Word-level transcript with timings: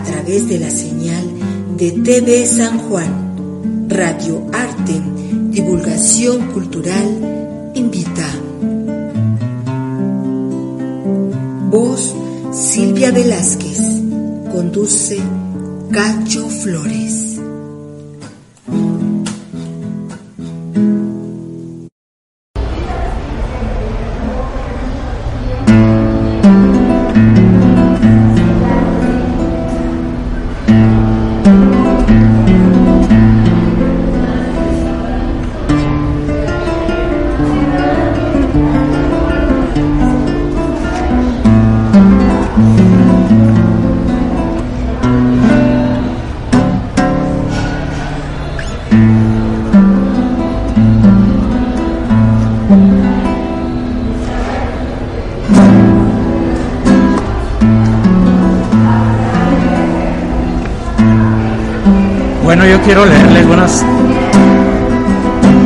a 0.00 0.02
través 0.02 0.48
de 0.48 0.58
la 0.58 0.70
señal 0.70 1.24
de 1.76 1.90
TV 1.90 2.46
San 2.46 2.78
Juan, 2.78 3.86
Radio 3.88 4.46
Arte, 4.50 4.98
Divulgación 5.50 6.52
Cultural, 6.52 7.72
invita. 7.74 8.26
Voz 11.70 12.14
Silvia 12.52 13.12
Velázquez, 13.12 13.78
conduce 14.50 15.18
Cacho 15.92 16.48
Flores. 16.48 17.19
Quiero 62.90 63.06
leerles 63.06 63.46
buenas 63.46 63.84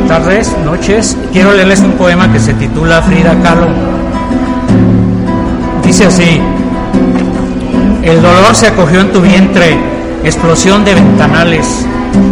tardes, 0.07 0.55
noches. 0.63 1.17
Quiero 1.33 1.53
leerles 1.53 1.79
un 1.79 1.93
poema 1.93 2.31
que 2.31 2.39
se 2.39 2.53
titula 2.53 3.01
Frida 3.01 3.35
Kahlo. 3.41 3.65
Dice 5.83 6.05
así, 6.05 6.39
el 8.03 8.21
dolor 8.21 8.53
se 8.53 8.67
acogió 8.67 9.01
en 9.01 9.11
tu 9.11 9.21
vientre, 9.21 9.75
explosión 10.23 10.85
de 10.85 10.93
ventanales, 10.93 11.87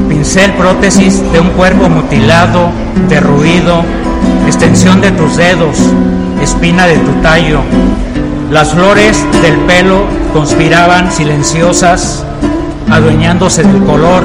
pincel 0.09 0.51
prótesis 0.51 1.23
de 1.31 1.39
un 1.39 1.49
cuerpo 1.49 1.89
mutilado, 1.89 2.69
derruido, 3.09 3.81
extensión 4.45 5.01
de 5.01 5.09
tus 5.09 5.37
dedos, 5.37 5.75
espina 6.39 6.85
de 6.85 6.99
tu 6.99 7.13
tallo. 7.23 7.61
Las 8.51 8.73
flores 8.73 9.25
del 9.41 9.55
pelo 9.61 10.03
conspiraban 10.33 11.11
silenciosas, 11.11 12.23
adueñándose 12.91 13.63
del 13.63 13.83
color 13.85 14.23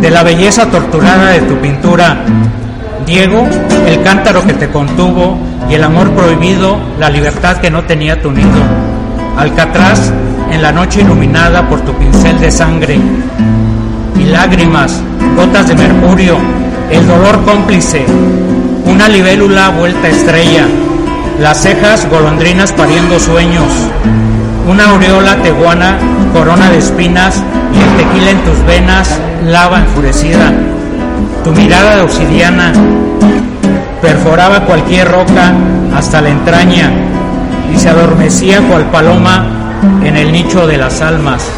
de 0.00 0.10
la 0.10 0.22
belleza 0.22 0.66
torturada 0.66 1.30
de 1.30 1.40
tu 1.40 1.56
pintura. 1.56 2.24
Diego, 3.06 3.46
el 3.86 4.02
cántaro 4.02 4.46
que 4.46 4.52
te 4.54 4.68
contuvo 4.68 5.38
y 5.68 5.74
el 5.74 5.84
amor 5.84 6.10
prohibido, 6.12 6.78
la 6.98 7.10
libertad 7.10 7.56
que 7.58 7.70
no 7.70 7.84
tenía 7.84 8.20
tu 8.20 8.30
nido. 8.30 8.60
Alcatraz, 9.36 10.12
en 10.50 10.62
la 10.62 10.72
noche 10.72 11.00
iluminada 11.00 11.68
por 11.68 11.80
tu 11.80 11.92
pincel 11.94 12.38
de 12.40 12.50
sangre. 12.50 12.98
Y 14.18 14.24
lágrimas, 14.24 15.00
gotas 15.36 15.68
de 15.68 15.74
mercurio, 15.74 16.36
el 16.90 17.06
dolor 17.06 17.42
cómplice, 17.44 18.04
una 18.84 19.08
libélula 19.08 19.70
vuelta 19.70 20.08
estrella, 20.08 20.66
las 21.40 21.62
cejas 21.62 22.08
golondrinas 22.10 22.72
pariendo 22.72 23.18
sueños, 23.18 23.66
una 24.68 24.90
aureola 24.90 25.36
teguana, 25.36 25.98
corona 26.34 26.70
de 26.70 26.78
espinas 26.78 27.42
y 27.72 27.80
el 27.80 27.96
tequila 27.96 28.30
en 28.30 28.44
tus 28.44 28.66
venas, 28.66 29.18
lava 29.46 29.78
enfurecida. 29.80 30.52
Tu 31.44 31.52
mirada 31.52 31.96
de 31.96 32.02
obsidiana 32.02 32.72
perforaba 34.02 34.60
cualquier 34.64 35.08
roca 35.10 35.52
hasta 35.94 36.20
la 36.20 36.30
entraña 36.30 36.90
y 37.74 37.78
se 37.78 37.88
adormecía 37.88 38.60
cual 38.60 38.84
paloma 38.86 39.44
en 40.04 40.16
el 40.16 40.32
nicho 40.32 40.66
de 40.66 40.76
las 40.76 41.00
almas. 41.00 41.48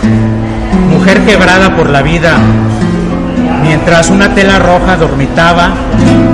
Mujer 0.90 1.20
quebrada 1.22 1.76
por 1.76 1.90
la 1.90 2.02
vida, 2.02 2.34
mientras 3.62 4.10
una 4.10 4.34
tela 4.34 4.58
roja 4.58 4.96
dormitaba, 4.96 5.70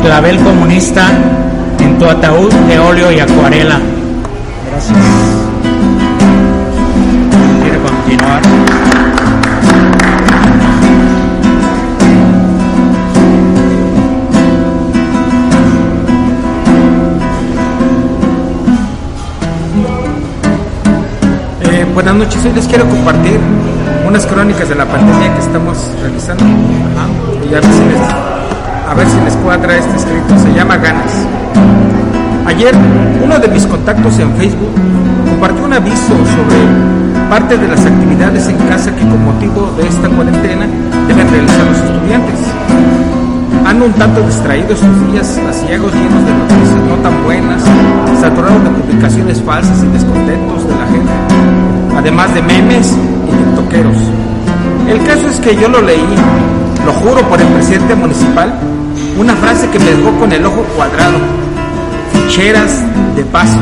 clavel 0.02 0.38
comunista 0.40 1.06
en 1.80 1.98
tu 1.98 2.06
ataúd 2.06 2.52
de 2.52 2.78
óleo 2.78 3.12
y 3.12 3.20
acuarela. 3.20 3.78
Gracias. 4.70 4.98
¿Quiere 7.62 7.78
continuar? 7.78 8.67
Buenas 21.98 22.14
noches. 22.14 22.44
Hoy 22.44 22.52
les 22.52 22.68
quiero 22.68 22.88
compartir 22.88 23.40
unas 24.06 24.24
crónicas 24.24 24.68
de 24.68 24.76
la 24.76 24.86
pandemia 24.86 25.34
que 25.34 25.40
estamos 25.40 25.76
realizando. 26.00 26.44
Y 27.50 27.52
a 27.52 27.60
ver, 27.60 27.64
si 27.64 27.80
les, 27.90 29.34
a 29.34 29.48
ver 29.50 29.60
traer 29.60 29.80
este 29.80 29.96
escrito. 29.96 30.38
Se 30.38 30.54
llama 30.54 30.76
Ganas. 30.76 31.10
Ayer, 32.46 32.72
uno 33.20 33.40
de 33.40 33.48
mis 33.48 33.66
contactos 33.66 34.16
en 34.20 34.32
Facebook 34.36 34.70
compartió 35.28 35.64
un 35.64 35.72
aviso 35.72 36.14
sobre 36.36 37.28
parte 37.28 37.58
de 37.58 37.66
las 37.66 37.84
actividades 37.84 38.46
en 38.46 38.58
casa 38.68 38.94
que 38.94 39.02
con 39.02 39.24
motivo 39.24 39.74
de 39.76 39.88
esta 39.88 40.08
cuarentena 40.08 40.66
deben 41.08 41.28
realizar 41.28 41.66
los 41.66 41.78
estudiantes. 41.78 42.38
Ando 43.66 43.86
un 43.86 43.92
tanto 43.94 44.22
distraído 44.22 44.72
estos 44.72 45.10
días, 45.10 45.36
asiagos 45.50 45.92
llenos 45.92 46.24
de 46.24 46.32
noticias 46.32 46.80
no 46.88 46.94
tan 47.02 47.24
buenas, 47.24 47.60
saturados 48.20 48.62
de 48.62 48.70
publicaciones 48.70 49.42
falsas 49.42 49.82
y 49.82 49.88
descontentos 49.88 50.62
de 50.62 50.74
la 50.76 50.86
gente 50.86 51.67
además 51.98 52.32
de 52.32 52.42
memes 52.42 52.94
y 52.94 53.56
toqueros. 53.56 53.96
El 54.88 55.04
caso 55.04 55.28
es 55.28 55.40
que 55.40 55.56
yo 55.56 55.68
lo 55.68 55.82
leí, 55.82 56.14
lo 56.86 56.92
juro 56.92 57.20
por 57.28 57.40
el 57.40 57.46
presidente 57.48 57.94
municipal, 57.96 58.54
una 59.18 59.34
frase 59.34 59.68
que 59.68 59.80
me 59.80 59.86
dejó 59.86 60.12
con 60.20 60.32
el 60.32 60.46
ojo 60.46 60.62
cuadrado. 60.76 61.18
Ficheras 62.12 62.72
de 63.16 63.24
paso. 63.24 63.58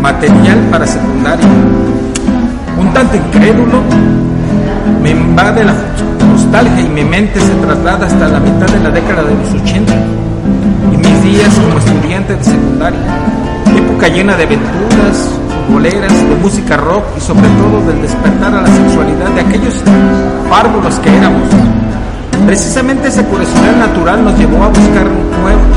Material 0.00 0.58
para 0.70 0.86
secundaria. 0.86 1.46
Un 2.78 2.92
tanto 2.94 3.16
incrédulo, 3.16 3.82
me 5.02 5.10
invade 5.10 5.64
la 5.64 5.74
nostalgia 6.30 6.80
y 6.80 6.88
mi 6.88 7.04
mente 7.04 7.40
se 7.40 7.54
traslada 7.66 8.06
hasta 8.06 8.28
la 8.28 8.38
mitad 8.38 8.66
de 8.66 8.78
la 8.78 8.90
década 8.90 9.24
de 9.24 9.34
los 9.34 9.62
80 9.62 9.92
y 10.92 10.96
mis 10.96 11.22
días 11.24 11.52
como 11.58 11.78
estudiante 11.78 12.36
de 12.36 12.44
secundaria. 12.44 13.00
Época 13.76 14.08
llena 14.08 14.36
de 14.36 14.44
aventuras, 14.44 15.38
boleras, 15.68 16.12
de 16.12 16.34
música 16.36 16.76
rock 16.76 17.04
y 17.16 17.20
sobre 17.20 17.48
todo 17.48 17.86
del 17.86 18.02
despertar 18.02 18.54
a 18.54 18.62
la 18.62 18.68
sexualidad 18.68 19.30
de 19.30 19.40
aquellos 19.40 19.74
párvulos 20.48 20.98
que 21.00 21.14
éramos. 21.14 21.48
Precisamente 22.46 23.08
esa 23.08 23.22
curiosidad 23.24 23.76
natural 23.76 24.24
nos 24.24 24.38
llevó 24.38 24.62
a 24.64 24.68
buscar 24.68 25.06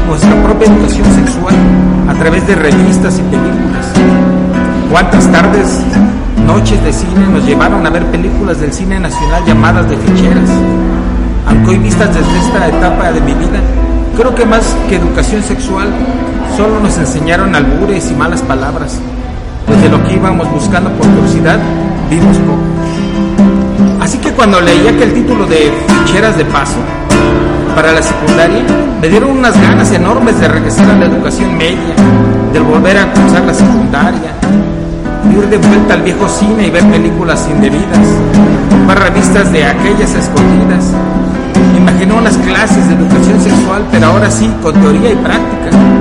nuestra 0.07 0.43
propia 0.43 0.67
educación 0.67 1.05
sexual 1.15 1.55
a 2.07 2.13
través 2.13 2.47
de 2.47 2.55
revistas 2.55 3.19
y 3.19 3.21
películas. 3.23 3.85
¿Cuántas 4.89 5.29
tardes, 5.31 5.81
noches 6.45 6.81
de 6.83 6.93
cine 6.93 7.27
nos 7.31 7.45
llevaron 7.45 7.85
a 7.85 7.89
ver 7.89 8.05
películas 8.05 8.59
del 8.59 8.71
cine 8.73 8.99
nacional 8.99 9.43
llamadas 9.45 9.89
de 9.89 9.97
ficheras? 9.97 10.49
Aunque 11.47 11.71
hoy 11.71 11.77
vistas 11.79 12.09
desde 12.13 12.39
esta 12.39 12.67
etapa 12.67 13.11
de 13.11 13.21
mi 13.21 13.33
vida, 13.33 13.59
creo 14.15 14.33
que 14.33 14.45
más 14.45 14.75
que 14.87 14.95
educación 14.95 15.43
sexual, 15.43 15.89
solo 16.55 16.79
nos 16.79 16.97
enseñaron 16.97 17.55
albures 17.55 18.11
y 18.11 18.15
malas 18.15 18.41
palabras 18.41 18.99
de 19.67 19.89
lo 19.89 20.03
que 20.03 20.13
íbamos 20.13 20.51
buscando 20.51 20.89
por 20.91 21.07
curiosidad, 21.07 21.59
vimos 22.09 22.37
poco. 22.37 24.01
Así 24.01 24.17
que 24.17 24.31
cuando 24.31 24.59
leía 24.59 24.95
que 24.97 25.03
el 25.03 25.13
título 25.13 25.45
de 25.45 25.71
Ficheras 26.05 26.37
de 26.37 26.45
Paso 26.45 26.77
para 27.75 27.93
la 27.93 28.01
secundaria, 28.01 28.63
me 29.01 29.09
dieron 29.09 29.31
unas 29.31 29.59
ganas 29.61 29.91
enormes 29.91 30.39
de 30.39 30.47
regresar 30.47 30.89
a 30.89 30.95
la 30.95 31.05
educación 31.05 31.57
media, 31.57 31.95
de 32.53 32.59
volver 32.59 32.97
a 32.97 33.11
cursar 33.13 33.43
la 33.45 33.53
secundaria. 33.53 34.31
ir 35.31 35.47
de 35.47 35.57
vuelta 35.57 35.93
al 35.93 36.01
viejo 36.01 36.27
cine 36.27 36.67
y 36.67 36.69
ver 36.69 36.83
películas 36.85 37.47
indebidas, 37.49 38.07
comprar 38.69 39.03
revistas 39.03 39.51
de 39.51 39.65
aquellas 39.65 40.13
escondidas. 40.13 40.91
Me 41.71 41.77
imaginé 41.79 42.13
unas 42.13 42.37
clases 42.37 42.87
de 42.89 42.95
educación 42.95 43.41
sexual, 43.41 43.85
pero 43.91 44.07
ahora 44.07 44.29
sí, 44.29 44.51
con 44.61 44.73
teoría 44.73 45.11
y 45.11 45.15
práctica. 45.15 46.00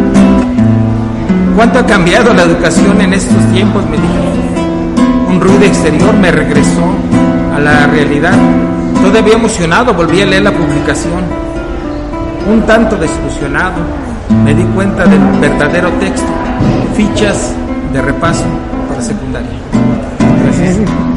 ¿Cuánto 1.57 1.79
ha 1.79 1.87
cambiado 1.87 2.33
la 2.33 2.43
educación 2.43 3.01
en 3.01 3.15
estos 3.15 3.53
tiempos? 3.53 3.85
Me 3.87 3.97
dije. 3.97 4.21
Un 5.29 5.41
ruido 5.41 5.65
exterior 5.65 6.15
me 6.15 6.31
regresó 6.31 6.83
a 7.55 7.59
la 7.59 7.87
realidad. 7.87 8.35
Todavía 9.03 9.35
emocionado 9.35 9.95
volví 9.95 10.21
a 10.23 10.27
leer 10.27 10.43
la 10.43 10.53
publicación. 10.53 11.25
Un 12.51 12.63
tanto 12.63 12.97
desilusionado 12.97 13.81
me 14.45 14.55
di 14.55 14.65
cuenta 14.65 15.07
del 15.07 15.21
verdadero 15.41 15.91
texto. 16.01 16.29
Fichas 16.97 17.55
de 17.93 18.03
repaso 18.03 18.45
para 18.89 19.03
secundaria. 19.03 19.51
Gracias. 20.45 21.10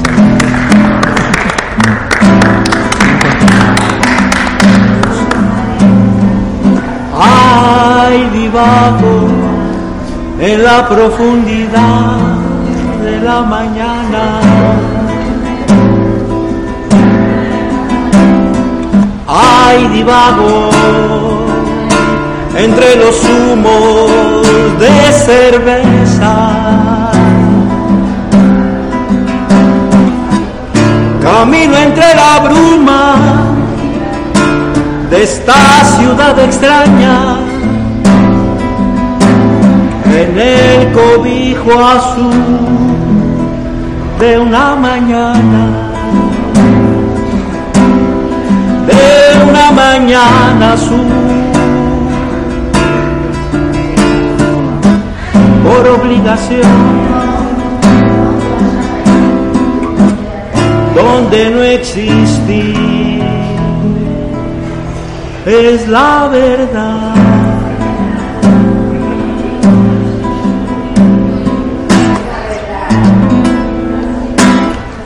En 10.45 10.61
la 10.61 10.89
profundidad 10.89 12.17
de 13.01 13.19
la 13.21 13.41
mañana. 13.43 14.41
Ay, 19.25 19.87
divago 19.93 20.69
entre 22.57 22.95
los 22.97 23.15
humos 23.23 24.11
de 24.79 25.13
cerveza. 25.27 26.33
Camino 31.21 31.77
entre 31.77 32.15
la 32.15 32.39
bruma 32.39 33.15
de 35.09 35.23
esta 35.23 35.85
ciudad 35.97 36.37
extraña, 36.39 37.32
en 40.23 40.39
el 40.39 40.91
cobijo 40.93 41.71
azul 41.79 42.33
de 44.19 44.39
una 44.39 44.75
mañana, 44.75 45.91
de 48.87 49.49
una 49.49 49.71
mañana 49.71 50.73
azul. 50.73 51.33
por 55.63 55.87
obligación, 55.87 56.61
donde 60.93 61.49
no 61.49 61.63
existir 61.63 63.23
es 65.45 65.87
la 65.87 66.27
verdad. 66.29 67.12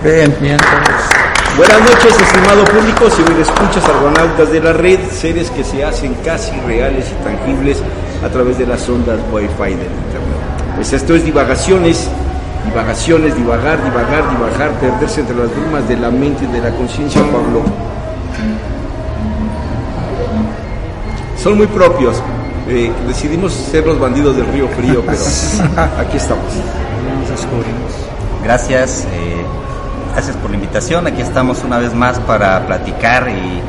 Bien, 0.07 0.33
bien, 0.39 0.57
Buenas 1.57 1.81
noches, 1.81 2.17
estimado 2.17 2.63
público, 2.63 3.09
si 3.09 3.21
me 3.23 3.41
escuchas 3.41 3.83
argonautas 3.83 4.49
de 4.53 4.61
la 4.61 4.71
red, 4.71 4.99
seres 5.11 5.51
que 5.51 5.65
se 5.65 5.83
hacen 5.83 6.15
casi 6.23 6.57
reales 6.61 7.07
y 7.11 7.23
tangibles 7.25 7.79
a 8.23 8.29
través 8.29 8.57
de 8.57 8.65
las 8.65 8.87
ondas 8.87 9.19
Wi-Fi 9.33 9.63
del 9.63 9.91
Internet. 9.91 10.75
Pues 10.77 10.93
esto 10.93 11.13
es 11.13 11.25
divagaciones, 11.25 12.07
divagaciones, 12.63 13.35
divagar, 13.35 13.83
divagar, 13.83 14.29
divagar, 14.29 14.71
perderse 14.79 15.19
entre 15.19 15.35
las 15.35 15.53
brumas 15.53 15.85
de 15.89 15.97
la 15.97 16.09
mente 16.09 16.45
y 16.45 16.53
de 16.53 16.61
la 16.61 16.69
conciencia, 16.73 17.21
Pablo. 17.23 17.63
Son 21.37 21.57
muy 21.57 21.67
propios. 21.67 22.23
Eh, 22.69 22.93
decidimos 23.05 23.51
ser 23.51 23.85
los 23.85 23.99
bandidos 23.99 24.37
del 24.37 24.45
río 24.53 24.69
frío, 24.69 25.03
pero 25.05 25.19
aquí 25.99 26.15
estamos. 26.15 26.53
Gracias, 28.41 29.05
eh, 29.11 29.26
gracias 30.17 30.35
por 30.37 30.49
la 30.49 30.55
invitación. 30.55 31.05
Aquí 31.05 31.21
estamos 31.21 31.63
una 31.63 31.77
vez 31.77 31.93
más 31.93 32.17
para 32.21 32.65
platicar 32.65 33.29
y 33.29 33.61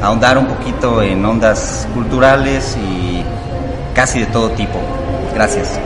ahondar 0.00 0.38
un 0.38 0.46
poquito 0.46 1.02
en 1.02 1.24
ondas 1.24 1.88
culturales 1.92 2.76
y 2.76 3.24
casi 3.96 4.20
de 4.20 4.26
todo 4.26 4.48
tipo. 4.50 4.78
Gracias. 5.34 5.76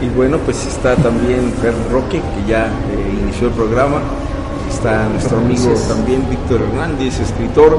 Y 0.00 0.08
bueno, 0.10 0.38
pues 0.44 0.64
está 0.66 0.94
también 0.94 1.52
Fer 1.60 1.74
Roque, 1.90 2.20
que 2.20 2.48
ya 2.48 2.66
eh, 2.66 3.18
inició 3.20 3.48
el 3.48 3.54
programa. 3.54 4.02
Está 4.70 5.08
nuestro 5.08 5.38
amigo 5.38 5.74
también 5.88 6.24
Víctor 6.30 6.60
Hernández, 6.62 7.18
escritor. 7.18 7.76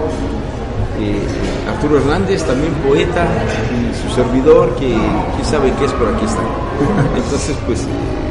eh, 0.99 1.21
Arturo 1.69 1.99
Hernández, 1.99 2.43
también 2.43 2.73
poeta, 2.85 3.25
y 3.71 3.95
su 3.95 4.13
servidor, 4.13 4.75
que 4.75 4.87
quién 4.87 5.45
sabe 5.49 5.71
qué 5.79 5.85
es, 5.85 5.91
pero 5.93 6.13
aquí 6.13 6.25
está. 6.25 6.41
Entonces, 7.15 7.55
pues, 7.65 7.79
eh, 7.83 8.30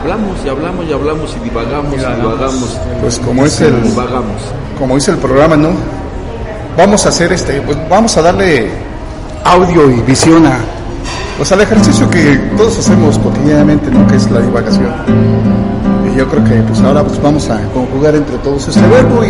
hablamos 0.00 0.38
y 0.44 0.48
hablamos 0.48 0.86
y 0.86 0.92
hablamos 0.92 1.36
y 1.36 1.44
divagamos 1.44 1.94
y 1.94 1.98
divagamos. 1.98 2.80
Pues 3.00 3.18
como 3.18 3.44
es 3.44 3.60
el, 3.60 3.82
Divagamos. 3.82 4.42
como 4.78 4.94
dice 4.94 5.10
el 5.12 5.18
programa, 5.18 5.56
¿no? 5.56 5.70
Vamos 6.76 7.04
a 7.06 7.10
hacer 7.10 7.32
este, 7.32 7.60
pues 7.62 7.76
vamos 7.88 8.16
a 8.16 8.22
darle 8.22 8.70
audio 9.44 9.90
y 9.90 10.00
visión 10.02 10.46
a, 10.46 10.58
pues 11.36 11.52
al 11.52 11.60
ejercicio 11.60 12.08
que 12.08 12.36
todos 12.56 12.78
hacemos 12.78 13.18
cotidianamente, 13.18 13.90
¿no? 13.90 14.06
Que 14.06 14.16
es 14.16 14.30
la 14.30 14.40
divagación. 14.40 14.90
Y 16.10 16.16
yo 16.16 16.26
creo 16.28 16.44
que 16.44 16.62
pues 16.62 16.80
ahora 16.80 17.02
pues 17.04 17.20
vamos 17.20 17.48
a 17.50 17.60
conjugar 17.74 18.14
entre 18.14 18.38
todos 18.38 18.68
este 18.68 18.86
verbo 18.88 19.22
y, 19.24 19.28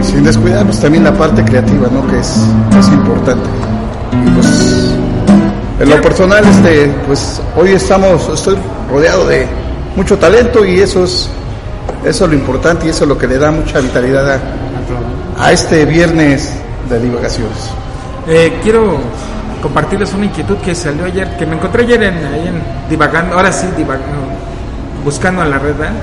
y 0.00 0.04
sin 0.04 0.24
descuidar 0.24 0.64
pues 0.64 0.80
también 0.80 1.04
la 1.04 1.14
parte 1.14 1.44
creativa, 1.44 1.88
¿no? 1.92 2.06
Que 2.08 2.18
es, 2.18 2.44
que 2.72 2.78
es 2.80 2.88
importante. 2.88 3.48
Y 4.26 4.30
pues 4.30 4.79
en 5.80 5.88
lo 5.88 6.00
personal, 6.00 6.44
este, 6.44 6.88
pues 7.06 7.40
hoy 7.56 7.72
estamos, 7.72 8.28
estoy 8.28 8.56
rodeado 8.90 9.26
de 9.26 9.46
mucho 9.96 10.18
talento 10.18 10.64
y 10.64 10.80
eso 10.80 11.04
es, 11.04 11.28
eso 12.04 12.24
es 12.24 12.30
lo 12.30 12.36
importante 12.36 12.86
y 12.86 12.90
eso 12.90 13.04
es 13.04 13.08
lo 13.08 13.18
que 13.18 13.26
le 13.26 13.38
da 13.38 13.50
mucha 13.50 13.80
vitalidad 13.80 14.38
a, 15.38 15.52
este 15.52 15.86
viernes 15.86 16.52
de 16.88 17.00
divagaciones. 17.00 17.70
Eh, 18.28 18.58
quiero 18.62 18.98
compartirles 19.62 20.12
una 20.12 20.26
inquietud 20.26 20.58
que 20.58 20.74
salió 20.74 21.06
ayer, 21.06 21.36
que 21.38 21.46
me 21.46 21.56
encontré 21.56 21.84
ayer 21.84 22.02
en, 22.02 22.26
ahí 22.26 22.48
en 22.48 22.62
divagando, 22.88 23.36
ahora 23.36 23.50
sí 23.50 23.66
divagando, 23.76 24.18
buscando 25.02 25.42
en 25.42 25.50
la 25.50 25.58
red, 25.58 25.74
¿verdad? 25.76 25.94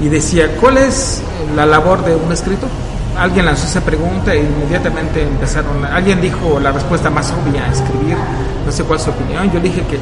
y 0.00 0.08
decía, 0.08 0.48
¿cuál 0.60 0.78
es 0.78 1.20
la 1.54 1.66
labor 1.66 2.04
de 2.04 2.16
un 2.16 2.32
escritor? 2.32 2.68
Alguien 3.16 3.44
lanzó 3.44 3.66
esa 3.66 3.80
pregunta 3.80 4.32
e 4.32 4.40
inmediatamente 4.42 5.22
empezaron, 5.22 5.84
alguien 5.84 6.20
dijo 6.20 6.58
la 6.60 6.72
respuesta 6.72 7.10
más 7.10 7.32
obvia, 7.32 7.66
escribir, 7.66 8.16
no 8.64 8.72
sé 8.72 8.84
cuál 8.84 8.98
es 8.98 9.04
su 9.04 9.10
opinión, 9.10 9.50
yo 9.50 9.60
dije 9.60 9.82
que, 9.82 9.98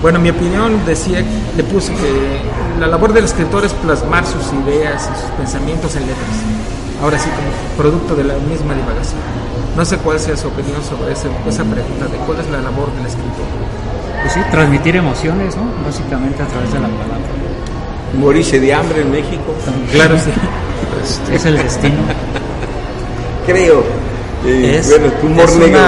bueno, 0.00 0.18
mi 0.18 0.30
opinión 0.30 0.80
decía, 0.86 1.22
le 1.56 1.64
puse 1.64 1.92
que 1.92 2.40
la 2.80 2.86
labor 2.86 3.12
del 3.12 3.24
escritor 3.24 3.64
es 3.64 3.72
plasmar 3.74 4.24
sus 4.24 4.52
ideas 4.64 5.10
y 5.12 5.20
sus 5.20 5.30
pensamientos 5.36 5.94
en 5.96 6.02
letras, 6.02 6.28
ahora 7.02 7.18
sí 7.18 7.28
como 7.30 7.76
producto 7.76 8.14
de 8.14 8.24
la 8.24 8.34
misma 8.34 8.72
divagación. 8.74 9.20
No 9.76 9.84
sé 9.84 9.98
cuál 9.98 10.20
sea 10.20 10.36
su 10.36 10.46
opinión 10.48 10.82
sobre 10.84 11.12
ese- 11.12 11.28
esa 11.48 11.64
pregunta 11.64 12.06
de 12.06 12.16
cuál 12.24 12.38
es 12.38 12.48
la 12.50 12.60
labor 12.62 12.90
del 12.94 13.06
escritor. 13.06 13.44
Pues 14.22 14.32
sí, 14.32 14.40
transmitir 14.52 14.96
emociones, 14.96 15.56
¿no? 15.56 15.64
Básicamente 15.84 16.40
a 16.42 16.46
través 16.46 16.72
de 16.72 16.78
la 16.80 16.86
palabra. 16.88 17.18
Morirse 18.18 18.60
de 18.60 18.72
hambre 18.72 19.02
en 19.02 19.10
México. 19.10 19.52
Claro, 19.92 20.16
sí. 20.18 20.30
Es 21.34 21.44
el 21.44 21.58
destino. 21.58 21.98
Creo. 23.46 23.82
Eh, 24.46 24.76
Es, 24.78 24.88
bueno, 24.90 25.12
humor 25.22 25.44
es 25.44 25.56
negro, 25.56 25.78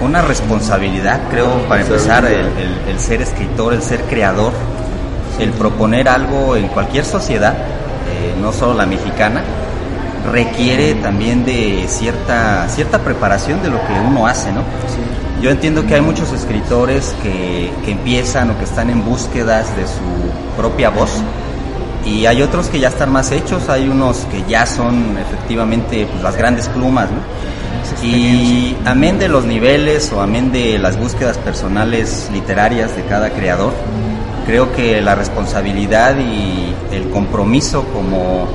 una, 0.00 0.08
una 0.08 0.22
responsabilidad, 0.22 1.20
creo, 1.30 1.58
para 1.68 1.82
empezar, 1.82 2.24
el, 2.24 2.46
el- 2.46 2.78
el 2.88 2.98
ser 3.00 3.20
escritor, 3.22 3.74
el 3.74 3.82
ser 3.82 4.00
creador, 4.02 4.52
el 5.38 5.50
proponer 5.50 6.08
algo 6.08 6.56
en 6.56 6.68
cualquier 6.68 7.04
sociedad, 7.04 7.52
eh, 7.54 8.34
no 8.40 8.52
solo 8.52 8.74
la 8.74 8.86
mexicana, 8.86 9.42
requiere 10.30 10.94
también 10.94 11.44
de 11.44 11.84
cierta, 11.88 12.68
cierta 12.68 12.98
preparación 12.98 13.62
de 13.62 13.68
lo 13.70 13.78
que 13.86 13.92
uno 14.06 14.26
hace, 14.26 14.52
¿no? 14.52 14.62
Yo 15.42 15.50
entiendo 15.50 15.84
que 15.84 15.96
hay 15.96 16.00
muchos 16.00 16.32
escritores 16.32 17.14
que, 17.22 17.72
que 17.84 17.90
empiezan 17.92 18.50
o 18.50 18.58
que 18.58 18.64
están 18.64 18.88
en 18.90 19.04
búsquedas 19.04 19.76
de 19.76 19.82
su 19.86 20.56
propia 20.56 20.90
voz 20.90 21.10
y 22.04 22.26
hay 22.26 22.42
otros 22.42 22.68
que 22.68 22.80
ya 22.80 22.88
están 22.88 23.12
más 23.12 23.30
hechos, 23.30 23.68
hay 23.68 23.88
unos 23.88 24.18
que 24.30 24.42
ya 24.48 24.66
son 24.66 25.16
efectivamente 25.18 26.06
pues, 26.10 26.22
las 26.22 26.36
grandes 26.36 26.68
plumas, 26.68 27.08
¿no? 27.10 27.20
Y 28.06 28.76
amén 28.84 29.18
de 29.18 29.28
los 29.28 29.44
niveles 29.44 30.12
o 30.12 30.20
amén 30.20 30.50
de 30.50 30.78
las 30.78 30.98
búsquedas 30.98 31.38
personales 31.38 32.28
literarias 32.32 32.96
de 32.96 33.04
cada 33.04 33.30
creador, 33.30 33.72
creo 34.46 34.72
que 34.72 35.00
la 35.00 35.14
responsabilidad 35.14 36.16
y 36.18 36.74
el 36.92 37.10
compromiso 37.10 37.84
como, 37.92 38.48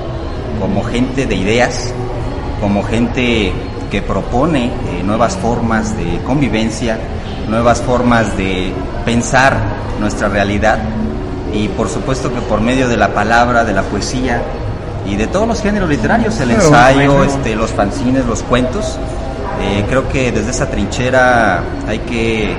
como 0.60 0.84
gente 0.84 1.26
de 1.28 1.36
ideas, 1.36 1.94
como 2.60 2.84
gente 2.84 3.54
que 3.90 4.02
propone 4.02 4.66
eh, 4.66 5.04
nuevas 5.04 5.38
formas 5.38 5.96
de 5.96 6.20
convivencia, 6.26 6.98
nuevas 7.48 7.82
formas 7.82 8.36
de 8.36 8.74
pensar 9.06 9.58
nuestra 10.00 10.28
realidad 10.28 10.80
y 11.54 11.68
por 11.70 11.90
supuesto 11.90 12.34
que 12.34 12.42
por 12.42 12.62
medio 12.62 12.88
de 12.88 12.98
la 12.98 13.14
palabra, 13.14 13.64
de 13.64 13.74
la 13.74 13.84
poesía 13.84 14.42
y 15.06 15.16
de 15.16 15.28
todos 15.28 15.48
los 15.48 15.62
géneros 15.62 15.90
literarios, 15.90 16.40
el 16.40 16.52
ensayo, 16.52 17.24
este, 17.24 17.56
los 17.56 17.72
fanzines, 17.72 18.26
los 18.26 18.44
cuentos, 18.44 18.98
eh, 19.62 19.86
creo 19.88 20.08
que 20.10 20.32
desde 20.32 20.52
esa 20.52 20.70
trinchera 20.70 21.64
hay 21.88 22.00
que 22.00 22.56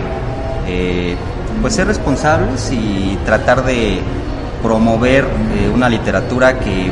eh, 0.66 1.16
pues 1.60 1.74
ser 1.74 1.86
responsables 1.86 2.70
y 2.72 3.18
tratar 3.24 3.64
de 3.64 4.00
promover 4.62 5.24
eh, 5.24 5.70
una 5.72 5.88
literatura 5.88 6.58
que 6.58 6.90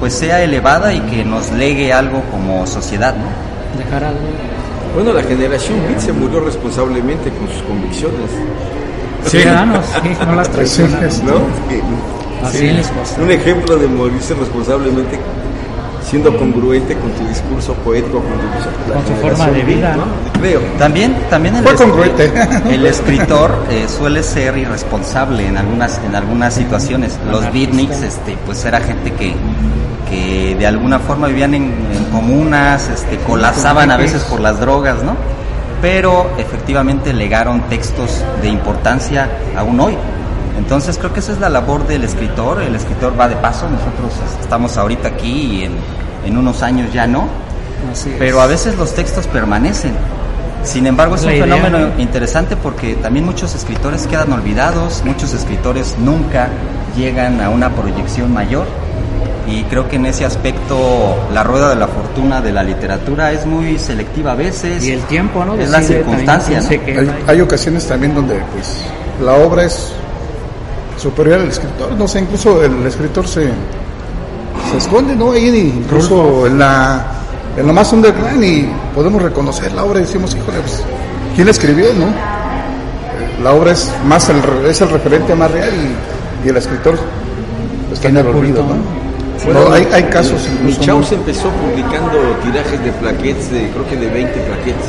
pues 0.00 0.14
sea 0.14 0.42
elevada 0.42 0.92
y 0.92 1.00
que 1.00 1.24
nos 1.24 1.50
legue 1.52 1.92
algo 1.92 2.22
como 2.30 2.66
sociedad, 2.66 3.14
¿no? 3.14 3.78
Dejar 3.78 4.04
algo. 4.04 4.20
Bueno, 4.94 5.12
la 5.12 5.22
generación 5.22 5.80
Beat 5.88 6.00
se 6.00 6.12
murió 6.12 6.40
responsablemente 6.40 7.30
con 7.30 7.48
sus 7.48 7.62
convicciones. 7.62 8.30
Ciudadanos, 9.26 9.84
sí, 10.02 10.16
no 10.26 10.34
las 10.34 10.48
Sí, 10.68 10.82
¿no? 11.24 12.46
Así 12.46 12.58
sí, 12.58 12.68
les 12.68 12.88
pasa. 12.88 13.22
Un 13.22 13.30
ejemplo 13.30 13.76
de 13.76 13.88
morirse 13.88 14.34
responsablemente 14.34 15.18
siendo 16.04 16.36
congruente 16.36 16.94
con 16.96 17.10
tu 17.12 17.26
discurso 17.26 17.74
poético, 17.74 18.20
con 18.20 18.32
tu, 18.32 18.92
Con 18.92 19.02
su 19.02 19.14
generación 19.16 19.36
forma 19.36 19.50
de 19.50 19.62
vida, 19.64 19.96
¿no? 19.96 20.04
¿no? 20.04 20.12
Creo. 20.38 20.60
También, 20.78 21.16
también 21.30 21.56
el, 21.56 21.64
congruente. 21.74 22.30
el 22.70 22.86
escritor 22.86 23.64
eh, 23.70 23.86
suele 23.88 24.22
ser 24.22 24.58
irresponsable 24.58 25.46
en 25.46 25.56
algunas, 25.56 25.98
en 26.06 26.14
algunas 26.14 26.54
situaciones. 26.54 27.18
Los 27.30 27.50
beatniks, 27.52 28.02
este, 28.02 28.36
pues 28.44 28.64
era 28.64 28.80
gente 28.80 29.12
que, 29.12 29.34
que 30.10 30.54
de 30.54 30.66
alguna 30.66 30.98
forma 30.98 31.28
vivían 31.28 31.54
en, 31.54 31.72
en 31.92 32.04
comunas, 32.12 32.88
este, 32.90 33.16
colapsaban 33.18 33.90
a 33.90 33.96
veces 33.96 34.22
por 34.24 34.40
las 34.40 34.60
drogas, 34.60 35.02
¿no? 35.02 35.16
Pero 35.84 36.30
efectivamente 36.38 37.12
legaron 37.12 37.60
textos 37.68 38.24
de 38.40 38.48
importancia 38.48 39.28
aún 39.54 39.78
hoy. 39.78 39.94
Entonces 40.56 40.96
creo 40.96 41.12
que 41.12 41.20
esa 41.20 41.32
es 41.32 41.40
la 41.40 41.50
labor 41.50 41.86
del 41.86 42.04
escritor. 42.04 42.62
El 42.62 42.74
escritor 42.74 43.12
va 43.20 43.28
de 43.28 43.36
paso, 43.36 43.68
nosotros 43.68 44.14
estamos 44.40 44.78
ahorita 44.78 45.08
aquí 45.08 45.58
y 45.58 45.64
en, 45.64 45.72
en 46.24 46.38
unos 46.38 46.62
años 46.62 46.90
ya 46.90 47.06
no. 47.06 47.28
Así 47.92 48.08
es. 48.08 48.16
Pero 48.18 48.40
a 48.40 48.46
veces 48.46 48.78
los 48.78 48.94
textos 48.94 49.26
permanecen. 49.26 49.92
Sin 50.62 50.86
embargo, 50.86 51.16
es 51.16 51.22
La 51.24 51.28
un 51.28 51.34
idea, 51.34 51.44
fenómeno 51.44 51.78
¿no? 51.78 52.00
interesante 52.00 52.56
porque 52.56 52.94
también 52.94 53.26
muchos 53.26 53.54
escritores 53.54 54.06
quedan 54.06 54.32
olvidados, 54.32 55.02
muchos 55.04 55.34
escritores 55.34 55.96
nunca 55.98 56.48
llegan 56.96 57.42
a 57.42 57.50
una 57.50 57.68
proyección 57.68 58.32
mayor. 58.32 58.66
Y 59.46 59.62
creo 59.64 59.88
que 59.88 59.96
en 59.96 60.06
ese 60.06 60.24
aspecto 60.24 61.16
la 61.34 61.42
rueda 61.42 61.68
de 61.70 61.76
la 61.76 61.86
fortuna 61.86 62.40
de 62.40 62.50
la 62.52 62.62
literatura 62.62 63.30
es 63.32 63.44
muy 63.44 63.78
selectiva 63.78 64.32
a 64.32 64.34
veces. 64.34 64.82
Y 64.82 64.92
el 64.92 65.02
tiempo, 65.02 65.44
¿no? 65.44 65.54
Es 65.54 65.68
la 65.70 65.82
circunstancia, 65.82 66.60
Hay, 67.00 67.10
hay 67.26 67.40
ocasiones 67.42 67.86
también 67.86 68.14
donde 68.14 68.36
pues 68.52 68.80
la 69.22 69.32
obra 69.34 69.64
es 69.64 69.92
superior 70.96 71.40
al 71.40 71.48
escritor, 71.48 71.92
no 71.92 72.08
sé, 72.08 72.20
incluso 72.20 72.62
el 72.64 72.86
escritor 72.86 73.26
se, 73.28 73.48
se 74.70 74.76
esconde, 74.78 75.14
¿no? 75.14 75.32
Ahí 75.32 75.72
incluso 75.76 76.46
en 76.46 76.58
la, 76.58 77.04
en 77.58 77.66
lo 77.66 77.72
más 77.74 77.92
underground 77.92 78.42
y 78.42 78.66
podemos 78.94 79.20
reconocer 79.20 79.72
la 79.72 79.84
obra 79.84 79.98
y 79.98 80.02
decimos, 80.04 80.34
híjole, 80.34 80.60
pues, 80.60 80.82
¿quién 81.34 81.46
la 81.46 81.50
escribió, 81.50 81.86
no? 81.94 82.06
Eh, 82.06 83.42
La 83.42 83.52
obra 83.52 83.72
es 83.72 83.92
más 84.06 84.26
el, 84.30 84.42
re- 84.42 84.70
es 84.70 84.80
el 84.80 84.88
referente 84.88 85.34
más 85.34 85.50
real 85.50 85.68
y, 85.74 86.46
y 86.46 86.50
el 86.50 86.56
escritor 86.56 86.96
está 87.92 88.08
en 88.08 88.16
el 88.16 88.26
olvido, 88.26 88.62
¿no? 88.62 89.03
Bueno, 89.44 89.68
No, 89.68 89.72
hay, 89.74 89.86
hay 89.92 90.04
casos 90.04 90.48
incluso, 90.52 90.78
Michaus 90.80 91.10
¿no? 91.12 91.18
empezó 91.18 91.48
publicando 91.50 92.18
tirajes 92.44 92.82
de 92.84 92.92
plaquettes, 92.92 93.50
de, 93.50 93.68
creo 93.70 93.86
que 93.88 93.96
de 93.96 94.08
20 94.08 94.40
plaquettes. 94.40 94.86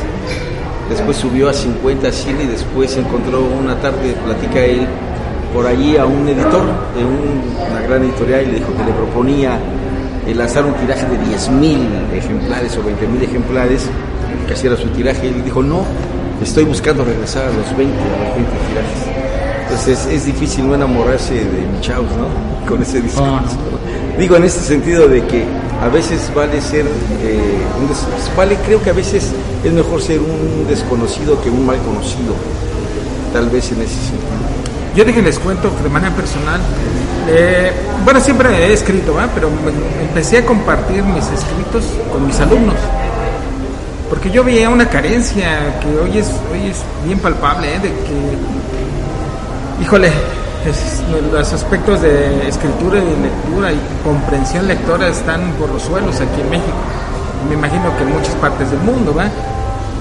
Después 0.88 1.16
subió 1.16 1.48
a 1.48 1.52
50, 1.52 2.12
100 2.12 2.40
y 2.42 2.46
después 2.46 2.96
encontró 2.96 3.40
una 3.44 3.74
tarde, 3.80 4.14
platica 4.24 4.60
él, 4.64 4.86
por 5.52 5.66
allí 5.66 5.96
a 5.96 6.06
un 6.06 6.28
editor 6.28 6.62
de 6.96 7.04
un- 7.04 7.42
una 7.70 7.80
gran 7.82 8.02
editorial 8.04 8.42
y 8.42 8.46
le 8.46 8.52
dijo 8.60 8.72
que 8.76 8.84
le 8.84 8.92
proponía 8.92 9.58
lanzar 10.34 10.64
un 10.64 10.74
tiraje 10.74 11.06
de 11.06 11.18
10.000 11.18 11.78
ejemplares 12.14 12.76
o 12.76 12.82
20.000 12.82 13.22
ejemplares, 13.22 13.86
que 14.46 14.52
así 14.54 14.66
era 14.66 14.76
su 14.76 14.88
tiraje. 14.88 15.26
Y 15.26 15.28
él 15.30 15.44
dijo, 15.44 15.62
no, 15.62 15.82
estoy 16.42 16.64
buscando 16.64 17.04
regresar 17.04 17.44
a 17.44 17.52
los 17.52 17.76
20, 17.76 17.94
a 17.96 18.26
los 18.26 18.34
20 18.36 18.52
tirajes. 18.68 19.62
Entonces 19.62 20.06
es, 20.06 20.12
es 20.14 20.26
difícil 20.26 20.68
no 20.68 20.74
enamorarse 20.74 21.34
de 21.34 21.66
Michaus, 21.74 22.06
¿no? 22.16 22.66
Con 22.68 22.82
ese 22.82 23.00
discurso. 23.00 23.24
Ah, 23.36 23.42
Digo 24.18 24.36
en 24.36 24.44
este 24.44 24.60
sentido 24.60 25.08
de 25.08 25.22
que 25.26 25.44
a 25.82 25.88
veces 25.88 26.32
vale 26.34 26.60
ser, 26.60 26.86
eh, 27.22 27.58
un 27.78 27.86
des- 27.88 28.06
vale, 28.36 28.56
creo 28.64 28.82
que 28.82 28.90
a 28.90 28.94
veces 28.94 29.30
es 29.62 29.72
mejor 29.72 30.00
ser 30.00 30.20
un 30.20 30.66
desconocido 30.68 31.40
que 31.42 31.50
un 31.50 31.66
mal 31.66 31.76
conocido, 31.78 32.34
tal 33.32 33.50
vez 33.50 33.70
en 33.72 33.82
ese 33.82 33.92
sentido. 33.94 34.36
Yo 34.94 35.04
dije, 35.04 35.20
les 35.20 35.38
cuento 35.38 35.70
de 35.82 35.88
manera 35.90 36.14
personal. 36.14 36.60
eh, 37.28 37.72
bueno, 38.04 38.20
siempre 38.20 38.48
he 38.68 38.72
escrito, 38.72 39.12
¿verdad? 39.12 39.30
pero 39.34 39.50
empecé 40.00 40.38
a 40.38 40.46
compartir 40.46 41.02
mis 41.02 41.24
escritos 41.24 41.84
con 42.12 42.24
mis 42.26 42.38
alumnos. 42.40 42.76
Porque 44.08 44.30
yo 44.30 44.44
veía 44.44 44.70
una 44.70 44.88
carencia 44.88 45.78
que 45.80 45.88
hoy 45.98 46.16
es, 46.18 46.28
hoy 46.52 46.70
es 46.70 46.76
bien 47.04 47.18
palpable, 47.18 47.66
¿eh? 47.74 47.78
de 47.80 47.88
que, 47.88 49.82
híjole, 49.82 50.10
es- 50.66 51.02
los 51.32 51.52
aspectos 51.52 52.02
de 52.02 52.48
escritura 52.48 52.98
y 52.98 53.22
lectura 53.22 53.72
y 53.72 53.80
comprensión 54.04 54.66
lectora 54.66 55.08
están 55.08 55.52
por 55.58 55.70
los 55.70 55.82
suelos 55.82 56.16
aquí 56.20 56.40
en 56.40 56.50
México. 56.50 56.76
Me 57.48 57.54
imagino 57.54 57.94
que 57.96 58.02
en 58.02 58.12
muchas 58.12 58.34
partes 58.36 58.70
del 58.70 58.80
mundo, 58.80 59.14
¿va? 59.14 59.26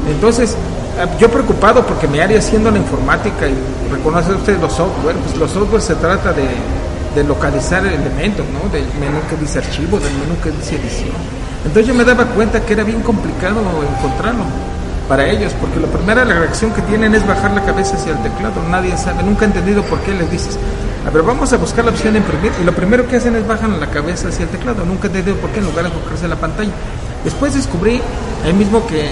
Entonces, 0.09 0.51
eh, 0.99 1.05
yo 1.19 1.29
preocupado 1.29 1.85
porque 1.85 2.07
mi 2.07 2.19
área 2.19 2.41
siendo 2.41 2.71
la 2.71 2.77
informática 2.77 3.47
y 3.47 3.55
reconoce 3.91 4.31
usted 4.33 4.59
los 4.59 4.73
software, 4.73 5.15
pues 5.17 5.37
los 5.37 5.51
software 5.51 5.81
se 5.81 5.95
trata 5.95 6.33
de, 6.33 6.47
de 7.15 7.23
localizar 7.23 7.85
elementos, 7.85 8.45
¿no? 8.51 8.69
Del 8.69 8.85
menú 8.99 9.19
que 9.29 9.35
dice 9.37 9.59
archivo, 9.59 9.99
del 9.99 10.13
menú 10.13 10.35
que 10.43 10.51
dice 10.51 10.75
edición. 10.75 11.15
Entonces 11.65 11.87
yo 11.87 11.93
me 11.93 12.03
daba 12.05 12.25
cuenta 12.25 12.59
que 12.61 12.73
era 12.73 12.83
bien 12.83 13.01
complicado 13.01 13.59
encontrarlo 13.97 14.43
para 15.07 15.29
ellos, 15.29 15.53
porque 15.59 15.79
la 15.79 15.87
primera 15.87 16.23
reacción 16.23 16.71
que 16.71 16.81
tienen 16.83 17.13
es 17.13 17.25
bajar 17.25 17.51
la 17.51 17.63
cabeza 17.63 17.95
hacia 17.95 18.13
el 18.13 18.21
teclado. 18.23 18.61
Nadie 18.69 18.97
sabe, 18.97 19.23
nunca 19.23 19.45
he 19.45 19.47
entendido 19.47 19.83
por 19.83 19.99
qué 19.99 20.13
les 20.13 20.29
dices, 20.31 20.57
a 21.05 21.11
ver, 21.11 21.21
vamos 21.21 21.53
a 21.53 21.57
buscar 21.57 21.85
la 21.85 21.91
opción 21.91 22.13
de 22.13 22.19
imprimir, 22.19 22.51
y 22.59 22.63
lo 22.65 22.73
primero 22.73 23.07
que 23.07 23.17
hacen 23.17 23.35
es 23.35 23.45
bajan 23.45 23.79
la 23.79 23.87
cabeza 23.87 24.29
hacia 24.29 24.43
el 24.43 24.49
teclado. 24.49 24.83
Nunca 24.85 25.03
he 25.03 25.07
entendido 25.07 25.37
por 25.37 25.51
qué 25.51 25.59
en 25.59 25.65
lugar 25.65 25.85
de 25.85 25.91
enfocarse 25.91 26.27
la 26.27 26.35
pantalla. 26.35 26.71
Después 27.23 27.53
descubrí 27.53 28.01
ahí 28.43 28.53
mismo 28.53 28.85
que, 28.87 29.09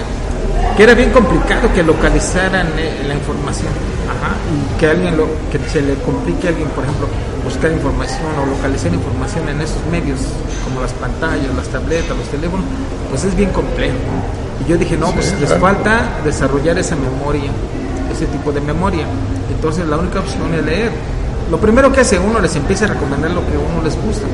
que 0.76 0.84
era 0.84 0.96
bien 0.96 1.12
complicado 1.12 1.72
que 1.74 1.84
localizaran 1.84 2.68
eh, 2.78 3.04
la 3.08 3.14
información. 3.14 3.72
Ajá, 4.10 4.34
y 4.50 4.80
que 4.80 4.88
alguien 4.88 5.16
lo, 5.16 5.28
que 5.52 5.60
se 5.70 5.82
le 5.82 5.96
complique 5.96 6.48
a 6.48 6.50
alguien, 6.50 6.68
por 6.70 6.84
ejemplo, 6.84 7.08
buscar 7.44 7.72
información 7.72 8.28
o 8.42 8.46
localizar 8.46 8.94
información 8.94 9.50
en 9.50 9.62
esos 9.62 9.84
medios, 9.92 10.20
como 10.64 10.82
las 10.82 10.94
pantallas, 10.94 11.54
las 11.56 11.68
tabletas, 11.68 12.18
los 12.18 12.28
teléfonos, 12.28 12.66
pues 13.10 13.24
es 13.24 13.36
bien 13.36 13.52
complejo. 13.52 13.96
Y 14.66 14.70
yo 14.70 14.78
dije, 14.78 14.98
no, 14.98 15.12
pues 15.12 15.36
les 15.40 15.54
falta 15.56 16.20
desarrollar 16.24 16.78
esa 16.78 16.96
memoria, 16.96 17.52
ese 18.12 18.26
tipo 18.28 18.52
de 18.52 18.62
memoria. 18.62 19.06
Entonces 19.50 19.88
la 19.88 19.98
única 19.98 20.20
opción 20.20 20.54
es 20.54 20.64
leer. 20.66 20.92
Lo 21.52 21.60
primero 21.60 21.92
que 21.92 22.02
hace 22.02 22.18
uno 22.20 22.40
les 22.40 22.56
empieza 22.56 22.86
a 22.86 22.90
recomendar 22.90 23.32
lo 23.32 23.42
que 23.42 23.56
a 23.56 23.60
uno 23.60 23.84
les 23.84 23.96
gusta. 24.02 24.26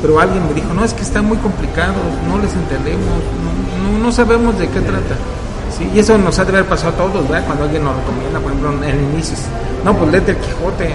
Pero 0.00 0.18
alguien 0.18 0.46
me 0.46 0.54
dijo, 0.54 0.72
no, 0.74 0.84
es 0.84 0.94
que 0.94 1.02
está 1.02 1.22
muy 1.22 1.36
complicado, 1.38 1.94
no 2.28 2.38
les 2.38 2.52
entendemos, 2.54 3.06
no, 3.06 3.92
no, 3.92 3.98
no 3.98 4.12
sabemos 4.12 4.58
de 4.58 4.68
qué 4.68 4.80
trata. 4.80 5.16
Sí, 5.76 5.88
y 5.94 6.00
eso 6.00 6.18
nos 6.18 6.38
ha 6.38 6.44
de 6.44 6.50
haber 6.50 6.66
pasado 6.66 6.90
a 6.90 6.96
todos, 6.96 7.28
¿verdad? 7.28 7.46
Cuando 7.46 7.64
alguien 7.64 7.84
nos 7.84 7.96
recomienda, 7.96 8.40
por 8.40 8.52
ejemplo, 8.52 8.84
en 8.84 9.12
inicios, 9.14 9.40
no, 9.84 9.96
pues 9.96 10.10
léete 10.10 10.32
el 10.32 10.36
Quijote, 10.38 10.90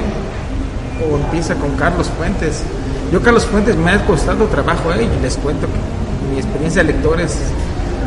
o 1.01 1.17
empieza 1.17 1.55
con 1.55 1.71
Carlos 1.75 2.09
Fuentes. 2.17 2.63
Yo 3.11 3.21
Carlos 3.21 3.45
Fuentes 3.45 3.75
me 3.75 3.91
ha 3.91 4.05
costado 4.05 4.45
trabajo, 4.45 4.91
¿eh? 4.93 5.03
y 5.03 5.21
les 5.21 5.37
cuento 5.37 5.67
que 5.67 6.33
mi 6.33 6.39
experiencia 6.39 6.83
de 6.83 6.93
lector 6.93 7.19
es, 7.21 7.37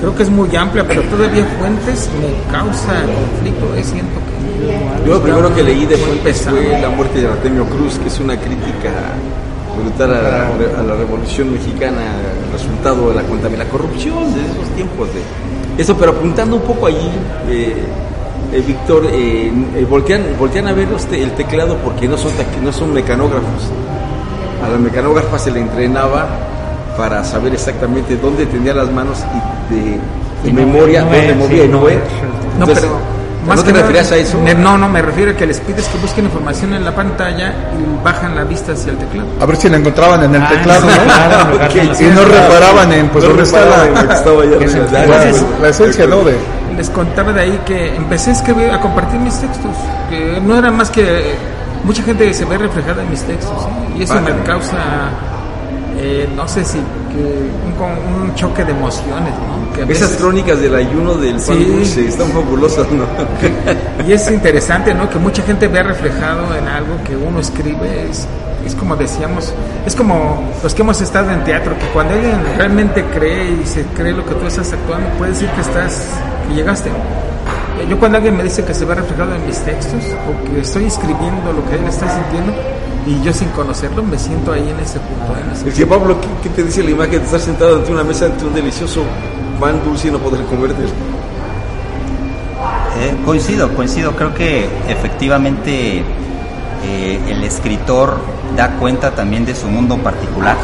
creo 0.01 0.15
que 0.15 0.23
es 0.23 0.31
muy 0.31 0.55
amplia, 0.57 0.85
pero 0.87 1.03
todavía 1.03 1.45
Fuentes 1.59 2.09
me 2.21 2.53
causa 2.53 2.93
conflicto, 3.05 3.75
¿eh? 3.77 3.83
siento 3.85 4.19
que... 4.21 5.07
Yo 5.07 5.15
lo 5.15 5.23
primero 5.23 5.55
que 5.55 5.63
leí 5.63 5.87
de 5.87 5.97
Fuentes 5.97 6.43
fue 6.49 6.79
La 6.81 6.89
muerte 6.91 7.21
de 7.21 7.29
Artemio 7.29 7.65
Cruz, 7.67 7.99
que 7.99 8.09
es 8.09 8.21
una 8.21 8.37
crítica 8.37 8.91
brutal 9.81 10.15
a 10.15 10.23
la, 10.23 10.47
a 10.81 10.83
la 10.83 10.95
revolución 10.97 11.53
mexicana, 11.53 12.01
resultado 12.53 13.09
de 13.11 13.15
la, 13.17 13.23
contam- 13.23 13.57
la 13.57 13.65
corrupción 13.67 14.35
de 14.35 14.41
esos 14.43 14.69
tiempos. 14.77 15.09
De, 15.15 15.83
eso, 15.83 15.97
pero 15.97 16.13
apuntando 16.13 16.57
un 16.57 16.63
poco 16.63 16.87
allí, 16.87 17.11
eh, 17.49 17.75
eh, 18.53 18.65
Víctor, 18.67 19.07
eh, 19.11 19.51
eh, 19.77 19.87
voltean, 19.89 20.23
voltean 20.39 20.67
a 20.69 20.73
ver 20.73 20.89
los 20.89 21.07
te- 21.07 21.23
el 21.23 21.31
teclado 21.33 21.77
porque 21.77 22.07
no 22.09 22.19
son, 22.19 22.33
no 22.63 22.73
son 22.73 22.93
mecanógrafos. 22.93 23.71
A 24.65 24.69
la 24.69 24.77
mecanógrafa 24.77 25.39
se 25.39 25.51
le 25.51 25.61
entrenaba 25.61 26.27
para 26.97 27.25
saber 27.25 27.55
exactamente 27.55 28.17
dónde 28.17 28.47
tenía 28.47 28.75
las 28.75 28.91
manos 28.91 29.19
y 29.71 29.75
de, 29.75 29.81
de 29.83 29.99
Y 30.45 30.53
no- 30.53 30.61
memoria 30.67 31.03
no 31.03 31.11
dónde 31.11 31.35
movía 31.35 31.63
sí, 31.63 31.69
y 31.69 31.69
no 31.69 31.81
ver. 31.83 31.99
No, 32.59 32.65
Entonces, 32.67 32.81
pero 32.85 33.21
¿No 33.57 33.63
te 33.65 33.73
referías 33.73 34.13
a 34.13 34.17
eso? 34.17 34.39
me- 34.39 34.55
no, 34.55 34.77
no, 34.77 34.87
me 34.89 35.01
refiero 35.01 35.31
a 35.31 35.35
que 35.35 35.47
les 35.47 35.59
pides 35.61 35.87
que 35.89 35.97
busquen 35.99 36.27
información 36.27 36.75
en 36.75 36.85
la 36.85 36.95
pantalla 36.95 37.55
y 37.73 38.05
bajan 38.05 38.37
la 38.37 38.45
vista 38.45 38.73
hacia 38.73 38.93
el 38.93 38.99
teclado. 38.99 39.29
A 39.41 39.47
ver 39.47 39.57
si 39.57 39.69
la 39.71 39.79
encontraban 39.79 40.23
en 40.25 40.35
el 40.35 40.43
Ah, 40.43 40.49
teclado, 40.51 40.87
¿no? 40.87 40.93
claro, 41.05 41.41
en 41.47 41.51
lugar 41.53 41.73
de 41.73 41.81
Ok, 41.81 41.87
la- 41.89 42.03
Y 42.03 42.07
no 42.15 42.25
reparaban 42.27 42.93
en, 42.93 43.09
pues, 43.09 43.25
No 43.25 43.31
dónde 43.31 43.43
está 43.45 43.59
reparaban 43.61 43.95
la, 43.95 44.01
en 44.01 44.05
lo 44.05 44.09
que 44.11 44.15
estaba 44.15 44.43
la, 45.63 45.69
esencia, 45.71 46.07
¿no? 46.07 46.23
De, 46.23 46.37
les 46.77 46.91
contaba 46.91 47.33
de 47.33 47.41
ahí 47.41 47.61
que 47.65 47.97
empecé 47.97 48.31
a 48.31 48.33
escribir, 48.35 48.71
a 48.71 48.79
compartir 48.81 49.19
mis 49.19 49.35
textos, 49.41 49.73
que 50.11 50.39
no 50.45 50.57
era 50.59 50.71
más 50.71 50.91
que 50.91 51.35
mucha 51.83 52.03
gente 52.03 52.33
se 52.35 52.45
ve 52.45 52.59
reflejada 52.59 53.03
en 53.03 53.11
mis 53.11 53.23
textos 53.23 53.55
¿sí? 53.63 54.01
y 54.01 54.03
eso 54.03 54.21
me 54.21 54.31
causa, 54.45 54.77
eh, 55.97 56.29
no 56.35 56.47
sé 56.49 56.65
si, 56.65 56.79
que 56.79 57.51
un, 58.21 58.35
choque 58.35 58.65
de 58.65 58.73
emociones, 58.73 59.33
¿no? 59.35 59.73
Que 59.75 59.83
a 59.83 59.87
Esas 59.87 60.17
crónicas 60.17 60.61
del 60.61 60.75
ayuno 60.75 61.15
del 61.15 61.35
pan 61.35 61.57
Sí. 61.59 61.65
dulce 61.65 62.09
están 62.09 62.29
fabulosas, 62.29 62.87
¿no? 62.91 63.05
Y 64.07 64.13
es 64.13 64.31
interesante, 64.31 64.95
¿no? 64.95 65.09
Que 65.11 65.19
mucha 65.19 65.43
gente 65.43 65.69
vea 65.69 65.83
reflejado 65.83 66.55
en 66.57 66.67
algo 66.69 66.97
que 67.05 67.17
uno 67.17 67.41
escribe. 67.41 68.09
Es, 68.11 68.27
es 68.65 68.75
como 68.75 68.95
decíamos, 68.97 69.53
es 69.87 69.95
como 69.97 70.43
los 70.63 70.75
que 70.75 70.83
hemos 70.83 71.01
estado 71.01 71.31
en 71.31 71.43
teatro, 71.45 71.75
que 71.79 71.87
cuando 71.87 72.15
alguien 72.15 72.39
realmente 72.57 73.05
cree 73.15 73.51
y 73.63 73.67
se 73.67 73.85
cree 73.97 74.13
lo 74.13 74.25
que 74.25 74.35
tú 74.35 74.47
estás 74.47 74.73
actuando, 74.73 75.09
puede 75.19 75.33
decir 75.33 75.49
que 75.51 75.61
estás, 75.63 76.07
que 76.49 76.55
llegaste. 76.55 76.91
Yo 77.89 77.99
cuando 77.99 78.19
alguien 78.19 78.37
me 78.37 78.43
dice 78.43 78.63
que 78.63 78.75
se 78.75 78.85
ve 78.85 78.95
reflejado 78.95 79.35
en 79.35 79.47
mis 79.47 79.59
textos 79.61 80.05
o 80.29 80.45
que 80.53 80.61
estoy 80.61 80.85
escribiendo 80.85 81.53
lo 81.53 81.69
que 81.69 81.77
él 81.77 81.85
está 81.89 82.07
sintiendo 82.15 82.53
y 83.07 83.23
yo 83.23 83.33
sin 83.33 83.49
conocerlo 83.51 84.03
me 84.03 84.19
siento 84.19 84.53
ahí 84.53 84.69
en 84.69 84.79
ese 84.81 84.99
punto. 85.01 85.39
en 85.39 85.51
ese 85.51 85.69
El 85.69 85.75
que 85.75 85.87
Pablo, 85.87 86.21
¿qué, 86.21 86.29
qué 86.43 86.49
te 86.51 86.63
dice 86.65 86.83
la 86.83 86.91
imagen 86.91 87.19
de 87.19 87.25
estar 87.25 87.41
sentado 87.41 87.77
ante 87.77 87.93
una 87.93 88.05
mesa 88.05 88.27
ante 88.27 88.45
un 88.45 88.55
delicioso 88.55 89.03
pan 89.59 89.83
dulce 89.85 90.09
y 90.09 90.11
no 90.11 90.19
poder 90.19 90.45
comerte? 90.45 90.83
Eh, 92.99 93.17
coincido, 93.25 93.73
coincido. 93.75 94.13
Creo 94.15 94.35
que 94.35 94.69
efectivamente 94.89 96.03
eh, 96.85 97.21
el 97.29 97.45
escritor 97.45 98.19
da 98.57 98.77
cuenta 98.79 99.13
también 99.13 99.45
de 99.45 99.55
su 99.55 99.69
mundo 99.69 99.97
particular. 99.99 100.57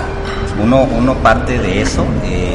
Uno, 0.62 0.86
uno 0.96 1.14
parte 1.14 1.58
de 1.58 1.80
eso. 1.82 2.04
Eh, 2.24 2.54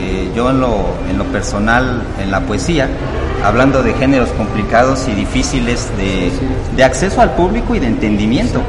eh, 0.00 0.30
yo 0.34 0.50
en 0.50 0.60
lo, 0.60 0.94
en 1.10 1.18
lo 1.18 1.24
personal, 1.24 2.02
en 2.20 2.30
la 2.30 2.40
poesía, 2.40 2.88
hablando 3.44 3.82
de 3.82 3.94
géneros 3.94 4.28
complicados 4.30 5.06
y 5.08 5.12
difíciles 5.12 5.88
de, 5.96 6.30
de 6.76 6.84
acceso 6.84 7.20
al 7.20 7.34
público 7.34 7.74
y 7.74 7.78
de 7.78 7.86
entendimiento. 7.86 8.60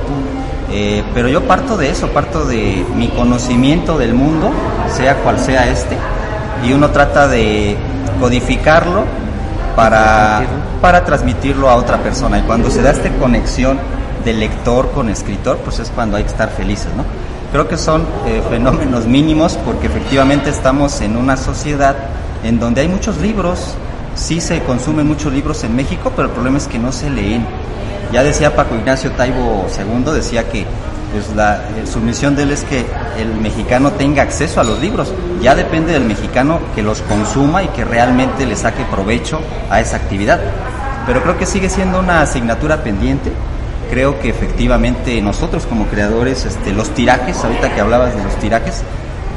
Eh, 0.71 1.03
pero 1.13 1.27
yo 1.27 1.43
parto 1.43 1.77
de 1.77 1.89
eso, 1.89 2.07
parto 2.09 2.45
de 2.45 2.85
mi 2.95 3.07
conocimiento 3.09 3.97
del 3.97 4.13
mundo, 4.13 4.51
sea 4.95 5.15
cual 5.15 5.39
sea 5.39 5.67
este, 5.69 5.97
y 6.63 6.73
uno 6.73 6.89
trata 6.91 7.27
de 7.27 7.75
codificarlo 8.19 9.03
para, 9.75 10.41
para 10.81 11.03
transmitirlo 11.05 11.69
a 11.69 11.75
otra 11.75 11.97
persona. 11.97 12.39
Y 12.39 12.41
cuando 12.41 12.69
se 12.69 12.81
da 12.81 12.91
esta 12.91 13.09
conexión 13.13 13.79
de 14.23 14.33
lector 14.33 14.91
con 14.91 15.09
escritor, 15.09 15.57
pues 15.57 15.79
es 15.79 15.89
cuando 15.89 16.17
hay 16.17 16.23
que 16.23 16.29
estar 16.29 16.49
felices, 16.49 16.89
¿no? 16.95 17.03
Creo 17.51 17.67
que 17.67 17.77
son 17.77 18.03
eh, 18.27 18.43
fenómenos 18.49 19.07
mínimos 19.07 19.57
porque 19.65 19.87
efectivamente 19.87 20.51
estamos 20.51 21.01
en 21.01 21.17
una 21.17 21.35
sociedad 21.35 21.95
en 22.43 22.59
donde 22.59 22.81
hay 22.81 22.87
muchos 22.87 23.17
libros, 23.17 23.75
sí 24.15 24.39
se 24.39 24.61
consumen 24.63 25.07
muchos 25.07 25.33
libros 25.33 25.63
en 25.63 25.75
México, 25.75 26.11
pero 26.15 26.27
el 26.27 26.33
problema 26.33 26.59
es 26.59 26.67
que 26.67 26.77
no 26.77 26.91
se 26.91 27.09
leen. 27.09 27.45
Ya 28.11 28.23
decía 28.23 28.55
Paco 28.55 28.75
Ignacio 28.75 29.11
Taibo 29.11 29.67
II, 29.77 30.13
decía 30.13 30.49
que 30.49 30.65
pues, 31.11 31.35
la, 31.35 31.55
eh, 31.55 31.85
su 31.85 31.99
misión 31.99 32.35
de 32.35 32.43
él 32.43 32.51
es 32.51 32.63
que 32.63 32.85
el 33.17 33.33
mexicano 33.35 33.91
tenga 33.91 34.23
acceso 34.23 34.59
a 34.59 34.63
los 34.63 34.79
libros. 34.79 35.13
Ya 35.41 35.55
depende 35.55 35.93
del 35.93 36.05
mexicano 36.05 36.59
que 36.75 36.81
los 36.81 37.01
consuma 37.01 37.63
y 37.63 37.67
que 37.69 37.85
realmente 37.85 38.45
le 38.45 38.55
saque 38.55 38.83
provecho 38.85 39.39
a 39.69 39.79
esa 39.79 39.97
actividad. 39.97 40.39
Pero 41.05 41.21
creo 41.21 41.37
que 41.37 41.45
sigue 41.45 41.69
siendo 41.69 41.99
una 41.99 42.21
asignatura 42.21 42.83
pendiente. 42.83 43.31
Creo 43.89 44.19
que 44.19 44.29
efectivamente 44.29 45.19
nosotros 45.21 45.65
como 45.65 45.85
creadores, 45.85 46.45
este, 46.45 46.73
los 46.73 46.89
tirajes, 46.93 47.43
ahorita 47.43 47.73
que 47.73 47.81
hablabas 47.81 48.15
de 48.15 48.23
los 48.23 48.35
tirajes, 48.35 48.83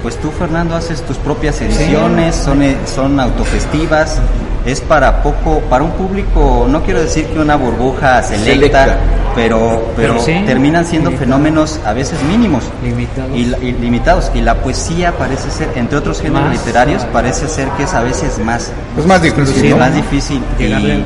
pues 0.02 0.18
tú 0.20 0.30
Fernando 0.30 0.74
haces 0.74 1.00
tus 1.02 1.16
propias 1.16 1.60
ediciones, 1.60 2.34
son, 2.34 2.62
eh, 2.62 2.76
son 2.84 3.18
autogestivas, 3.20 4.20
es 4.64 4.81
para 4.81 5.23
poco, 5.23 5.61
para 5.69 5.83
un 5.85 5.90
público, 5.92 6.66
no 6.69 6.83
quiero 6.83 7.00
decir 7.00 7.26
que 7.26 7.38
una 7.38 7.57
burbuja 7.57 8.23
selecta, 8.23 8.85
Selecta. 8.85 8.97
pero, 9.35 9.83
pero, 9.97 10.14
Pero 10.14 10.21
sí, 10.25 10.42
terminan 10.47 10.87
siendo 10.87 11.11
fenómenos 11.12 11.81
a 11.85 11.92
veces 11.92 12.23
mínimos 12.23 12.62
Limitados. 12.83 13.31
y, 13.35 13.40
y 13.66 13.73
limitados. 13.73 14.31
Y 14.35 14.40
la 14.40 14.54
poesía 14.57 15.12
parece 15.18 15.51
ser, 15.51 15.68
entre 15.75 15.98
otros 15.98 16.20
géneros 16.20 16.48
Más. 16.48 16.59
literarios, 16.59 17.05
parece 17.12 17.48
ser 17.48 17.68
que 17.70 17.83
es 17.85 17.94
a 17.94 18.03
veces 18.03 18.38
más, 18.38 18.70
Es 18.96 19.07
más 19.07 19.20
difícil, 19.20 19.55
sí, 19.62 19.68
¿no? 19.70 19.79
más 19.79 19.94
difícil. 19.94 20.40
Y, 20.59 21.05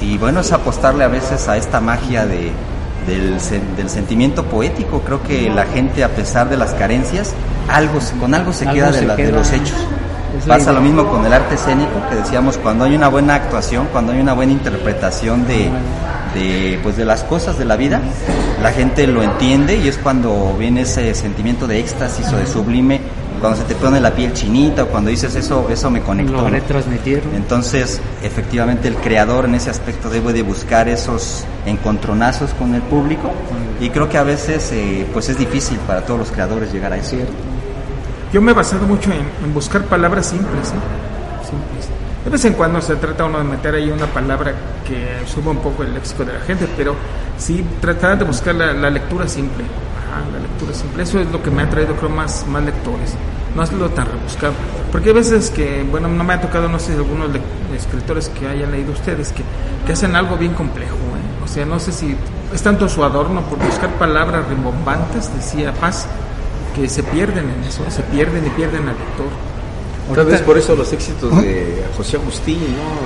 y 0.00 0.18
bueno, 0.18 0.40
es 0.40 0.50
apostarle 0.52 1.04
a 1.04 1.08
veces 1.08 1.48
a 1.48 1.56
esta 1.58 1.80
magia 1.80 2.24
de, 2.26 2.50
del, 3.06 3.36
del 3.76 3.90
sentimiento 3.90 4.44
poético. 4.44 5.00
Creo 5.00 5.22
que 5.22 5.50
la 5.50 5.64
gente, 5.66 6.02
a 6.02 6.08
pesar 6.08 6.48
de 6.48 6.56
las 6.56 6.72
carencias, 6.74 7.32
algo, 7.68 8.00
se- 8.00 8.16
con 8.16 8.32
algo 8.34 8.52
se 8.54 8.64
Algo 8.64 8.74
queda, 8.74 8.86
de, 8.92 8.98
se 9.00 9.06
la- 9.06 9.16
de 9.16 9.22
queda. 9.24 9.36
los 9.38 9.52
hechos. 9.52 9.76
Es 10.38 10.46
la 10.46 10.58
Pasa 10.58 10.72
lo 10.72 10.80
mismo 10.80 11.06
con 11.06 11.24
el 11.24 11.32
arte 11.32 11.54
escénico, 11.54 11.92
que 12.08 12.16
decíamos, 12.16 12.58
cuando 12.58 12.84
hay 12.84 12.94
una 12.94 13.08
buena 13.08 13.34
actuación, 13.34 13.88
cuando 13.92 14.12
hay 14.12 14.20
una 14.20 14.34
buena 14.34 14.52
interpretación 14.52 15.46
de, 15.46 15.70
de, 16.34 16.78
pues 16.82 16.96
de 16.96 17.04
las 17.04 17.24
cosas 17.24 17.58
de 17.58 17.64
la 17.64 17.76
vida, 17.76 18.00
la 18.62 18.72
gente 18.72 19.06
lo 19.06 19.22
entiende 19.22 19.76
y 19.76 19.88
es 19.88 19.98
cuando 19.98 20.54
viene 20.58 20.82
ese 20.82 21.14
sentimiento 21.14 21.66
de 21.66 21.80
éxtasis 21.80 22.32
o 22.32 22.36
de 22.36 22.46
sublime, 22.46 23.00
cuando 23.40 23.58
se 23.58 23.64
te 23.64 23.74
pone 23.74 24.00
la 24.00 24.12
piel 24.12 24.32
chinita 24.32 24.84
o 24.84 24.86
cuando 24.88 25.10
dices 25.10 25.34
eso, 25.36 25.68
eso 25.70 25.90
me 25.90 26.00
conectó. 26.00 26.32
Logré 26.32 26.60
¿no? 26.60 26.64
transmitirlo. 26.64 27.34
Entonces, 27.34 28.00
efectivamente, 28.22 28.88
el 28.88 28.96
creador 28.96 29.44
en 29.44 29.54
ese 29.54 29.70
aspecto 29.70 30.08
debe 30.08 30.32
de 30.32 30.42
buscar 30.42 30.88
esos 30.88 31.44
encontronazos 31.66 32.50
con 32.54 32.74
el 32.74 32.82
público 32.82 33.30
y 33.80 33.90
creo 33.90 34.08
que 34.08 34.18
a 34.18 34.22
veces 34.22 34.70
eh, 34.72 35.06
pues 35.12 35.28
es 35.28 35.38
difícil 35.38 35.78
para 35.86 36.02
todos 36.02 36.18
los 36.18 36.30
creadores 36.30 36.72
llegar 36.72 36.92
a 36.92 36.96
eso. 36.96 37.16
Yo 38.36 38.42
me 38.42 38.50
he 38.50 38.54
basado 38.54 38.86
mucho 38.86 39.10
en, 39.12 39.26
en 39.42 39.54
buscar 39.54 39.86
palabras 39.86 40.26
simples, 40.26 40.68
simples. 40.68 41.88
De 42.22 42.28
vez 42.28 42.44
en 42.44 42.52
cuando 42.52 42.82
se 42.82 42.94
trata 42.96 43.24
uno 43.24 43.38
de 43.38 43.44
meter 43.44 43.74
ahí 43.74 43.88
una 43.88 44.04
palabra 44.04 44.52
que 44.86 45.26
suba 45.26 45.52
un 45.52 45.56
poco 45.60 45.84
el 45.84 45.94
léxico 45.94 46.22
de 46.22 46.34
la 46.34 46.40
gente, 46.40 46.68
pero 46.76 46.94
sí 47.38 47.64
tratar 47.80 48.18
de 48.18 48.26
buscar 48.26 48.54
la, 48.54 48.74
la 48.74 48.90
lectura 48.90 49.26
simple. 49.26 49.64
Ajá, 49.64 50.20
la 50.30 50.40
lectura 50.40 50.74
simple. 50.74 51.02
Eso 51.02 51.18
es 51.18 51.32
lo 51.32 51.42
que 51.42 51.50
me 51.50 51.62
ha 51.62 51.70
traído, 51.70 51.96
creo, 51.96 52.10
más, 52.10 52.46
más 52.46 52.62
lectores. 52.62 53.14
No 53.54 53.62
es 53.62 53.72
lo 53.72 53.88
tan 53.88 54.04
rebuscado. 54.04 54.52
Porque 54.92 55.08
hay 55.08 55.14
veces 55.14 55.48
que, 55.48 55.86
bueno, 55.90 56.06
no 56.06 56.22
me 56.22 56.34
ha 56.34 56.40
tocado, 56.42 56.68
no 56.68 56.78
sé, 56.78 56.92
algunos 56.92 57.30
escritores 57.74 58.28
que 58.28 58.46
hayan 58.48 58.70
leído 58.70 58.92
ustedes 58.92 59.32
que, 59.32 59.44
que 59.86 59.92
hacen 59.94 60.14
algo 60.14 60.36
bien 60.36 60.52
complejo. 60.52 60.92
¿eh? 60.94 61.42
O 61.42 61.48
sea, 61.48 61.64
no 61.64 61.80
sé 61.80 61.90
si 61.90 62.14
es 62.52 62.62
tanto 62.62 62.86
su 62.86 63.02
adorno 63.02 63.40
por 63.44 63.58
buscar 63.60 63.88
palabras 63.94 64.46
rimbombantes, 64.46 65.34
decía 65.34 65.72
Paz, 65.72 66.06
que 66.76 66.88
se 66.88 67.02
pierden 67.02 67.50
en 67.50 67.64
eso, 67.64 67.82
se 67.90 68.02
pierden 68.02 68.46
y 68.46 68.50
pierden 68.50 68.82
al 68.88 68.96
lector. 68.96 69.26
Tal 70.14 70.26
vez 70.26 70.40
por 70.42 70.56
eso 70.56 70.76
los 70.76 70.92
éxitos 70.92 71.42
de 71.42 71.84
José 71.96 72.16
Agustín, 72.16 72.58
¿no? 72.58 72.96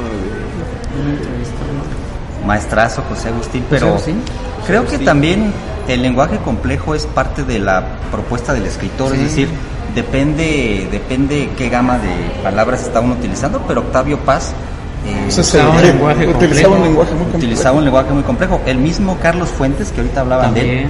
Maestrazo 2.46 3.02
José 3.08 3.28
Agustín, 3.28 3.64
pero 3.70 3.88
Agustín. 3.88 4.22
creo 4.66 4.82
que 4.82 4.88
Agustín. 4.88 5.04
también 5.06 5.52
el 5.88 6.02
lenguaje 6.02 6.38
complejo 6.38 6.94
es 6.94 7.06
parte 7.06 7.44
de 7.44 7.58
la 7.58 7.84
propuesta 8.10 8.52
del 8.52 8.66
escritor, 8.66 9.14
es 9.14 9.20
decir, 9.20 9.48
depende, 9.94 10.88
depende 10.90 11.50
qué 11.56 11.68
gama 11.68 11.98
de 11.98 12.42
palabras 12.42 12.82
está 12.82 13.00
uno 13.00 13.14
utilizando, 13.14 13.62
pero 13.66 13.80
Octavio 13.80 14.18
Paz 14.18 14.52
eh, 15.06 15.28
un 15.28 16.34
utilizaba 16.34 16.76
un 16.76 16.82
lenguaje 16.82 17.14
muy 17.14 17.22
complejo. 17.22 17.38
utilizaba 17.38 17.78
un 17.78 17.84
lenguaje 17.84 18.12
muy 18.12 18.22
complejo. 18.22 18.60
El 18.66 18.78
mismo 18.78 19.16
Carlos 19.22 19.48
Fuentes, 19.48 19.90
que 19.92 20.00
ahorita 20.00 20.20
hablaban 20.20 20.52
de 20.54 20.82
él, 20.82 20.88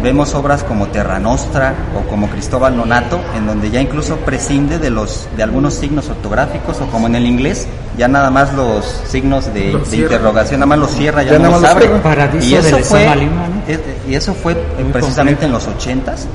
vemos 0.00 0.34
obras 0.34 0.64
como 0.64 0.86
Terra 0.88 1.18
Nostra 1.18 1.74
o 1.96 2.08
como 2.08 2.28
Cristóbal 2.28 2.76
Nonato, 2.76 3.20
en 3.36 3.46
donde 3.46 3.70
ya 3.70 3.80
incluso 3.80 4.16
prescinde 4.18 4.78
de 4.78 4.90
los 4.90 5.28
de 5.36 5.42
algunos 5.42 5.74
signos 5.74 6.08
ortográficos 6.08 6.80
o 6.80 6.86
como 6.86 7.06
en 7.06 7.16
el 7.16 7.26
inglés, 7.26 7.66
ya 7.96 8.08
nada 8.08 8.30
más 8.30 8.52
los 8.54 8.84
signos 9.08 9.52
de, 9.52 9.72
Los 9.72 9.90
de 9.90 9.96
cierra. 9.96 10.14
interrogación, 10.14 10.60
nada 10.60 10.68
más 10.68 10.78
los 10.78 10.90
cierra, 10.92 11.22
ya, 11.22 11.32
Ya 11.32 11.38
no 11.38 11.44
nada 11.44 11.52
los 11.54 11.62
más 11.62 11.74
los 11.74 12.04
abre. 12.04 12.44
y 12.46 12.54
eso 12.54 12.68
fue, 12.70 12.78
Extrema 12.80 13.14
Lima, 13.16 13.48
¿no? 13.48 13.62
eh, 13.72 13.98
y 14.08 14.14
eso 14.14 14.34
fue 14.34 14.52
eh, 14.52 14.56
Muy 14.82 14.92
precisamente 14.92 15.46
complejo. 15.46 15.64
en 15.66 15.72
los 15.72 15.76
ochentas 15.76 16.26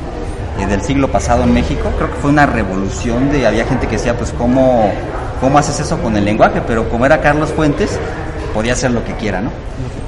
eh, 0.60 0.66
del 0.68 0.82
siglo 0.82 1.08
pasado 1.12 1.44
en 1.44 1.54
México. 1.54 1.90
Creo 1.98 2.10
que 2.12 2.18
fue 2.18 2.30
una 2.32 2.46
revolución 2.46 3.32
de 3.32 3.48
había 3.48 3.66
gente 3.66 3.88
que 3.88 3.98
decía 3.98 4.18
pues 4.18 4.34
cómo 4.38 4.92
cómo 5.42 5.58
haces 5.60 5.80
eso 5.80 5.98
con 6.00 6.16
el 6.16 6.24
lenguaje, 6.26 6.62
pero 6.66 6.88
como 6.90 7.06
era 7.06 7.20
Carlos 7.22 7.50
Fuentes 7.50 7.98
podía 8.54 8.74
hacer 8.74 8.92
lo 8.92 9.04
que 9.04 9.14
quiera, 9.16 9.42
¿no? 9.42 9.52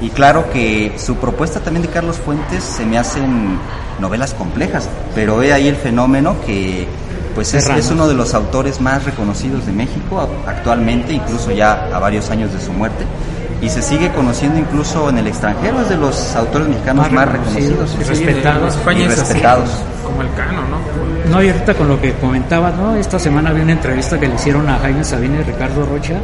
Y 0.01 0.10
claro 0.10 0.49
que 0.51 0.93
su 0.97 1.15
propuesta 1.15 1.60
también 1.60 1.86
de 1.86 1.89
Carlos 1.89 2.17
Fuentes 2.17 2.63
se 2.63 2.86
me 2.86 2.97
hacen 2.97 3.58
novelas 3.99 4.34
complejas, 4.34 4.88
pero 5.13 5.41
he 5.41 5.53
ahí 5.53 5.67
el 5.67 5.75
fenómeno 5.75 6.36
que 6.45 6.88
pues 7.34 7.53
es, 7.53 7.67
es 7.69 7.91
uno 7.91 8.08
de 8.08 8.13
los 8.13 8.34
autores 8.34 8.79
más 8.79 9.03
reconocidos 9.03 9.65
de 9.65 9.73
México 9.73 10.27
actualmente, 10.47 11.12
incluso 11.13 11.51
ya 11.51 11.89
a 11.93 11.99
varios 11.99 12.29
años 12.29 12.53
de 12.53 12.62
su 12.62 12.71
muerte, 12.71 13.05
y 13.62 13.69
se 13.69 13.81
sigue 13.81 14.12
conociendo 14.13 14.60
incluso 14.60 15.10
en 15.10 15.17
el 15.17 15.27
extranjero, 15.27 15.81
es 15.81 15.89
de 15.89 15.97
los 15.97 16.36
autores 16.36 16.67
mexicanos 16.67 17.12
más, 17.12 17.29
reconocidos. 17.29 17.93
y 17.99 18.03
Sí, 18.03 18.10
respetados. 18.10 18.75
España 18.75 18.99
Y 18.99 19.03
es 19.03 19.12
así, 19.13 19.21
respetados. 19.21 19.69
como 20.05 20.21
el 20.21 20.34
cano, 20.34 20.62
¿no? 20.69 20.77
No, 21.30 21.42
y 21.42 21.50
ahorita 21.50 21.74
con 21.74 21.88
lo 21.88 22.00
que 22.00 22.14
comentabas, 22.14 22.76
¿no? 22.76 22.96
Esta 22.96 23.18
semana 23.20 23.50
había 23.50 23.64
una 23.64 23.74
entrevista 23.74 24.20
que 24.20 24.28
le 24.28 24.36
hicieron 24.36 24.70
a 24.70 24.78
Jaime 24.80 25.04
Sabina 25.04 25.40
y 25.40 25.44
Ricardo 25.44 25.86
Rocha, 25.86 26.16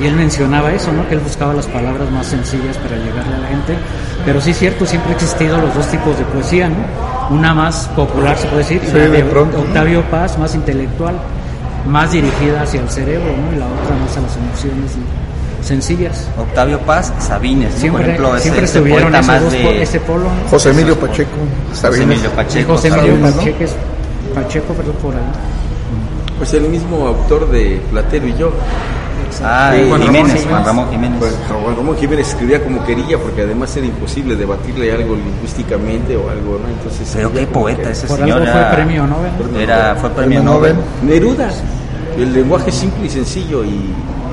y 0.00 0.06
él 0.06 0.14
mencionaba 0.14 0.72
eso, 0.72 0.92
¿no? 0.92 1.08
Que 1.08 1.14
él 1.14 1.20
buscaba 1.20 1.54
las 1.54 1.66
palabras 1.66 2.10
más 2.10 2.26
sencillas 2.26 2.76
para 2.78 2.96
llegarle 2.96 3.34
a 3.36 3.38
la 3.38 3.48
gente. 3.48 3.74
Pero 4.24 4.40
sí 4.40 4.50
es 4.50 4.58
cierto, 4.58 4.84
siempre 4.84 5.12
ha 5.12 5.14
existido 5.14 5.58
los 5.58 5.74
dos 5.74 5.86
tipos 5.88 6.18
de 6.18 6.24
poesía, 6.24 6.68
¿no? 6.68 6.76
Una 7.36 7.54
más 7.54 7.88
popular, 7.94 8.36
se 8.36 8.46
puede 8.48 8.62
decir, 8.62 8.82
y 8.82 8.86
Sí, 8.86 8.92
la 8.96 9.06
de. 9.08 9.22
Octavio 9.22 10.02
Paz, 10.10 10.38
más 10.38 10.54
intelectual, 10.54 11.14
más 11.86 12.12
dirigida 12.12 12.62
hacia 12.62 12.80
el 12.80 12.88
cerebro, 12.88 13.26
¿no? 13.26 13.56
Y 13.56 13.58
la 13.58 13.66
otra 13.66 13.96
más 13.96 14.16
a 14.16 14.20
las 14.20 14.36
emociones. 14.36 14.92
sencillas. 15.62 16.28
Octavio 16.38 16.78
Paz, 16.80 17.12
Sabines, 17.18 17.74
¿no? 17.74 17.80
Siempre, 17.80 18.02
por 18.02 18.08
ejemplo, 18.10 18.34
ese, 18.34 18.42
siempre 18.42 18.64
ese 18.64 18.78
estuvieron 18.78 19.12
más 19.12 19.52
de 19.52 19.82
ese 19.82 20.00
polo. 20.00 20.28
José 20.50 20.70
Emilio 20.70 20.98
Pacheco, 20.98 21.30
José. 21.70 22.02
Emilio 22.02 22.30
Pacheco. 22.30 22.72
José 22.72 22.88
Emilio 22.88 23.16
¿no? 23.16 23.97
Pacheco, 24.34 24.72
perdón, 24.74 24.94
por 25.02 25.14
ahí. 25.14 25.20
Pues 26.38 26.54
el 26.54 26.62
mismo 26.68 27.06
autor 27.06 27.50
de 27.50 27.80
Platero 27.90 28.26
y 28.28 28.34
yo. 28.36 28.52
Ah, 29.42 29.74
y 29.76 29.86
Juan 29.88 30.00
Ramón 30.00 30.06
Jiménez, 30.06 30.26
Jiménez. 30.32 30.46
Juan 30.48 30.64
Ramón 30.64 30.90
Jiménez. 30.90 31.18
Pues 31.18 31.34
Juan 31.62 31.76
Ramón 31.76 31.96
Jiménez 31.96 32.28
escribía 32.28 32.62
como 32.64 32.84
quería 32.84 33.18
porque 33.18 33.42
además 33.42 33.76
era 33.76 33.86
imposible 33.86 34.36
debatirle 34.36 34.92
algo 34.92 35.14
lingüísticamente 35.16 36.16
o 36.16 36.30
algo, 36.30 36.58
¿no? 36.62 36.68
Entonces 36.68 37.10
Pero 37.14 37.32
qué 37.32 37.46
poeta 37.46 37.82
que- 37.82 37.90
ese 37.90 38.06
Por 38.06 38.18
señor. 38.20 38.38
algo 38.40 38.52
fue 38.52 38.60
era- 38.60 38.70
premio 38.74 39.06
Nobel. 39.06 39.30
Era, 39.60 39.96
fue 39.96 40.10
premio 40.10 40.40
Premio 40.40 40.42
Nobel. 40.42 40.74
Nobel. 40.76 40.86
Neruda, 41.02 41.50
el 42.22 42.32
lenguaje 42.32 42.70
simple 42.72 43.06
y 43.06 43.10
sencillo 43.10 43.64
y, 43.64 43.80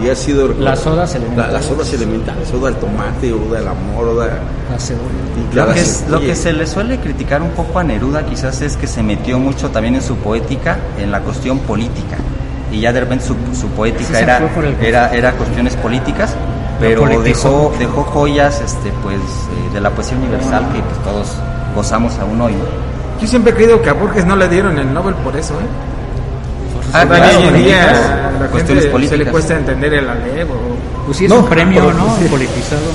y 0.03 0.09
ha 0.09 0.15
sido... 0.15 0.49
Las 0.59 0.85
odas 0.87 1.15
elementales. 1.15 1.51
La- 1.53 1.59
las 1.59 1.69
odas 1.71 1.93
elementales, 1.93 2.53
oda 2.53 2.69
al 2.69 2.75
tomate, 2.75 3.31
oda 3.33 3.59
al 3.59 3.67
amor, 3.67 4.07
oda... 4.09 4.39
La 4.71 4.79
cebolla. 4.79 5.67
Lo 5.67 5.73
que, 5.73 5.79
es- 5.81 6.05
lo 6.09 6.19
que 6.19 6.35
se 6.35 6.53
le 6.53 6.65
suele 6.67 6.99
criticar 6.99 7.41
un 7.41 7.51
poco 7.51 7.79
a 7.79 7.83
Neruda 7.83 8.25
quizás 8.25 8.61
es 8.61 8.75
que 8.77 8.87
se 8.87 9.03
metió 9.03 9.39
mucho 9.39 9.69
también 9.69 9.95
en 9.95 10.01
su 10.01 10.15
poética, 10.17 10.77
en 10.99 11.11
la 11.11 11.19
cuestión 11.21 11.59
política. 11.59 12.17
Y 12.71 12.81
ya 12.81 12.91
de 12.91 12.99
repente 13.01 13.25
su, 13.25 13.35
su 13.59 13.67
poética 13.69 14.19
era, 14.19 14.39
era, 14.87 15.13
era 15.15 15.31
cuestiones 15.33 15.75
políticas, 15.77 16.35
pero 16.79 17.01
dejó, 17.23 17.73
dejó 17.79 18.03
joyas 18.03 18.59
este, 18.61 18.91
pues, 19.03 19.15
eh, 19.17 19.73
de 19.73 19.79
la 19.81 19.91
poesía 19.91 20.17
universal 20.17 20.65
que 20.73 20.79
pues, 20.79 21.03
todos 21.03 21.37
gozamos 21.75 22.17
aún 22.19 22.41
hoy. 22.41 22.53
Yo 23.21 23.27
siempre 23.27 23.53
he 23.53 23.55
creído 23.55 23.81
que 23.81 23.89
a 23.89 23.93
Borges 23.93 24.25
no 24.25 24.35
le 24.35 24.49
dieron 24.49 24.77
el 24.77 24.93
Nobel 24.93 25.13
por 25.15 25.37
eso, 25.37 25.53
¿eh? 25.53 25.63
Ah, 26.93 27.05
hoy 27.09 27.43
en 27.47 27.53
día 27.63 27.81
políticas, 27.81 28.09
a 28.09 28.31
la 28.39 28.47
cuestiones 28.47 28.65
gente 28.65 28.69
se 28.69 28.83
le 28.85 28.91
políticas. 28.91 29.31
cuesta 29.31 29.55
entender 29.57 29.93
el 29.95 30.09
Alevo. 30.09 30.55
Pues 31.05 31.17
sí, 31.17 31.25
es 31.25 31.29
No, 31.29 31.39
un 31.39 31.45
premio, 31.47 31.91
¿no? 31.93 32.15
sí. 32.17 32.25
Politizado. 32.25 32.91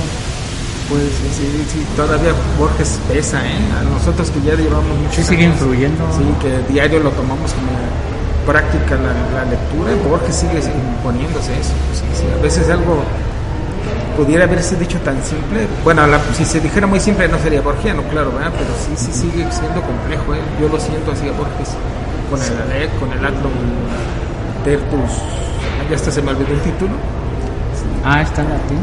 Pues 0.89 1.03
sí, 1.03 1.29
sí, 1.37 1.65
sí, 1.71 1.85
todavía 1.95 2.33
Borges 2.59 2.99
pesa, 3.07 3.39
¿eh? 3.45 3.55
A 3.79 3.83
nosotros 3.83 4.29
que 4.29 4.41
ya 4.41 4.55
llevamos 4.55 4.97
mucho 4.97 5.15
Sí, 5.15 5.23
sigue 5.23 5.43
influyendo. 5.45 6.03
Sí, 6.17 6.23
que 6.41 6.73
diario 6.73 6.99
lo 6.99 7.11
tomamos 7.11 7.51
como 7.53 7.71
práctica 8.45 8.95
la, 8.95 9.13
la 9.39 9.49
lectura, 9.49 9.91
Borges 10.09 10.35
sigue 10.35 10.59
imponiéndose 10.59 11.53
eso. 11.53 11.71
Sí, 11.93 12.03
sí, 12.13 12.23
a 12.37 12.41
veces 12.43 12.69
algo 12.69 13.03
pudiera 14.17 14.43
haberse 14.43 14.75
dicho 14.75 14.97
tan 14.99 15.15
simple. 15.23 15.65
Bueno, 15.85 16.05
la- 16.07 16.19
si 16.35 16.43
se 16.43 16.59
dijera 16.59 16.87
muy 16.87 16.99
simple 16.99 17.27
no 17.29 17.39
sería 17.39 17.61
borgiano, 17.61 18.03
claro, 18.11 18.31
¿verdad? 18.33 18.51
Pero 18.51 18.71
sí, 18.83 18.91
sí 18.97 19.13
sigue 19.13 19.47
siendo 19.49 19.81
complejo, 19.81 20.35
¿eh? 20.35 20.41
Yo 20.59 20.67
lo 20.67 20.77
siento 20.79 21.11
así 21.13 21.27
a 21.29 21.31
Borges 21.31 21.69
con 22.31 22.41
el 22.41 22.53
Alec, 22.71 22.99
con 22.99 23.11
el 23.11 23.23
Atlum 23.25 23.51
Tertus. 24.63 25.11
Ya 25.89 25.95
hasta 25.95 26.11
se 26.11 26.21
me 26.21 26.31
olvidó 26.31 26.53
el 26.53 26.61
título. 26.61 26.91
Ah, 28.03 28.21
está 28.21 28.41
en 28.41 28.49
latín. 28.49 28.77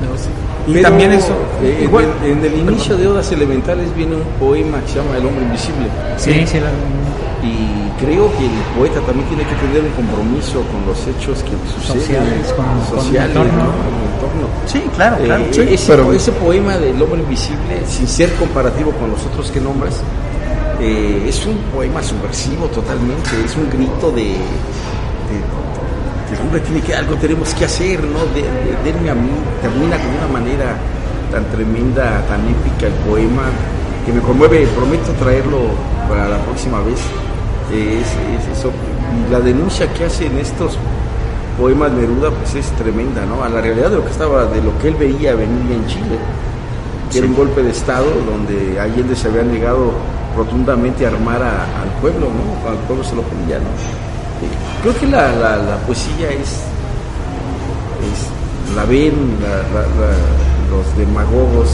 No, 0.00 0.16
sí. 0.18 0.28
Y 0.66 0.72
pero, 0.74 0.88
también 0.88 1.12
eso. 1.12 1.32
eh, 1.62 1.76
en 1.78 1.84
igual, 1.84 2.06
el- 2.24 2.32
en 2.32 2.44
el 2.44 2.54
inicio 2.58 2.96
de 2.96 3.06
Odas 3.06 3.30
Elementales 3.32 3.94
viene 3.96 4.16
un 4.16 4.22
poema 4.38 4.80
que 4.80 4.88
se 4.88 4.94
llama 4.98 5.16
El 5.16 5.26
hombre 5.26 5.44
invisible. 5.44 5.86
Sí, 6.16 6.44
sí, 6.46 6.58
la- 6.60 6.70
Y 7.44 7.90
creo 7.98 8.30
que 8.38 8.44
el 8.46 8.62
poeta 8.78 9.00
también 9.00 9.26
tiene 9.28 9.42
que 9.42 9.54
tener 9.56 9.82
un 9.82 9.90
compromiso 9.98 10.62
con 10.70 10.86
los 10.86 10.96
hechos 11.08 11.42
que 11.42 11.50
suceden, 11.74 12.00
Sociales, 12.00 12.54
con- 12.54 12.64
con 12.66 12.98
el 12.98 13.04
sociales, 13.04 13.36
entorno. 13.36 13.52
¿no? 13.64 13.70
Con 13.82 13.94
el 13.98 14.14
entorno. 14.14 14.46
Sí, 14.66 14.80
claro, 14.94 15.16
claro. 15.24 15.42
Eh, 15.42 15.48
Sí, 15.50 15.60
ese, 15.68 15.90
pero- 15.92 16.12
ese 16.12 16.30
poema 16.32 16.76
del 16.78 17.02
hombre 17.02 17.20
invisible, 17.20 17.82
sin 17.88 18.06
ser 18.06 18.32
comparativo 18.34 18.92
con 18.92 19.10
los 19.10 19.26
otros 19.26 19.50
que 19.50 19.60
nombras, 19.60 19.94
eh, 20.82 21.24
es 21.28 21.44
un 21.46 21.56
poema 21.74 22.02
subversivo 22.02 22.66
totalmente, 22.66 23.30
es 23.44 23.56
un 23.56 23.68
grito 23.70 24.10
de, 24.10 24.22
de- 24.22 24.34
de- 24.34 26.34
el 26.34 26.40
hombre 26.40 26.60
tiene 26.60 26.80
que 26.80 26.94
algo 26.94 27.14
tenemos 27.16 27.52
que 27.54 27.64
hacer, 27.66 28.02
¿no? 28.04 28.20
De, 28.34 28.42
de- 28.42 28.92
denme 28.92 29.10
a 29.10 29.14
mí, 29.14 29.30
termina 29.60 29.96
con 29.98 30.08
una 30.16 30.28
manera 30.40 30.76
tan 31.30 31.44
tremenda, 31.50 32.22
tan 32.28 32.40
épica 32.48 32.86
el 32.86 32.92
poema, 33.08 33.42
que 34.04 34.12
me 34.12 34.20
conmueve, 34.20 34.66
prometo 34.74 35.12
traerlo 35.12 35.60
para 36.08 36.28
la 36.28 36.38
próxima 36.38 36.80
vez. 36.80 37.00
Eh, 37.72 38.00
es- 38.02 38.42
es 38.52 38.58
eso. 38.58 38.70
Y 39.28 39.32
la 39.32 39.40
denuncia 39.40 39.92
que 39.92 40.04
hace 40.06 40.26
en 40.26 40.38
estos 40.38 40.76
poemas 41.58 41.92
Neruda 41.92 42.30
pues 42.30 42.54
es 42.54 42.66
tremenda, 42.72 43.24
¿no? 43.26 43.44
A 43.44 43.48
la 43.48 43.60
realidad 43.60 43.90
de 43.90 43.96
lo 43.96 44.04
que 44.04 44.10
estaba, 44.10 44.46
de 44.46 44.62
lo 44.62 44.76
que 44.78 44.88
él 44.88 44.94
veía 44.98 45.34
venir 45.34 45.70
en 45.70 45.86
Chile, 45.86 46.18
que 47.10 47.18
era 47.18 47.26
un 47.26 47.34
golpe 47.34 47.62
de 47.62 47.70
estado 47.70 48.06
donde 48.26 48.80
Allende 48.80 49.14
se 49.14 49.28
había 49.28 49.42
negado 49.42 49.92
rotundamente 50.36 51.06
armar 51.06 51.42
a- 51.42 51.82
al 51.82 51.88
pueblo, 52.00 52.26
¿no? 52.28 52.68
Al 52.70 52.76
pueblo 52.86 53.04
se 53.04 53.14
lo 53.16 53.22
pedía, 53.22 53.58
¿no? 53.58 53.70
Creo 54.82 54.98
que 54.98 55.06
la, 55.06 55.30
la- 55.32 55.56
la 55.56 55.76
poesía 55.86 56.30
es, 56.30 56.48
es- 58.02 58.74
la 58.76 58.84
ven 58.84 59.36
la- 59.40 59.80
la- 59.80 59.86
la- 59.86 60.76
los 60.76 60.96
demagogos, 60.96 61.68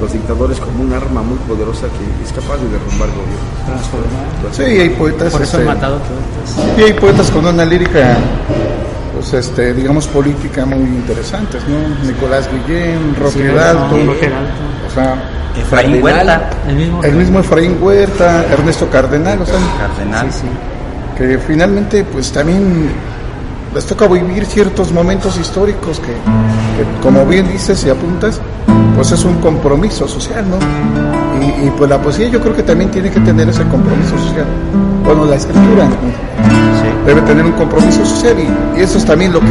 los 0.00 0.12
dictadores 0.12 0.60
como 0.60 0.82
un 0.84 0.92
arma 0.92 1.22
muy 1.22 1.38
poderosa 1.48 1.86
que 1.88 2.24
es 2.24 2.30
capaz 2.32 2.56
de 2.58 2.68
derrumbar 2.68 3.08
gobiernos. 3.08 3.66
transformar. 3.66 4.26
Sí, 4.52 4.62
hay 4.62 4.90
poetas. 4.90 5.32
Por 5.32 5.42
eso 5.42 5.58
este, 5.58 5.68
han 5.70 5.74
matado 5.74 5.98
poetas. 5.98 6.78
Y 6.78 6.82
hay 6.82 6.92
poetas 6.92 7.30
con 7.30 7.46
una 7.46 7.64
lírica, 7.64 8.16
pues, 9.14 9.32
este, 9.32 9.72
digamos, 9.72 10.06
política 10.08 10.66
muy 10.66 10.80
interesantes, 10.80 11.62
¿no? 11.66 12.06
Nicolás 12.06 12.48
Guillén, 12.52 13.16
Roque 13.18 13.38
Sí, 13.38 13.42
Dalton, 13.54 14.06
Roque 14.06 14.28
Dalton. 14.28 14.66
o 14.85 14.85
sea, 14.96 15.14
Efraín 15.60 16.02
Cardenal. 16.02 16.02
Huerta, 16.02 16.50
El 16.68 16.76
mismo. 16.76 17.02
el 17.04 17.14
mismo 17.14 17.40
Efraín 17.40 17.78
Huerta, 17.80 18.44
Ernesto 18.50 18.88
Cardenal, 18.90 19.40
o 19.40 19.46
sea, 19.46 19.56
Cardenal. 19.78 20.32
Sí, 20.32 20.40
sí. 20.40 20.46
que 21.16 21.38
finalmente, 21.38 22.04
pues 22.04 22.32
también 22.32 22.90
les 23.74 23.84
toca 23.86 24.06
vivir 24.06 24.44
ciertos 24.46 24.92
momentos 24.92 25.38
históricos 25.38 26.00
que, 26.00 26.06
que, 26.12 27.00
como 27.02 27.26
bien 27.26 27.46
dices 27.48 27.84
y 27.84 27.90
apuntas, 27.90 28.40
pues 28.94 29.12
es 29.12 29.24
un 29.24 29.38
compromiso 29.40 30.08
social, 30.08 30.44
¿no? 30.48 30.56
Y, 31.44 31.66
y, 31.66 31.70
pues 31.76 31.90
la 31.90 32.00
poesía 32.00 32.28
yo 32.28 32.40
creo 32.40 32.56
que 32.56 32.62
también 32.62 32.90
tiene 32.90 33.10
que 33.10 33.20
tener 33.20 33.48
ese 33.48 33.62
compromiso 33.64 34.16
social. 34.18 34.46
Bueno, 35.04 35.26
la 35.26 35.36
escritura 35.36 35.84
¿no? 35.84 35.96
debe 37.06 37.20
tener 37.22 37.44
un 37.44 37.52
compromiso 37.52 38.04
social 38.04 38.36
y, 38.38 38.80
y 38.80 38.82
eso 38.82 38.98
es 38.98 39.04
también 39.04 39.32
lo 39.32 39.40
que 39.40 39.46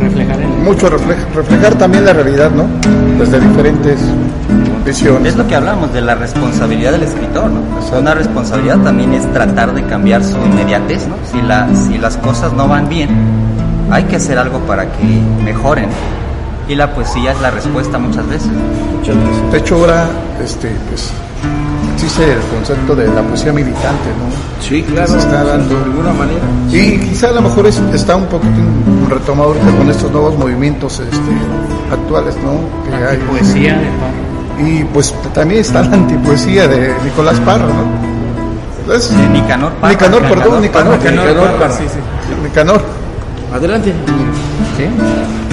Reflejar 0.00 0.40
el. 0.40 0.48
mucho 0.48 0.90
refleja, 0.90 1.22
reflejar 1.34 1.74
también 1.76 2.04
la 2.04 2.12
realidad, 2.12 2.50
¿no? 2.50 2.66
Desde 3.18 3.38
diferentes 3.40 3.98
Es 4.86 5.36
lo 5.36 5.46
que 5.46 5.54
hablamos 5.54 5.92
de 5.92 6.00
la 6.00 6.14
responsabilidad 6.14 6.92
del 6.92 7.04
escritor, 7.04 7.50
¿no? 7.50 7.60
Una 7.98 8.14
responsabilidad 8.14 8.78
también 8.78 9.12
es 9.14 9.30
tratar 9.32 9.72
de 9.74 9.84
cambiar 9.84 10.22
su 10.24 10.36
inmediatez, 10.38 11.06
¿no? 11.06 11.14
Si, 11.30 11.40
la, 11.40 11.68
si 11.74 11.98
las 11.98 12.16
cosas 12.16 12.52
no 12.52 12.66
van 12.68 12.88
bien, 12.88 13.08
hay 13.90 14.04
que 14.04 14.16
hacer 14.16 14.38
algo 14.38 14.58
para 14.60 14.84
que 14.84 15.04
mejoren. 15.44 15.88
Y 16.68 16.74
la 16.74 16.92
poesía 16.94 17.32
es 17.32 17.40
la 17.40 17.50
respuesta 17.50 17.98
muchas 17.98 18.26
veces. 18.28 18.48
Muchas 18.98 19.16
veces. 19.16 19.52
De 19.52 19.58
hecho, 19.58 19.76
ahora 19.76 20.06
este, 20.42 20.70
pues, 20.88 21.10
existe 21.94 22.32
el 22.32 22.38
concepto 22.54 22.94
de 22.96 23.06
la 23.08 23.22
poesía 23.22 23.52
militante, 23.52 24.08
¿no? 24.18 24.62
Sí, 24.62 24.82
claro, 24.82 25.12
Se 25.12 25.18
está 25.18 25.44
dando. 25.44 25.76
de 25.78 25.84
alguna 25.84 26.12
manera. 26.12 26.40
Y 26.70 26.98
quizá 26.98 27.28
a 27.28 27.32
lo 27.32 27.42
mejor 27.42 27.66
es- 27.66 27.82
está 27.92 28.16
un 28.16 28.26
poquito 28.26 28.52
retomado 29.08 29.48
ahorita 29.50 29.76
con 29.76 29.90
estos 29.90 30.10
nuevos 30.10 30.36
movimientos 30.38 31.00
este, 31.00 31.16
actuales, 31.92 32.34
¿no? 32.44 32.90
Que 32.90 33.04
hay. 33.04 33.18
Poesía 33.18 33.74
de. 33.78 33.86
Y 34.58 34.84
pues 34.84 35.14
también 35.34 35.60
está 35.60 35.82
la 35.82 35.96
antipoesía 35.96 36.68
de 36.68 36.94
Nicolás 37.04 37.38
Parra, 37.40 37.66
¿no? 37.66 38.12
Entonces, 38.80 39.16
De 39.16 39.28
Nicanor 39.28 39.72
Parra. 39.74 39.92
Nicanor, 39.92 40.22
perdón, 40.22 40.62
Nicanor. 40.62 40.98
Nicanor 40.98 41.26
Nicanor 41.26 41.46
Parra, 41.46 41.58
Parra. 41.58 41.74
sí, 41.74 41.84
sí. 41.88 41.98
Nicanor. 42.42 42.82
Adelante. 43.54 43.92
¿Sí? 44.76 44.84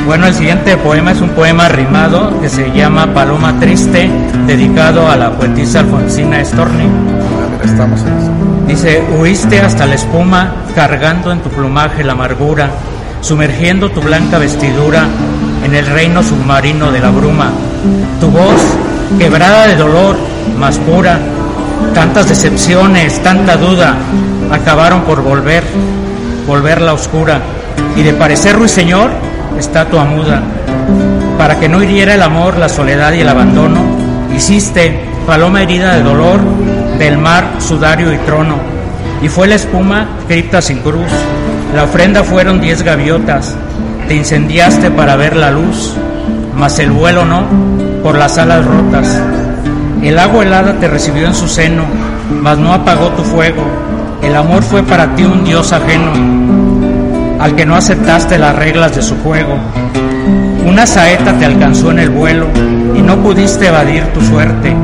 Bueno, 0.06 0.28
el 0.28 0.34
siguiente 0.34 0.78
poema 0.78 1.12
es 1.12 1.22
un 1.22 1.30
poema 1.30 1.68
rimado 1.70 2.40
que 2.42 2.50
se 2.50 2.72
llama 2.72 3.14
Paloma 3.14 3.60
Triste, 3.60 4.10
dedicado 4.48 5.08
a 5.10 5.16
la 5.16 5.32
poetisa 5.32 5.82
Alfonsina 5.82 6.44
Storni. 6.44 6.86
Ah, 6.86 7.66
estamos 7.66 8.02
en 8.02 8.08
eso. 8.18 8.32
Dice, 8.68 9.04
huiste 9.20 9.60
hasta 9.62 9.86
la 9.86 9.96
espuma, 9.96 10.54
cargando 10.74 11.32
en 11.32 11.40
tu 11.42 11.50
plumaje 11.50 12.04
la 12.04 12.14
amargura, 12.14 12.70
sumergiendo 13.22 13.90
tu 13.92 14.02
blanca 14.02 14.38
vestidura 14.38 15.06
en 15.66 15.76
el 15.76 15.86
reino 15.86 16.24
submarino 16.24 16.92
de 16.92 17.00
la 17.00 17.10
bruma. 17.10 17.52
Tu 18.22 18.28
voz, 18.28 18.62
quebrada 19.18 19.68
de 19.68 19.76
dolor, 19.76 20.18
más 20.58 20.78
pura, 20.78 21.20
tantas 21.94 22.30
decepciones, 22.30 23.22
tanta 23.24 23.58
duda, 23.58 23.96
acabaron 24.52 25.02
por 25.02 25.24
volver, 25.24 25.64
volverla 26.46 26.94
oscura. 26.94 27.42
Y 27.96 28.04
de 28.04 28.14
parecer 28.14 28.56
ruiseñor, 28.56 29.10
estatua 29.58 30.06
muda. 30.06 30.42
Para 31.38 31.60
que 31.60 31.70
no 31.70 31.82
hiriera 31.82 32.14
el 32.14 32.22
amor, 32.22 32.58
la 32.58 32.70
soledad 32.70 33.14
y 33.14 33.22
el 33.22 33.30
abandono, 33.30 33.82
hiciste 34.36 35.06
paloma 35.26 35.64
herida 35.64 35.96
de 35.96 36.04
dolor, 36.04 36.40
del 36.98 37.18
mar 37.18 37.46
sudario 37.60 38.14
y 38.14 38.18
trono. 38.18 38.56
Y 39.22 39.30
fue 39.30 39.48
la 39.48 39.56
espuma 39.56 40.08
cripta 40.28 40.62
sin 40.62 40.80
cruz. 40.80 41.12
La 41.76 41.84
ofrenda 41.84 42.24
fueron 42.24 42.62
diez 42.62 42.84
gaviotas. 42.84 43.56
Te 44.08 44.16
incendiaste 44.16 44.92
para 44.92 45.16
ver 45.16 45.36
la 45.36 45.52
luz, 45.52 45.94
mas 46.56 46.80
el 46.80 46.92
vuelo 46.92 47.26
no, 47.26 47.44
por 48.04 48.18
las 48.18 48.38
alas 48.38 48.66
rotas. 48.66 49.22
El 50.02 50.18
agua 50.18 50.44
helada 50.44 50.74
te 50.80 50.88
recibió 50.88 51.28
en 51.28 51.36
su 51.36 51.48
seno, 51.48 51.84
mas 52.42 52.58
no 52.58 52.74
apagó 52.74 53.10
tu 53.10 53.24
fuego. 53.24 53.64
El 54.22 54.36
amor 54.36 54.64
fue 54.64 54.84
para 54.84 55.16
ti 55.16 55.24
un 55.24 55.44
dios 55.44 55.72
ajeno. 55.72 56.12
al 57.40 57.56
que 57.56 57.66
no 57.66 57.76
aceptaste 57.76 58.38
las 58.38 58.54
reglas 58.56 58.96
de 58.96 59.02
su 59.02 59.16
juego. 59.24 59.56
Una 60.66 60.86
saeta 60.86 61.34
te 61.34 61.46
alcanzó 61.46 61.90
en 61.92 62.00
el 62.00 62.10
vuelo 62.10 62.48
y 62.96 63.02
no 63.02 63.18
pudiste 63.18 63.68
evadir 63.68 64.04
tu 64.14 64.22
suerte. 64.22 64.76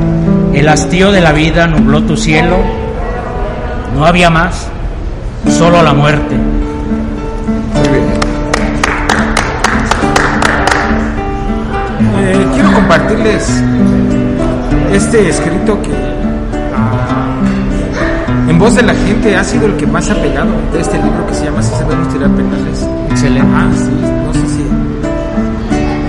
El 0.54 0.66
hastío 0.68 1.12
de 1.12 1.20
la 1.20 1.32
vida 1.32 1.66
nubló 1.66 2.02
tu 2.02 2.16
cielo. 2.16 2.56
No 3.94 4.06
había 4.06 4.30
más, 4.30 4.68
solo 5.50 5.82
la 5.82 5.92
muerte. 5.92 6.34
Eh, 12.28 12.46
quiero 12.54 12.72
compartirles 12.72 13.62
este 14.92 15.28
escrito 15.28 15.80
que 15.80 15.92
ah, 16.74 17.38
en 18.48 18.58
voz 18.58 18.74
de 18.74 18.82
la 18.82 18.94
gente 18.94 19.36
ha 19.36 19.44
sido 19.44 19.66
el 19.66 19.76
que 19.76 19.86
más 19.86 20.10
ha 20.10 20.14
pegado 20.16 20.50
de 20.72 20.80
este 20.80 20.96
libro 20.96 21.24
que 21.28 21.34
se 21.34 21.44
llama 21.44 21.62
Si 21.62 21.70
sabemos 21.70 22.08
tirar 22.08 22.30
penales. 22.30 22.84
Excelente. 23.10 23.48
Ah, 23.54 23.68
sí, 23.76 23.90
no 24.26 24.32
sé 24.34 24.48
si 24.48 24.66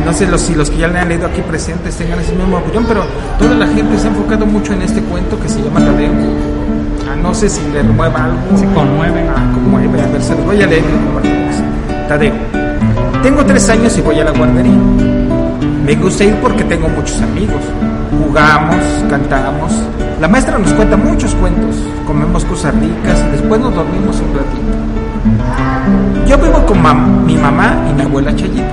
no 0.06 0.14
sé 0.14 0.26
los, 0.26 0.42
si 0.42 0.56
los 0.56 0.70
que 0.72 0.78
ya 0.78 0.88
le 0.88 1.00
han 1.00 1.10
leído 1.10 1.28
aquí 1.28 1.42
presentes 1.42 1.96
tengan 1.96 2.20
ese 2.20 2.32
mismo 2.32 2.58
opinión, 2.58 2.86
pero 2.88 3.04
toda 3.38 3.54
la 3.54 3.68
gente 3.68 4.00
se 4.00 4.08
ha 4.08 4.10
enfocado 4.10 4.46
mucho 4.48 4.74
en 4.74 4.82
este 4.82 5.02
cuento 5.02 5.40
que 5.40 5.50
se 5.50 5.62
llama 5.62 5.82
Tadeo. 5.82 6.12
Ah, 7.08 7.16
no 7.22 7.32
sé 7.34 7.48
si 7.48 7.62
le 7.72 7.84
remueva 7.84 8.24
algo. 8.24 8.58
Se 8.58 8.66
conmueve. 8.74 9.22
Ah, 9.30 9.52
conmueve. 9.54 10.02
A 10.02 10.08
ver, 10.08 10.24
se 10.24 10.34
los 10.34 10.46
voy 10.46 10.64
a 10.64 10.66
leer 10.66 10.84
y. 10.84 12.08
Tadeo. 12.08 12.34
Tengo 13.22 13.46
tres 13.46 13.70
años 13.70 13.96
y 13.98 14.02
voy 14.02 14.20
a 14.20 14.24
la 14.24 14.32
guardería. 14.32 15.17
Me 15.88 15.96
gusta 15.96 16.24
ir 16.26 16.36
porque 16.42 16.64
tengo 16.66 16.88
muchos 16.90 17.20
amigos. 17.22 17.62
Jugamos, 18.12 18.76
cantamos. 19.10 19.72
La 20.22 20.28
maestra 20.28 20.58
nos 20.60 20.72
cuenta 20.74 20.98
muchos 20.98 21.34
cuentos. 21.36 21.76
Comemos 22.06 22.44
cosas 22.46 22.74
ricas 22.76 23.24
después 23.32 23.60
nos 23.62 23.74
dormimos 23.74 24.18
un 24.20 24.34
ratito. 24.38 26.28
Yo 26.28 26.38
vivo 26.38 26.66
con 26.66 26.84
mam- 26.84 27.24
mi 27.26 27.36
mamá 27.38 27.74
y 27.90 27.94
mi 27.94 28.02
abuela 28.02 28.36
Chayito. 28.36 28.64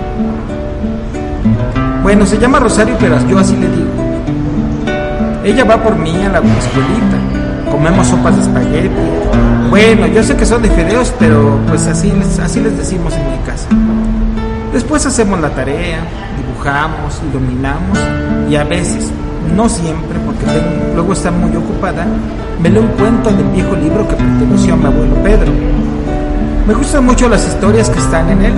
Bueno, 2.03 2.27
se 2.27 2.37
llama 2.38 2.59
Rosario, 2.59 2.96
pero 2.98 3.16
yo 3.29 3.38
así 3.38 3.57
le 3.57 3.68
digo. 3.68 3.90
Ella 5.44 5.64
va 5.64 5.77
por 5.83 5.96
mí 5.96 6.11
a 6.24 6.29
la 6.31 6.38
escuelita. 6.38 7.70
Comemos 7.70 8.07
sopas 8.09 8.37
de 8.37 8.42
espagueti. 8.42 8.88
Bueno, 9.70 10.07
yo 10.09 10.22
sé 10.22 10.37
que 10.37 10.44
son 10.46 10.62
de 10.62 10.70
fideos, 10.70 11.12
pero 11.18 11.59
pues 11.68 11.87
así 11.87 12.11
les 12.61 12.77
decimos 12.77 13.14
en 13.14 13.31
mi 13.31 13.38
casa. 13.46 13.66
Después 14.72 15.07
hacemos 15.07 15.40
la 15.40 15.50
tarea, 15.50 16.00
dibujamos, 16.64 17.20
iluminamos 17.31 17.98
y 18.50 18.57
a 18.57 18.64
veces, 18.64 19.11
no 19.55 19.68
siempre, 19.68 20.18
porque 20.24 20.44
tengo- 20.46 20.94
luego 20.94 21.12
está 21.12 21.31
muy 21.31 21.55
ocupada, 21.55 22.07
me 22.62 22.70
leo 22.70 22.83
un 22.83 22.88
cuento 22.88 23.31
del 23.31 23.44
viejo 23.48 23.77
libro 23.77 24.09
que 24.09 24.14
perteneció 24.16 24.72
a 24.74 24.77
mi 24.79 24.87
abuelo 24.87 25.14
Pedro. 25.22 25.53
Me 26.66 26.72
gustan 26.72 27.05
mucho 27.05 27.29
las 27.29 27.46
historias 27.46 27.90
que 27.90 27.98
están 27.98 28.31
en 28.31 28.42
él. 28.46 28.55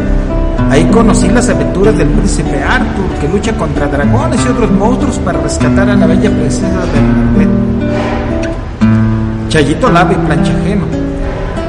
Ahí 0.70 0.84
conocí 0.92 1.28
las 1.28 1.48
aventuras 1.48 1.98
del 1.98 2.08
príncipe 2.08 2.62
Arthur, 2.62 3.08
que 3.20 3.28
lucha 3.28 3.52
contra 3.56 3.86
dragones 3.88 4.40
y 4.44 4.48
otros 4.48 4.70
monstruos 4.70 5.18
para 5.18 5.40
rescatar 5.40 5.90
a 5.90 5.96
la 5.96 6.06
bella 6.06 6.30
princesa 6.30 6.68
Bernadette. 6.92 7.50
Chayito 9.48 9.90
lava 9.90 10.12
y 10.12 10.16
plancha 10.16 10.52
ajeno. 10.52 10.84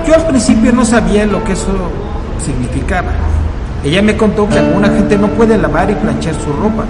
Yo 0.07 0.13
al 0.15 0.27
principio 0.27 0.71
no 0.71 0.85
sabía 0.85 1.25
lo 1.25 1.43
que 1.43 1.53
eso 1.53 1.73
significaba. 2.45 3.09
Ella 3.83 4.01
me 4.01 4.17
contó 4.17 4.47
que 4.49 4.59
alguna 4.59 4.89
gente 4.89 5.17
no 5.17 5.27
puede 5.27 5.57
lavar 5.57 5.89
y 5.89 5.95
planchar 5.95 6.33
su 6.35 6.51
ropa. 6.53 6.83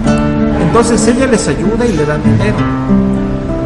Entonces 0.62 1.08
ella 1.08 1.28
les 1.28 1.47
ayuda 1.47 1.86
y 1.86 1.93
le 1.93 2.06
da 2.06 2.17
dinero. 2.17 2.58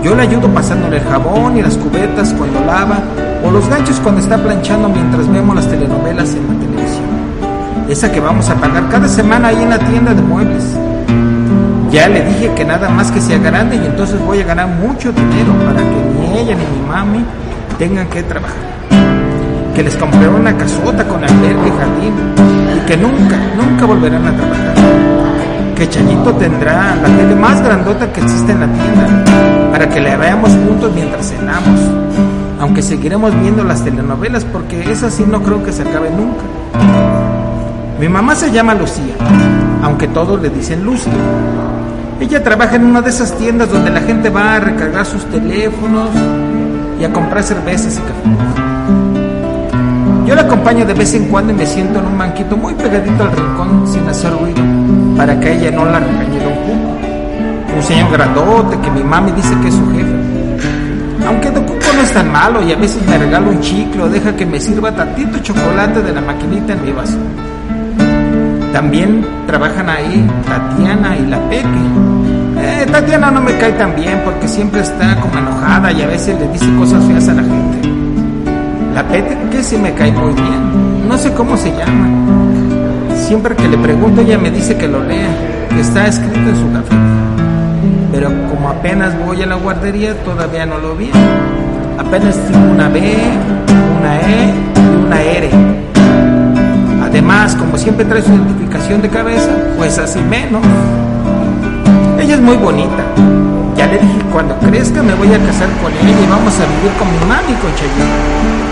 Yo 0.03 0.15
le 0.15 0.23
ayudo 0.23 0.47
pasándole 0.49 0.97
el 0.97 1.03
jabón 1.03 1.57
y 1.57 1.61
las 1.61 1.77
cubetas 1.77 2.33
cuando 2.33 2.59
lava 2.65 2.99
o 3.45 3.51
los 3.51 3.67
ganchos 3.69 3.99
cuando 3.99 4.21
está 4.21 4.37
planchando 4.37 4.89
mientras 4.89 5.27
vemos 5.31 5.55
las 5.55 5.67
telenovelas 5.67 6.33
en 6.33 6.47
la 6.47 6.59
televisión. 6.59 7.11
Esa 7.87 8.11
que 8.11 8.19
vamos 8.19 8.49
a 8.49 8.55
pagar 8.55 8.89
cada 8.89 9.07
semana 9.07 9.49
ahí 9.49 9.61
en 9.61 9.69
la 9.69 9.79
tienda 9.79 10.13
de 10.13 10.21
muebles. 10.21 10.63
Ya 11.91 12.07
le 12.07 12.23
dije 12.23 12.51
que 12.55 12.65
nada 12.65 12.89
más 12.89 13.11
que 13.11 13.21
sea 13.21 13.37
grande 13.37 13.75
y 13.75 13.85
entonces 13.85 14.19
voy 14.25 14.39
a 14.39 14.45
ganar 14.45 14.67
mucho 14.67 15.11
dinero 15.11 15.53
para 15.65 15.79
que 15.81 16.19
ni 16.19 16.39
ella 16.39 16.55
ni 16.55 16.79
mi 16.79 16.87
mami 16.87 17.25
tengan 17.77 18.07
que 18.07 18.23
trabajar. 18.23 18.80
Que 19.75 19.83
les 19.83 19.95
compré 19.95 20.27
una 20.27 20.55
casota 20.57 21.07
con 21.07 21.23
albergue 21.23 21.71
jardín 21.71 22.13
y 22.75 22.85
que 22.85 22.97
nunca, 22.97 23.37
nunca 23.55 23.85
volverán 23.85 24.27
a 24.27 24.35
trabajar. 24.35 24.73
Que 25.75 25.87
Chayito 25.89 26.33
tendrá 26.35 26.95
la 26.95 27.07
tele 27.07 27.35
más 27.35 27.61
grandota 27.63 28.11
que 28.11 28.21
existe 28.21 28.51
en 28.51 28.59
la 28.59 28.67
tienda 28.67 29.71
para 29.71 29.89
que 29.89 30.01
la 30.01 30.17
veamos 30.17 30.51
juntos 30.51 30.91
mientras 30.93 31.29
cenamos. 31.29 31.79
Aunque 32.59 32.81
seguiremos 32.81 33.33
viendo 33.39 33.63
las 33.63 33.83
telenovelas 33.83 34.45
porque 34.45 34.91
esa 34.91 35.09
sí 35.09 35.25
no 35.27 35.41
creo 35.41 35.63
que 35.63 35.71
se 35.71 35.83
acabe 35.83 36.09
nunca. 36.11 36.43
Mi 37.99 38.09
mamá 38.09 38.35
se 38.35 38.51
llama 38.51 38.73
Lucía, 38.75 39.15
aunque 39.83 40.07
todos 40.07 40.41
le 40.41 40.49
dicen 40.49 40.83
Lucy. 40.83 41.09
Ella 42.19 42.43
trabaja 42.43 42.75
en 42.75 42.85
una 42.85 43.01
de 43.01 43.09
esas 43.09 43.35
tiendas 43.37 43.71
donde 43.71 43.89
la 43.89 44.01
gente 44.01 44.29
va 44.29 44.55
a 44.55 44.59
recargar 44.59 45.05
sus 45.05 45.25
teléfonos 45.25 46.09
y 46.99 47.03
a 47.03 47.11
comprar 47.11 47.43
cervezas 47.43 47.97
y 47.97 48.01
café. 48.01 49.00
Acompaño 50.61 50.85
de 50.85 50.93
vez 50.93 51.15
en 51.15 51.25
cuando 51.25 51.51
y 51.51 51.55
me 51.55 51.65
siento 51.65 51.97
en 51.97 52.05
un 52.05 52.15
banquito 52.19 52.55
muy 52.55 52.75
pegadito 52.75 53.23
al 53.23 53.31
rincón 53.31 53.87
sin 53.87 54.07
hacer 54.07 54.31
ruido 54.31 54.61
para 55.17 55.39
que 55.39 55.53
ella 55.53 55.71
no 55.71 55.85
la 55.85 55.99
regañe 55.99 56.37
don 56.37 56.53
Cuco. 56.53 57.75
Un 57.75 57.81
señor 57.81 58.11
grandote 58.11 58.77
que 58.77 58.91
mi 58.91 59.03
mami 59.03 59.31
dice 59.31 59.55
que 59.59 59.69
es 59.69 59.73
su 59.73 59.91
jefe. 59.91 61.25
Aunque 61.25 61.49
Don 61.49 61.63
Cuco 61.63 61.85
no 61.95 62.01
es 62.03 62.13
tan 62.13 62.31
malo 62.31 62.61
y 62.61 62.71
a 62.71 62.75
veces 62.75 63.01
me 63.07 63.17
regala 63.17 63.47
un 63.47 63.59
chicle 63.59 64.03
o 64.03 64.07
deja 64.07 64.35
que 64.35 64.45
me 64.45 64.59
sirva 64.59 64.91
tantito 64.91 65.39
chocolate 65.39 66.03
de 66.03 66.13
la 66.13 66.21
maquinita 66.21 66.73
en 66.73 66.85
mi 66.85 66.91
vaso. 66.91 67.17
También 68.71 69.25
trabajan 69.47 69.89
ahí 69.89 70.29
Tatiana 70.45 71.17
y 71.17 71.25
la 71.25 71.39
Peque. 71.49 71.65
Eh, 72.59 72.85
Tatiana 72.91 73.31
no 73.31 73.41
me 73.41 73.57
cae 73.57 73.71
tan 73.71 73.95
bien 73.95 74.21
porque 74.23 74.47
siempre 74.47 74.81
está 74.81 75.19
como 75.21 75.39
enojada 75.39 75.91
y 75.91 76.03
a 76.03 76.05
veces 76.05 76.39
le 76.39 76.47
dice 76.49 76.67
cosas 76.77 77.03
feas 77.05 77.27
a 77.29 77.33
la 77.33 77.41
gente. 77.41 78.00
La 78.93 79.07
Peque 79.07 79.37
que 79.49 79.63
sí 79.63 79.77
me 79.77 79.93
cae 79.93 80.11
muy 80.11 80.33
bien. 80.33 81.07
No 81.07 81.17
sé 81.17 81.31
cómo 81.33 81.55
se 81.55 81.69
llama. 81.71 82.07
Siempre 83.15 83.55
que 83.55 83.67
le 83.67 83.77
pregunto 83.77 84.21
ella 84.21 84.37
me 84.37 84.51
dice 84.51 84.77
que 84.77 84.87
lo 84.87 85.01
lea, 85.03 85.29
que 85.69 85.79
está 85.79 86.07
escrito 86.07 86.37
en 86.37 86.55
su 86.55 86.71
café. 86.73 86.95
Pero 88.11 88.29
como 88.49 88.69
apenas 88.69 89.17
voy 89.25 89.41
a 89.41 89.45
la 89.45 89.55
guardería 89.55 90.13
todavía 90.23 90.65
no 90.65 90.77
lo 90.77 90.95
vi. 90.95 91.09
Apenas 91.97 92.35
tengo 92.51 92.71
una 92.71 92.89
B, 92.89 92.99
una 93.99 94.19
E 94.19 94.53
y 94.75 95.05
una 95.05 95.21
R. 95.21 95.49
Además, 97.03 97.55
como 97.55 97.77
siempre 97.77 98.03
trae 98.05 98.21
su 98.21 98.33
identificación 98.33 99.01
de 99.01 99.09
cabeza, 99.09 99.51
pues 99.77 99.97
así 99.97 100.19
menos. 100.19 100.61
Ella 102.19 102.35
es 102.35 102.41
muy 102.41 102.57
bonita. 102.57 103.03
Ya 103.77 103.87
le 103.87 103.99
dije, 103.99 104.19
cuando 104.33 104.57
crezca 104.59 105.01
me 105.01 105.13
voy 105.13 105.33
a 105.33 105.39
casar 105.39 105.69
con 105.81 105.91
ella 105.93 106.19
y 106.21 106.29
vamos 106.29 106.53
a 106.59 106.65
vivir 106.65 106.91
con 106.99 107.07
mi 107.11 107.25
mami 107.27 107.53
con. 107.61 108.70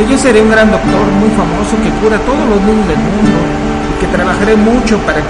Que 0.00 0.06
yo 0.08 0.16
seré 0.16 0.40
un 0.40 0.50
gran 0.50 0.70
doctor 0.70 1.04
muy 1.20 1.28
famoso 1.36 1.76
que 1.84 1.90
cura 2.00 2.16
todos 2.24 2.40
los 2.48 2.58
niños 2.62 2.88
del 2.88 2.96
mundo 2.96 3.36
y 3.92 4.00
que 4.00 4.06
trabajaré 4.06 4.56
mucho 4.56 4.96
para, 5.00 5.20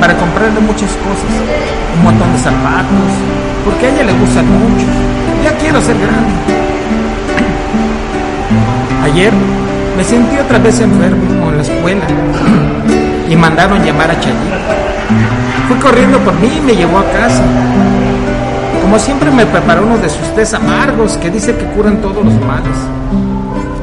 para 0.00 0.16
comprarle 0.16 0.58
muchas 0.60 0.88
cosas. 1.04 1.28
Un 1.98 2.04
montón 2.04 2.32
de 2.32 2.38
zapatos, 2.38 3.12
porque 3.62 3.84
a 3.84 3.90
ella 3.90 4.04
le 4.04 4.14
gustan 4.14 4.46
mucho. 4.48 4.86
Ya 5.44 5.52
quiero 5.58 5.82
ser 5.82 5.98
grande. 5.98 6.32
Ayer 9.04 9.34
me 9.98 10.02
sentí 10.02 10.38
otra 10.38 10.58
vez 10.60 10.80
enfermo 10.80 11.50
en 11.50 11.56
la 11.58 11.62
escuela 11.62 12.06
y 13.28 13.36
mandaron 13.36 13.84
llamar 13.84 14.10
a 14.10 14.18
Chayito. 14.18 14.56
Fue 15.68 15.78
corriendo 15.78 16.20
por 16.20 16.32
mí 16.40 16.50
y 16.56 16.60
me 16.62 16.74
llevó 16.74 17.00
a 17.00 17.04
casa. 17.12 17.42
Como 18.80 18.98
siempre 18.98 19.30
me 19.30 19.44
preparó 19.44 19.84
uno 19.84 19.98
de 19.98 20.08
sus 20.08 20.34
tés 20.34 20.54
amargos 20.54 21.18
que 21.18 21.30
dice 21.30 21.54
que 21.54 21.66
curan 21.66 21.98
todos 21.98 22.24
los 22.24 22.40
males. 22.46 23.33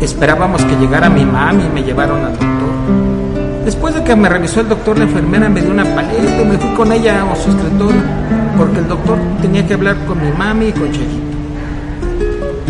Esperábamos 0.01 0.65
que 0.65 0.75
llegara 0.77 1.11
mi 1.11 1.23
mami 1.23 1.63
y 1.63 1.69
me 1.69 1.83
llevaron 1.83 2.25
al 2.25 2.31
doctor. 2.31 2.49
Después 3.63 3.93
de 3.93 4.03
que 4.03 4.15
me 4.15 4.27
revisó 4.27 4.61
el 4.61 4.69
doctor, 4.69 4.97
la 4.97 5.03
enfermera 5.03 5.47
me 5.47 5.61
dio 5.61 5.69
una 5.69 5.83
paleta 5.83 6.41
y 6.41 6.45
me 6.45 6.57
fui 6.57 6.73
con 6.73 6.91
ella 6.91 7.21
a 7.31 7.35
su 7.35 7.51
escritorio 7.51 8.01
porque 8.57 8.79
el 8.79 8.87
doctor 8.87 9.19
tenía 9.43 9.67
que 9.67 9.75
hablar 9.75 9.95
con 10.07 10.19
mi 10.19 10.31
mami 10.31 10.69
y 10.69 10.71
con 10.71 10.91
Chayito. 10.91 11.31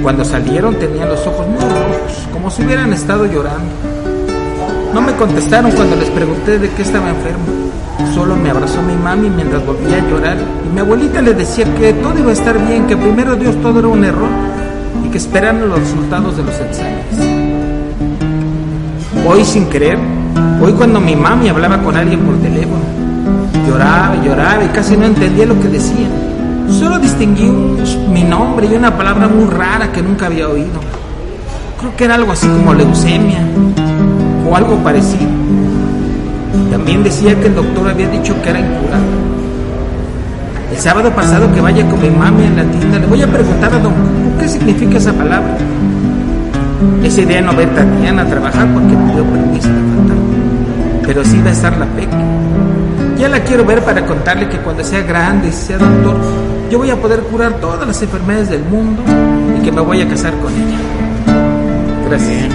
Cuando 0.03 0.25
salieron 0.25 0.75
tenían 0.75 1.07
los 1.07 1.25
ojos 1.25 1.47
muy 1.47 1.61
rojos, 1.61 2.27
como 2.33 2.49
si 2.49 2.65
hubieran 2.65 2.91
estado 2.91 3.25
llorando. 3.25 3.71
No 4.93 4.99
me 4.99 5.13
contestaron 5.13 5.71
cuando 5.71 5.95
les 5.95 6.09
pregunté 6.09 6.59
de 6.59 6.69
qué 6.71 6.81
estaba 6.81 7.11
enfermo. 7.11 7.45
Solo 8.13 8.35
me 8.35 8.49
abrazó 8.49 8.81
mi 8.81 8.95
mami 8.95 9.29
mientras 9.29 9.65
volvía 9.65 10.03
a 10.03 10.09
llorar 10.09 10.35
y 10.65 10.73
mi 10.73 10.81
abuelita 10.81 11.21
le 11.21 11.33
decía 11.33 11.63
que 11.75 11.93
todo 11.93 12.19
iba 12.19 12.31
a 12.31 12.33
estar 12.33 12.57
bien, 12.67 12.87
que 12.87 12.97
primero 12.97 13.37
Dios 13.37 13.55
todo 13.61 13.79
era 13.79 13.87
un 13.87 14.03
error 14.03 14.29
y 15.05 15.09
que 15.09 15.17
esperaran 15.17 15.67
los 15.69 15.79
resultados 15.79 16.37
de 16.37 16.43
los 16.43 16.55
exámenes. 16.59 17.05
Hoy 19.27 19.43
sin 19.45 19.65
querer, 19.67 19.97
hoy 20.61 20.71
cuando 20.73 20.99
mi 20.99 21.15
mami 21.15 21.49
hablaba 21.49 21.81
con 21.81 21.95
alguien 21.95 22.19
por 22.21 22.35
teléfono, 22.37 22.81
lloraba 23.67 24.15
y 24.21 24.25
lloraba 24.27 24.63
y 24.63 24.67
casi 24.69 24.97
no 24.97 25.05
entendía 25.05 25.45
lo 25.45 25.59
que 25.59 25.67
decía. 25.69 26.07
Solo 26.69 26.99
distinguí 26.99 27.43
un- 27.47 27.77
mi 28.11 28.23
nombre 28.23 28.67
y 28.71 28.75
una 28.75 28.95
palabra 28.95 29.27
muy 29.27 29.45
rara 29.49 29.91
que 29.91 30.01
nunca 30.01 30.27
había 30.27 30.47
oído. 30.47 30.79
Creo 31.79 31.95
que 31.95 32.05
era 32.05 32.15
algo 32.15 32.31
así 32.31 32.47
como 32.47 32.73
leucemia. 32.73 33.39
o 34.49 34.55
algo 34.57 34.75
parecido. 34.83 35.29
También 36.71 37.03
decía 37.05 37.39
que 37.39 37.47
el 37.47 37.55
doctor 37.55 37.87
había 37.89 38.09
dicho 38.09 38.33
que 38.41 38.49
era 38.49 38.59
incurable. 38.59 39.07
El 40.73 40.77
sábado 40.77 41.09
pasado 41.11 41.49
que 41.53 41.61
vaya 41.61 41.87
con 41.89 42.01
mi 42.01 42.09
mami 42.09 42.43
en 42.47 42.57
la 42.57 42.63
tienda, 42.65 42.99
le 42.99 43.05
voy 43.07 43.21
a 43.21 43.27
preguntar 43.27 43.73
a 43.73 43.79
don 43.79 43.93
Cuco 43.93 44.30
qué 44.41 44.47
significa 44.47 44.97
esa 44.97 45.13
palabra. 45.13 45.55
Esa 47.03 47.21
idea 47.21 47.41
no 47.41 47.55
ver 47.55 47.69
a 47.69 47.75
Tatiana 47.75 48.25
trabajar 48.25 48.67
porque 48.73 48.95
pidió 48.95 49.23
permiso 49.23 49.67
de 49.69 49.95
faltar. 49.95 50.17
Pero 51.05 51.23
sí 51.23 51.39
va 51.41 51.49
a 51.49 51.53
estar 51.53 51.77
la 51.77 51.85
peque. 51.85 52.17
Ya 53.19 53.29
la 53.29 53.39
quiero 53.43 53.63
ver 53.63 53.83
para 53.83 54.03
contarle 54.03 54.49
que 54.49 54.57
cuando 54.57 54.83
sea 54.83 55.03
grande 55.03 55.51
sea 55.51 55.77
doctor, 55.77 56.17
yo 56.71 56.79
voy 56.79 56.89
a 56.89 56.95
poder 56.95 57.19
curar 57.21 57.53
todas 57.59 57.87
las 57.87 58.01
enfermedades 58.01 58.49
del 58.49 58.63
mundo 58.63 59.03
y 59.59 59.63
que 59.63 59.71
me 59.71 59.81
voy 59.81 60.01
a 60.01 60.09
casar 60.09 60.33
con 60.39 60.51
ella. 60.53 60.79
Gracias. 62.09 62.49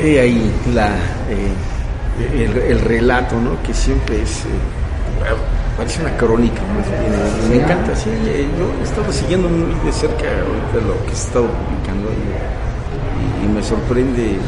He 0.00 0.20
ahí 0.20 0.52
la, 0.72 0.86
eh, 1.28 1.52
el, 2.20 2.56
el 2.58 2.80
relato, 2.80 3.36
¿no? 3.40 3.60
Que 3.62 3.72
siempre 3.74 4.22
es, 4.22 4.40
eh, 4.40 4.48
parece 5.76 6.00
una 6.02 6.16
crónica 6.16 6.60
más 6.76 6.86
bien. 6.86 7.48
Me 7.50 7.56
encanta, 7.64 7.94
sí. 7.94 8.10
eh, 8.26 8.46
Yo 8.58 8.70
he 8.80 8.84
estado 8.84 9.12
siguiendo 9.12 9.48
muy 9.48 9.74
de 9.84 9.92
cerca 9.92 10.24
ahorita 10.24 10.86
lo 10.86 11.04
que 11.04 11.10
ha 11.10 11.14
estado 11.14 11.46
publicando 11.46 12.08
y, 12.10 13.44
y 13.44 13.48
me 13.48 13.62
sorprende 13.62 14.38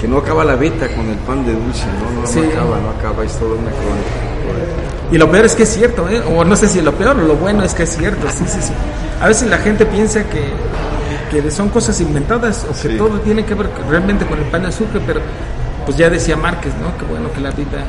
que 0.00 0.08
no 0.08 0.18
acaba 0.18 0.44
la 0.44 0.56
beta 0.56 0.88
con 0.94 1.06
el 1.08 1.16
pan 1.18 1.44
de 1.46 1.52
dulce, 1.52 1.84
¿no? 1.86 2.20
No, 2.22 2.26
Sí. 2.26 2.40
no 2.40 2.48
acaba, 2.50 2.80
no 2.80 2.90
acaba, 2.90 3.24
es 3.24 3.32
toda 3.38 3.52
una 3.52 3.70
crónica. 3.70 5.10
Y 5.12 5.18
lo 5.18 5.30
peor 5.30 5.44
es 5.44 5.54
que 5.54 5.62
es 5.62 5.68
cierto, 5.72 6.08
¿eh? 6.08 6.20
o 6.20 6.44
no 6.44 6.56
sé 6.56 6.66
si 6.66 6.80
lo 6.80 6.92
peor 6.92 7.16
lo 7.16 7.36
bueno 7.36 7.62
es 7.62 7.72
que 7.74 7.84
es 7.84 7.96
cierto, 7.96 8.26
sí, 8.30 8.44
sí, 8.46 8.58
sí. 8.60 8.72
A 9.20 9.28
veces 9.28 9.48
la 9.48 9.58
gente 9.58 9.86
piensa 9.86 10.24
que, 10.24 10.42
que 11.30 11.50
son 11.50 11.68
cosas 11.68 12.00
inventadas 12.00 12.64
o 12.68 12.72
que 12.72 12.88
Sí. 12.90 12.96
todo 12.98 13.20
tiene 13.20 13.44
que 13.44 13.54
ver 13.54 13.68
realmente 13.88 14.26
con 14.26 14.38
el 14.38 14.44
pan 14.46 14.62
de 14.62 14.68
azúcar, 14.68 15.00
pero 15.06 15.20
pues 15.84 15.96
ya 15.96 16.08
decía 16.10 16.36
Márquez, 16.36 16.72
¿no? 16.80 16.96
Que 16.98 17.04
bueno 17.04 17.32
que 17.32 17.40
la 17.40 17.50
vida 17.50 17.84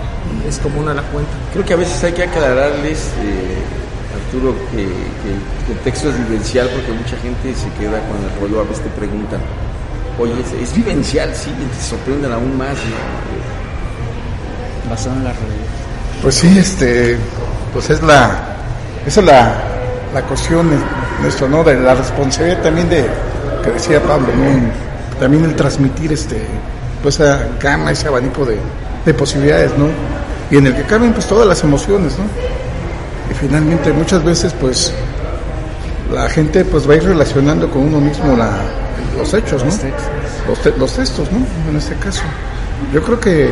es 0.47 0.57
común 0.59 0.87
a 0.89 0.93
la 0.93 1.01
cuenta. 1.03 1.31
Creo 1.53 1.65
que 1.65 1.73
a 1.73 1.77
veces 1.77 2.03
hay 2.03 2.13
que 2.13 2.23
aclararles, 2.23 3.09
eh, 3.23 3.57
Arturo, 4.15 4.53
que, 4.71 4.77
que- 4.83 5.65
que 5.65 5.71
el 5.73 5.79
texto 5.79 6.09
es 6.09 6.17
vivencial 6.29 6.69
porque 6.69 6.91
mucha 6.91 7.17
gente 7.17 7.53
se 7.55 7.69
queda 7.79 7.99
con 8.07 8.17
el 8.23 8.39
rollo, 8.41 8.61
a 8.61 8.63
veces 8.63 8.83
te 8.83 8.89
preguntan, 8.91 9.39
oye, 10.19 10.33
¿es, 10.39 10.69
es 10.69 10.75
vivencial? 10.75 11.33
Sí, 11.35 11.49
y 11.51 11.65
te 11.75 11.81
sorprenden 11.83 12.31
aún 12.31 12.57
más. 12.57 12.75
¿no? 12.75 12.95
Basado 14.89 15.15
en 15.15 15.23
la 15.23 15.31
realidad. 15.33 15.65
Pues 16.21 16.35
sí, 16.35 16.57
este, 16.57 17.17
pues 17.73 17.89
es 17.89 18.01
la, 18.03 18.39
esa 19.05 19.19
es 19.21 19.25
la, 19.25 19.55
la 20.13 20.21
cuestión 20.23 20.69
nuestra, 21.21 21.47
¿no? 21.47 21.63
De 21.63 21.79
la 21.79 21.95
responsabilidad 21.95 22.61
también 22.61 22.89
de, 22.89 23.05
que 23.63 23.71
decía 23.71 24.01
Pablo, 24.01 24.27
¿no? 24.27 25.19
También 25.19 25.45
el 25.45 25.55
transmitir 25.55 26.11
este, 26.13 26.45
pues 27.05 27.19
esa 27.19 27.39
gama, 27.61 27.91
ese 27.91 28.07
abanico 28.07 28.43
de, 28.45 28.57
de 29.05 29.13
posibilidades, 29.13 29.71
¿no? 29.77 29.85
Y 30.49 30.57
en 30.57 30.65
el 30.65 30.75
que 30.75 30.81
caben 30.83 31.13
pues 31.13 31.27
todas 31.27 31.47
las 31.47 31.63
emociones, 31.63 32.13
¿no? 32.17 32.23
Y 33.29 33.33
finalmente 33.35 33.93
muchas 33.93 34.23
veces 34.23 34.53
pues 34.59 34.91
la 36.11 36.27
gente 36.29 36.65
pues 36.65 36.89
va 36.89 36.93
a 36.93 36.97
ir 36.97 37.03
relacionando 37.03 37.69
con 37.69 37.83
uno 37.83 37.99
mismo 38.01 38.35
la, 38.35 38.57
los 39.17 39.31
hechos, 39.35 39.63
¿no? 39.63 39.69
Los, 40.47 40.59
te- 40.63 40.75
los 40.77 40.91
textos, 40.93 41.31
¿no? 41.31 41.37
En 41.69 41.77
este 41.77 41.93
caso. 41.95 42.21
Yo 42.91 43.03
creo 43.03 43.19
que 43.19 43.49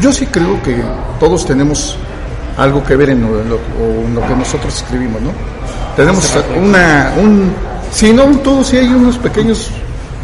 yo 0.00 0.12
sí 0.12 0.26
creo 0.26 0.60
que 0.62 0.76
todos 1.20 1.46
tenemos 1.46 1.96
algo 2.58 2.82
que 2.82 2.96
ver 2.96 3.10
en 3.10 3.22
lo, 3.22 3.40
en 3.40 3.48
lo- 3.48 3.56
o 3.80 4.06
en 4.06 4.14
lo 4.16 4.26
que 4.26 4.34
nosotros 4.34 4.74
escribimos, 4.76 5.22
¿no? 5.22 5.30
Tenemos 5.96 6.32
una, 6.60 7.12
un, 7.20 7.52
si 7.92 8.12
no 8.12 8.24
un 8.24 8.38
todo, 8.42 8.64
sí 8.64 8.76
hay 8.76 8.88
unos 8.88 9.18
pequeños 9.18 9.70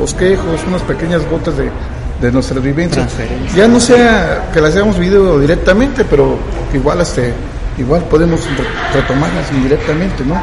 bosquejos, 0.00 0.60
unas 0.66 0.82
pequeñas 0.82 1.22
gotas 1.30 1.56
de, 1.56 1.70
de 2.20 2.32
nuestras 2.32 2.62
vivencias. 2.62 3.06
Transferencia. 3.06 3.56
Ya 3.56 3.68
no 3.68 3.78
sea 3.78 4.50
que 4.52 4.60
las 4.60 4.74
hayamos 4.74 4.98
vivido 4.98 5.38
directamente, 5.38 6.04
pero 6.04 6.36
igual 6.74 7.00
este, 7.00 7.32
igual 7.78 8.02
podemos 8.04 8.40
re- 8.56 9.00
retomarlas 9.00 9.52
indirectamente, 9.52 10.24
¿no? 10.24 10.40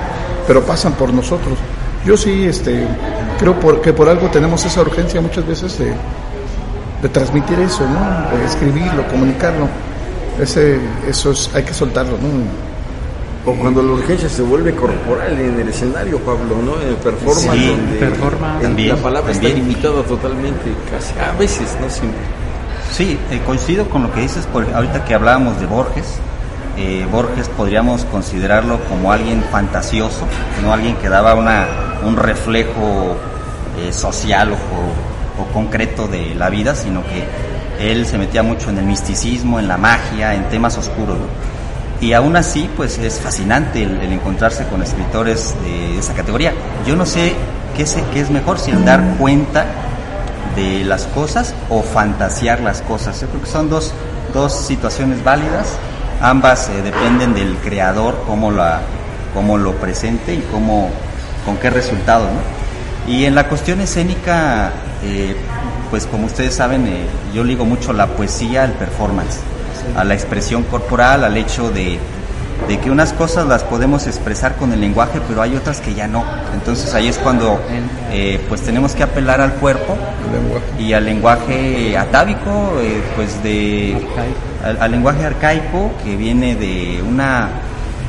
Pero 0.47 0.61
pasan 0.63 0.93
por 0.93 1.11
nosotros. 1.13 1.57
Yo 2.05 2.15
sí, 2.15 2.45
este, 2.45 2.85
creo 3.39 3.59
por, 3.59 3.81
que 3.81 3.91
por 3.91 4.07
algo 4.07 4.27
tenemos 4.29 4.63
esa 4.63 4.81
urgencia 4.81 5.19
muchas 5.19 5.45
veces 5.45 5.77
de, 5.77 5.91
de 7.01 7.09
transmitir 7.09 7.59
eso, 7.59 7.83
¿no? 7.85 8.37
De 8.37 8.45
escribirlo, 8.45 9.05
comunicarlo. 9.09 9.67
Ese, 10.41 10.79
eso 11.09 11.31
es, 11.31 11.49
hay 11.53 11.63
que 11.63 11.73
soltarlo, 11.73 12.11
¿no? 12.13 12.27
O 13.47 13.53
cuando 13.55 13.81
la 13.81 13.93
urgencia 13.93 14.27
se 14.29 14.41
vuelve 14.41 14.75
corporal 14.75 15.39
en 15.39 15.59
el 15.59 15.69
escenario, 15.69 16.19
Pablo, 16.19 16.57
¿no? 16.63 16.81
En 16.81 16.89
el 16.89 16.95
performance, 16.95 17.49
Sí, 17.51 17.67
donde 17.69 17.97
performance. 17.97 18.61
También, 18.61 18.89
la 18.89 18.95
palabra 19.01 19.31
también. 19.31 19.53
está 19.57 19.65
limitada 19.65 20.03
totalmente, 20.03 20.73
casi, 20.91 21.13
a 21.17 21.31
veces, 21.37 21.77
no 21.81 21.89
siempre. 21.89 22.19
Sí, 22.91 23.17
eh, 23.31 23.39
coincido 23.45 23.89
con 23.89 24.03
lo 24.03 24.11
que 24.13 24.19
dices, 24.21 24.45
por, 24.47 24.65
ahorita 24.73 25.05
que 25.05 25.13
hablábamos 25.15 25.59
de 25.61 25.65
Borges. 25.65 26.05
eh, 26.77 27.07
Borges 27.11 27.47
podríamos 27.49 28.03
considerarlo 28.05 28.79
como 28.89 29.11
alguien 29.11 29.41
fantasioso, 29.51 30.25
no 30.61 30.71
alguien 30.73 30.95
que 30.97 31.09
daba 31.09 31.33
una, 31.33 31.65
un 32.05 32.15
reflejo 32.17 33.15
eh, 33.79 33.91
social 33.93 34.51
o- 34.53 35.41
o 35.41 35.45
concreto 35.53 36.07
de 36.07 36.35
la 36.35 36.49
vida, 36.49 36.75
sino 36.75 37.01
que 37.03 37.23
él 37.91 38.05
se 38.05 38.17
metía 38.19 38.43
mucho 38.43 38.69
en 38.69 38.77
el 38.79 38.85
misticismo, 38.85 39.57
en 39.59 39.67
la 39.67 39.77
magia, 39.77 40.35
en 40.35 40.43
temas 40.49 40.77
oscuros. 40.77 41.17
¿no? 41.17 41.56
Y 41.99 42.13
aún 42.13 42.35
así, 42.35 42.69
pues 42.77 42.97
es 42.99 43.19
fascinante 43.19 43.81
el, 43.83 44.01
encontrarse 44.13 44.65
con 44.67 44.83
escritores 44.83 45.55
de 45.63 45.97
esa 45.97 46.13
categoría. 46.13 46.53
Yo 46.85 46.95
no 46.95 47.05
sé 47.05 47.33
qué, 47.75 47.85
se- 47.87 48.03
qué 48.13 48.19
es 48.21 48.29
mejor, 48.29 48.59
si 48.59 48.71
el 48.71 48.85
dar 48.85 49.01
cuenta 49.17 49.65
de 50.55 50.83
las 50.83 51.05
cosas 51.07 51.53
o 51.69 51.81
fantasear 51.81 52.61
las 52.61 52.81
cosas. 52.81 53.19
Yo 53.21 53.27
creo 53.27 53.41
que 53.41 53.49
son 53.49 53.69
dos, 53.69 53.93
dos 54.33 54.53
situaciones 54.65 55.23
válidas. 55.23 55.67
Ambas 56.21 56.69
eh, 56.69 56.81
dependen 56.83 57.33
del 57.33 57.55
creador, 57.57 58.23
cómo, 58.27 58.51
la, 58.51 58.81
cómo 59.33 59.57
lo 59.57 59.73
presente 59.73 60.33
y 60.33 60.43
cómo, 60.51 60.89
con 61.45 61.57
qué 61.57 61.69
resultado. 61.69 62.25
Y 63.07 63.25
en 63.25 63.35
la 63.35 63.47
cuestión 63.47 63.81
escénica, 63.81 64.71
eh, 65.03 65.35
pues 65.89 66.05
como 66.05 66.25
ustedes 66.27 66.53
saben, 66.55 66.87
eh, 66.87 67.05
yo 67.33 67.43
ligo 67.43 67.65
mucho 67.65 67.93
la 67.93 68.07
poesía 68.07 68.63
al 68.63 68.71
performance, 68.73 69.37
a 69.95 70.03
la 70.03 70.13
expresión 70.13 70.63
corporal, 70.63 71.23
al 71.23 71.37
hecho 71.37 71.69
de, 71.71 71.99
de 72.67 72.79
que 72.79 72.91
unas 72.91 73.13
cosas 73.13 73.47
las 73.47 73.63
podemos 73.63 74.07
expresar 74.07 74.55
con 74.55 74.73
el 74.73 74.81
lenguaje, 74.81 75.21
pero 75.27 75.41
hay 75.41 75.55
otras 75.55 75.79
que 75.79 75.93
ya 75.93 76.07
no. 76.07 76.23
Entonces 76.53 76.93
ahí 76.93 77.07
es 77.07 77.17
cuando 77.17 77.59
eh, 78.11 78.43
pues 78.49 78.61
tenemos 78.61 78.93
que 78.93 79.03
apelar 79.03 79.41
al 79.41 79.53
cuerpo 79.53 79.95
y 80.79 80.93
al 80.93 81.05
lenguaje 81.05 81.97
atávico, 81.97 82.73
eh, 82.81 83.01
pues 83.15 83.41
de 83.43 83.97
al, 84.63 84.81
al 84.81 84.91
lenguaje 84.91 85.25
arcaico 85.25 85.91
que 86.03 86.15
viene 86.15 86.55
de 86.55 87.01
una, 87.07 87.49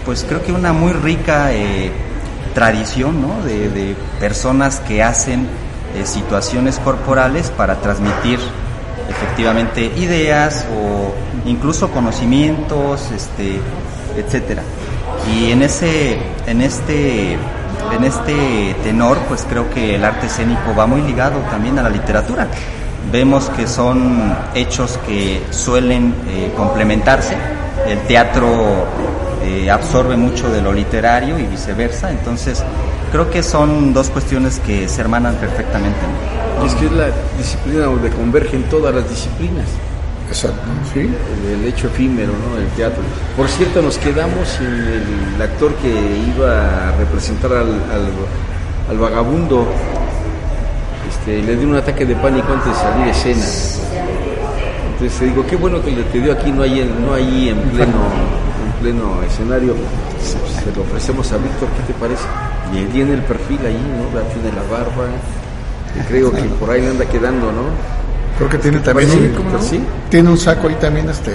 pues 0.04 0.24
creo 0.28 0.42
que 0.42 0.52
una 0.52 0.72
muy 0.72 0.92
rica 0.92 1.52
eh, 1.52 1.92
tradición, 2.54 3.20
¿no? 3.22 3.42
De, 3.44 3.68
de 3.68 3.94
personas 4.18 4.80
que 4.80 5.02
hacen 5.02 5.46
eh, 5.94 6.04
situaciones 6.04 6.78
corporales 6.80 7.50
para 7.50 7.76
transmitir 7.76 8.38
efectivamente 9.08 9.90
ideas 9.96 10.66
o 10.74 11.14
incluso 11.48 11.90
conocimientos, 11.90 13.10
este, 13.10 13.60
etcétera. 14.16 14.62
Y 15.34 15.50
en 15.50 15.62
ese, 15.62 16.18
en 16.46 16.62
este, 16.62 17.32
en 17.32 18.04
este 18.04 18.74
tenor, 18.82 19.18
pues 19.28 19.46
creo 19.48 19.70
que 19.70 19.94
el 19.94 20.04
arte 20.04 20.26
escénico 20.26 20.74
va 20.76 20.86
muy 20.86 21.02
ligado 21.02 21.38
también 21.50 21.78
a 21.78 21.82
la 21.82 21.90
literatura. 21.90 22.46
Vemos 23.10 23.48
que 23.50 23.66
son 23.66 24.36
hechos 24.54 24.98
que 25.06 25.42
suelen 25.50 26.14
eh, 26.28 26.52
complementarse. 26.56 27.36
El 27.86 28.00
teatro 28.00 28.86
eh, 29.42 29.70
absorbe 29.70 30.16
mucho 30.16 30.50
de 30.50 30.60
lo 30.60 30.72
literario 30.72 31.38
y 31.38 31.44
viceversa. 31.44 32.10
Entonces, 32.10 32.62
creo 33.10 33.30
que 33.30 33.42
son 33.42 33.92
dos 33.92 34.08
cuestiones 34.10 34.58
que 34.60 34.88
se 34.88 35.00
hermanan 35.00 35.34
perfectamente. 35.36 35.98
¿no? 36.58 36.64
Y 36.64 36.68
es 36.68 36.74
que 36.74 36.86
es 36.86 36.92
la 36.92 37.06
disciplina 37.36 37.84
donde 37.84 38.10
convergen 38.10 38.62
todas 38.64 38.94
las 38.94 39.08
disciplinas. 39.08 39.66
Exacto, 40.28 40.60
sí. 40.92 41.00
el, 41.00 41.60
el 41.60 41.64
hecho 41.66 41.86
efímero, 41.86 42.32
¿no? 42.32 42.58
El 42.60 42.66
teatro. 42.76 43.02
Por 43.36 43.48
cierto, 43.48 43.80
nos 43.80 43.96
quedamos 43.96 44.58
en 44.60 45.34
el 45.36 45.40
actor 45.42 45.72
que 45.76 45.88
iba 45.88 46.88
a 46.88 46.92
representar 46.98 47.50
al, 47.52 47.68
al, 47.68 48.10
al 48.90 48.98
vagabundo. 48.98 49.66
Este, 51.08 51.40
le 51.42 51.56
dio 51.56 51.66
un 51.68 51.76
ataque 51.76 52.04
de 52.04 52.14
pánico 52.16 52.52
antes 52.52 52.68
de 52.72 52.74
salir 52.78 53.04
a 53.06 53.10
escena. 53.10 53.44
Entonces 54.92 55.18
te 55.18 55.24
digo, 55.26 55.46
qué 55.46 55.56
bueno 55.56 55.80
que 55.82 55.92
le 55.92 56.02
te 56.04 56.20
dio 56.20 56.32
aquí, 56.32 56.50
no 56.52 56.62
ahí, 56.62 56.80
en- 56.80 57.06
no 57.06 57.14
ahí 57.14 57.48
en 57.48 57.60
pleno, 57.70 57.92
en 57.92 58.47
pleno 58.80 59.22
escenario. 59.26 59.74
Se, 60.20 60.38
se 60.64 60.76
lo 60.76 60.82
ofrecemos 60.82 61.30
a 61.32 61.36
Víctor, 61.36 61.68
¿qué 61.76 61.92
te 61.92 61.98
parece? 61.98 62.24
Y 62.72 62.84
tiene 62.92 63.14
el 63.14 63.22
perfil 63.22 63.58
ahí, 63.66 63.78
¿no? 63.96 64.18
La- 64.18 64.26
Tiene 64.28 64.52
la 64.52 64.62
barba. 64.70 65.06
que 65.94 66.00
creo 66.08 66.30
que 66.32 66.42
por 66.60 66.70
ahí 66.70 66.80
le 66.82 66.88
anda 66.88 67.04
quedando, 67.06 67.46
¿no? 67.52 67.62
Creo 68.36 68.48
que 68.50 68.58
tiene 68.58 68.78
también 68.80 69.08
Sí, 69.10 69.18
un, 69.18 69.34
¿cómo 69.34 69.50
no? 69.52 69.62
Sí. 69.62 69.80
tiene 70.10 70.28
un 70.30 70.38
saco 70.38 70.68
ahí 70.68 70.74
también 70.80 71.08
este 71.08 71.32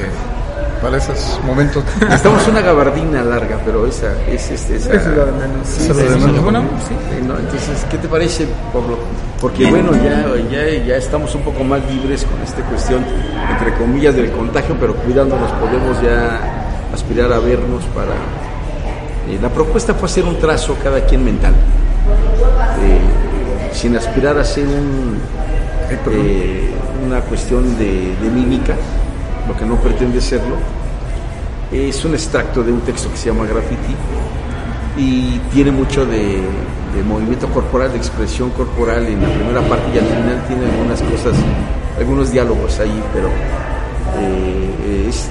para 0.82 0.98
esos 0.98 1.39
momentos. 1.46 1.84
Necesitamos 2.02 2.48
una 2.48 2.62
gabardina 2.62 3.24
larga, 3.24 3.58
pero 3.66 3.86
esa 3.88 4.12
es 4.30 4.52
este, 4.52 4.76
esa, 4.76 4.94
Esa 4.94 5.10
es 5.12 5.18
la 5.18 5.26
de 5.26 5.32
menos. 5.32 5.68
Sí, 5.68 5.84
Esa 5.84 5.91
es 5.91 5.98
la 5.98 6.04
de 6.18 6.26
menos. 6.26 6.44
bueno, 6.44 6.62
sí, 6.88 7.26
¿no? 7.28 7.38
Entonces, 7.38 7.86
¿qué 7.89 7.98
te 7.98 8.08
parece, 8.08 8.48
Pablo? 8.74 8.98
Porque 9.41 9.66
bueno, 9.70 9.91
ya, 9.96 10.26
ya, 10.52 10.86
ya 10.86 10.96
estamos 10.96 11.34
un 11.36 11.41
poco 11.41 11.64
más 11.66 11.82
libres 11.89 12.24
con 12.26 12.41
esta 12.41 12.62
cuestión, 12.70 13.04
entre 13.52 13.74
comillas, 13.78 14.16
del 14.16 14.32
contagio, 14.32 14.76
pero 14.80 14.94
cuidándonos 14.96 15.52
podemos 15.54 16.02
ya 16.02 16.39
aspirar 16.94 17.32
a 17.34 17.39
vernos 17.39 17.84
para... 17.96 18.14
eh, 19.30 19.39
la 19.41 19.50
propuesta 19.50 19.94
fue 19.94 20.08
hacer 20.08 20.24
un 20.26 20.38
trazo 20.38 20.76
cada 20.84 21.06
quien 21.06 21.24
mental, 21.26 21.54
eh, 21.54 23.74
sin 23.74 23.96
aspirar 23.98 24.38
a 24.38 24.44
ser 24.44 24.68
un, 24.68 25.18
eh, 26.12 26.70
una 27.06 27.22
cuestión 27.22 27.78
de, 27.78 28.16
de 28.22 28.30
mímica, 28.30 28.76
lo 29.48 29.58
que 29.58 29.66
no 29.66 29.76
pretende 29.76 30.22
serlo. 30.22 30.56
Es 31.72 32.06
un 32.06 32.14
extracto 32.14 32.64
de 32.64 32.72
un 32.72 32.82
texto 32.82 33.10
que 33.10 33.18
se 33.18 33.30
llama 33.30 33.48
Graffiti 33.48 33.96
y 34.96 35.39
tiene 35.52 35.72
mucho 35.72 36.06
de, 36.06 36.39
de 36.96 37.04
movimiento 37.04 37.48
corporal, 37.48 37.91
de 37.91 37.98
expresión 37.98 38.52
corporal 38.52 39.08
en 39.08 39.20
la 39.20 39.30
primera 39.30 39.62
parte 39.62 39.86
y 39.96 39.98
al 39.98 40.06
final 40.06 40.44
tiene 40.48 40.66
algunas 40.68 41.02
cosas, 41.02 41.34
algunos 41.98 42.32
diálogos 42.32 42.80
ahí, 42.80 43.02
pero 43.12 43.28
eh, 44.20 45.08
es, 45.10 45.30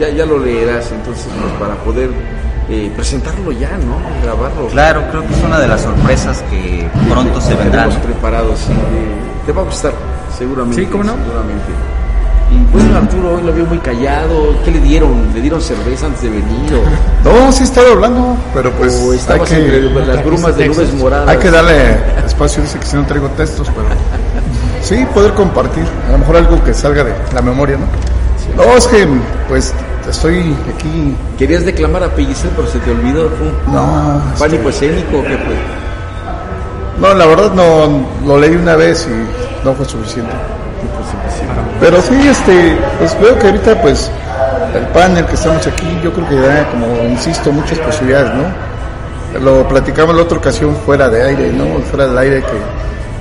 ya, 0.00 0.08
ya 0.10 0.26
lo 0.26 0.38
leerás 0.38 0.90
entonces 0.92 1.26
pues, 1.40 1.52
para 1.54 1.74
poder 1.76 2.10
eh, 2.68 2.90
presentarlo 2.96 3.52
ya, 3.52 3.70
¿no? 3.78 3.96
Grabarlo. 4.22 4.68
Claro, 4.68 5.02
creo 5.10 5.26
que 5.26 5.34
es 5.34 5.42
una 5.42 5.58
de 5.58 5.68
las 5.68 5.82
sorpresas 5.82 6.42
que 6.50 6.88
pronto 7.10 7.40
se 7.40 7.54
vendrán. 7.54 7.90
Tenemos 7.90 8.06
preparados, 8.06 8.58
sí, 8.60 8.72
eh, 8.72 9.46
te 9.46 9.52
va 9.52 9.62
a 9.62 9.64
gustar, 9.64 9.92
seguramente. 10.36 10.82
Sí, 10.82 10.86
¿cómo 10.88 11.04
no? 11.04 11.12
Seguramente. 11.12 11.72
Y 12.50 12.72
bueno, 12.72 12.96
Arturo 12.96 13.34
hoy 13.34 13.42
lo 13.42 13.52
veo 13.52 13.66
muy 13.66 13.78
callado. 13.78 14.54
¿Qué 14.64 14.70
le 14.70 14.80
dieron? 14.80 15.32
¿Le 15.34 15.40
dieron 15.40 15.60
cerveza 15.60 16.06
antes 16.06 16.22
de 16.22 16.30
venir? 16.30 16.74
O, 16.74 17.30
No, 17.44 17.52
sí 17.52 17.64
estaba 17.64 17.90
hablando, 17.90 18.36
pero 18.52 18.70
pues 18.72 18.94
o 18.94 19.12
hay 19.12 19.40
que, 19.40 19.56
entre 19.56 20.06
las 20.06 20.24
brumas 20.24 20.56
de 20.56 20.68
nubes 20.68 20.94
moradas? 20.94 21.28
hay 21.28 21.38
que 21.38 21.50
darle 21.50 21.96
espacio. 22.24 22.62
Dice 22.62 22.78
que 22.78 22.86
si 22.86 22.96
no 22.96 23.06
traigo 23.06 23.28
textos, 23.30 23.68
pero 23.74 23.88
sí, 24.82 25.06
poder 25.12 25.32
compartir. 25.32 25.84
A 26.08 26.12
lo 26.12 26.18
mejor 26.18 26.36
algo 26.36 26.62
que 26.64 26.74
salga 26.74 27.04
de 27.04 27.14
la 27.32 27.42
memoria, 27.42 27.76
¿no? 27.76 27.86
No, 28.56 28.62
es 28.76 28.86
que 28.86 29.06
pues 29.48 29.72
estoy 30.08 30.54
aquí. 30.74 31.14
Querías 31.38 31.64
declamar 31.64 32.04
a 32.04 32.08
Pellicer, 32.14 32.50
pero 32.56 32.68
se 32.68 32.78
te 32.78 32.90
olvidó. 32.90 33.28
Fue 33.30 33.46
un 33.48 33.74
No, 33.74 34.22
pánico 34.38 34.68
escénico. 34.68 35.22
¿qué 35.22 35.36
fue? 35.38 35.56
no, 37.00 37.12
la 37.14 37.26
verdad 37.26 37.52
no 37.52 38.06
lo 38.26 38.38
leí 38.38 38.54
una 38.54 38.76
vez 38.76 39.08
y 39.10 39.64
no 39.66 39.74
fue 39.74 39.84
suficiente. 39.86 40.32
Pero 41.80 42.00
sí, 42.02 42.14
este, 42.28 42.76
pues 42.98 43.18
veo 43.20 43.38
que 43.38 43.46
ahorita 43.46 43.80
pues 43.82 44.10
el 44.74 44.86
panel 44.88 45.24
que 45.26 45.34
estamos 45.34 45.66
aquí, 45.66 45.86
yo 46.02 46.12
creo 46.12 46.28
que 46.28 46.36
da, 46.36 46.68
como 46.70 46.86
insisto, 47.08 47.50
muchas 47.52 47.78
posibilidades, 47.80 48.30
¿no? 48.34 49.40
Lo 49.40 49.66
platicamos 49.68 50.14
la 50.14 50.22
otra 50.22 50.38
ocasión 50.38 50.76
fuera 50.86 51.08
de 51.08 51.22
aire, 51.24 51.52
¿no? 51.52 51.64
Fuera 51.90 52.06
del 52.06 52.16
aire 52.18 52.40
que 52.42 52.58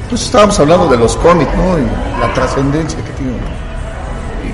pues 0.10 0.22
estábamos 0.22 0.60
hablando 0.60 0.88
de 0.88 0.98
los 0.98 1.16
cómics, 1.18 1.50
¿no? 1.56 1.78
Y 1.80 2.22
la 2.22 2.32
trascendencia 2.34 3.00
que 3.04 3.12
tiene. 3.14 3.34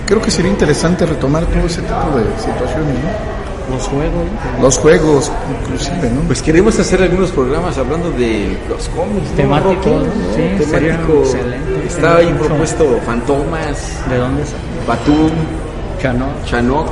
Creo 0.10 0.22
que 0.24 0.32
sería 0.32 0.50
interesante 0.50 1.06
retomar 1.06 1.46
todo 1.46 1.68
ese 1.68 1.82
tipo 1.82 2.18
de 2.18 2.24
situaciones, 2.42 2.96
¿no? 3.04 3.76
Los 3.76 3.88
juegos. 3.88 4.24
Los 4.60 4.78
juegos, 4.80 5.32
inclusive, 5.62 6.10
¿no? 6.10 6.22
Pues 6.22 6.42
queremos 6.42 6.80
hacer 6.80 7.04
algunos 7.04 7.30
programas 7.30 7.78
hablando 7.78 8.10
de 8.14 8.58
los 8.68 8.90
cómics. 8.90 9.30
¿no, 9.30 9.36
Temáticos? 9.36 9.86
¿no? 9.86 10.04
Sí, 10.36 10.66
temático. 10.72 11.20
excelente. 11.20 11.86
Está 11.88 12.16
ahí 12.18 12.34
Mucho. 12.34 12.46
propuesto 12.46 13.00
Fantomas, 13.06 13.78
¿De 14.10 14.18
dónde 14.18 14.42
es? 14.42 14.50
Batum, 14.88 15.30
Chano. 16.02 16.26
Chanoc, 16.48 16.88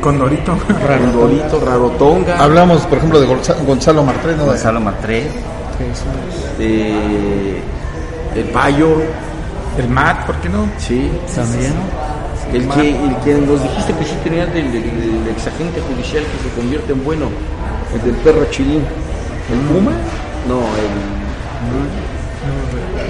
Condorito. 0.00 0.56
Rondorito, 0.88 1.60
Rarotonga. 1.60 2.38
Hablamos, 2.38 2.80
por 2.86 2.96
ejemplo, 2.96 3.20
de 3.20 3.26
Gonza- 3.26 3.56
Gonzalo 3.66 4.02
Martínez, 4.04 4.38
¿no? 4.38 4.46
Gonzalo 4.46 4.80
Martré, 4.80 5.26
eh, 6.58 7.60
el 8.34 8.44
Payo, 8.44 8.96
El 9.78 9.88
Mat, 9.88 10.24
¿por 10.24 10.36
qué 10.36 10.48
no? 10.48 10.66
sí. 10.78 11.10
También. 11.34 11.74
El 12.52 12.68
que, 12.68 12.90
el 12.90 13.16
que 13.24 13.34
nos 13.34 13.62
dijiste 13.62 13.92
que 13.94 14.04
sí 14.04 14.14
tenía 14.22 14.46
del, 14.46 14.70
del, 14.72 14.82
del 14.82 15.28
exagente 15.34 15.80
judicial 15.80 16.22
que 16.24 16.48
se 16.48 16.54
convierte 16.54 16.92
en 16.92 17.02
bueno, 17.04 17.26
el 17.94 18.02
del 18.02 18.14
perro 18.22 18.44
chilín. 18.50 18.82
¿El 19.50 19.58
Puma? 19.68 19.92
No, 20.48 20.58
el, 20.60 20.72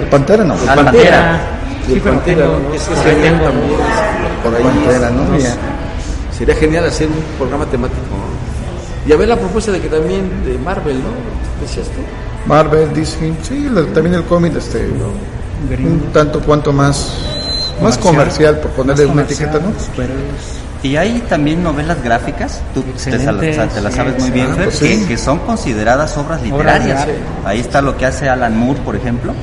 El 0.03 0.09
Pantera, 0.09 0.43
no. 0.43 0.53
el 0.55 0.59
Ah, 0.69 0.75
Pantera. 0.75 0.83
Pantera. 0.83 1.39
Y 1.87 1.93
el 1.93 2.01
pero 2.01 2.15
Pantera, 2.15 2.41
tengo- 2.45 2.59
¿no? 2.69 2.73
Es 2.73 2.83
que 2.87 2.93
ahí 2.95 3.03
sería 3.03 3.23
tengo- 3.31 3.43
también, 3.43 3.69
por 4.43 4.55
ahí. 4.55 4.63
Pantera, 4.63 5.09
¿no? 5.11 5.21
Sería 6.37 6.55
genial 6.55 6.85
hacer 6.85 7.07
un 7.07 7.23
programa 7.37 7.65
temático. 7.65 8.01
¿no? 8.09 9.07
Y 9.07 9.13
a 9.13 9.17
ver 9.17 9.27
la 9.29 9.37
propuesta 9.37 9.71
de 9.71 9.79
que 9.79 9.87
también 9.87 10.43
de 10.43 10.57
Marvel, 10.57 10.97
¿no? 10.99 11.09
Decías 11.61 11.85
tú. 11.87 12.01
Marvel, 12.47 12.91
DC, 12.93 13.33
sí, 13.43 13.69
la- 13.71 13.85
también 13.93 14.15
el 14.15 14.23
cómic, 14.23 14.55
este, 14.57 14.87
un 14.87 15.99
tanto 16.11 16.39
cuanto 16.41 16.73
más, 16.73 17.13
más 17.81 17.97
comercial, 17.97 18.59
por 18.59 18.71
ponerle 18.71 19.05
una 19.05 19.23
etiqueta, 19.23 19.59
¿no? 19.59 19.71
Y 20.83 20.97
hay 20.97 21.23
también 21.27 21.63
novelas 21.63 22.03
gráficas, 22.03 22.61
tú 22.73 22.83
te, 22.83 23.17
te 23.17 23.81
las 23.81 23.95
sabes 23.95 24.15
sí, 24.17 24.21
muy 24.21 24.29
bien, 24.29 24.45
exacto, 24.47 24.71
Fer, 24.71 24.89
que, 24.89 24.97
sí. 24.97 25.05
que 25.07 25.17
son 25.17 25.39
consideradas 25.39 26.15
obras 26.15 26.43
literarias. 26.43 27.07
Ahí 27.43 27.59
está 27.59 27.81
lo 27.81 27.97
que 27.97 28.05
hace 28.05 28.29
Alan 28.29 28.55
Moore, 28.55 28.79
por 28.85 28.95
ejemplo, 28.95 29.33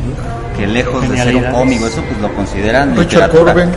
que 0.56 0.68
lejos 0.68 1.08
de 1.08 1.16
ser 1.16 1.34
un 1.34 1.44
cómico, 1.50 1.86
eso 1.88 2.00
pues 2.02 2.20
lo 2.20 2.32
consideran 2.34 2.90
Richard 2.90 3.28
literatura, 3.28 3.54
Corben, 3.54 3.70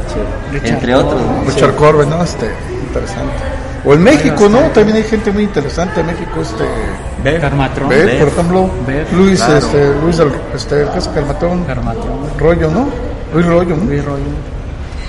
entre 0.64 0.95
otros. 0.95 1.20
¿no? 1.20 1.43
Richard 1.51 1.76
Corben, 1.76 2.10
¿no? 2.10 2.24
Este, 2.24 2.51
interesante. 2.86 3.34
O 3.84 3.93
en 3.93 4.03
México, 4.03 4.49
¿no? 4.49 4.60
También 4.72 4.97
hay 4.97 5.03
gente 5.03 5.32
muy 5.32 5.43
interesante 5.43 6.01
en 6.01 6.08
México, 6.08 6.41
este. 6.41 7.39
Carmatrón. 7.39 7.89
Bev, 7.89 8.06
Bev. 8.06 8.20
por 8.20 8.28
ejemplo, 8.28 8.70
Bev, 8.86 9.14
Luis, 9.14 9.39
claro. 9.41 9.58
este, 9.58 9.93
Luis 10.01 10.18
del, 10.18 10.32
este, 10.53 10.86
¿qué 10.91 10.99
es 10.99 11.08
Carmatón? 11.08 11.64
Carmatrón. 11.64 12.30
Rollo, 12.38 12.70
¿no? 12.70 12.88
Luis 13.36 13.46
Rollo, 13.46 13.76
¿no? 13.76 13.84
Luis 13.86 14.04
Rollo. 14.04 14.24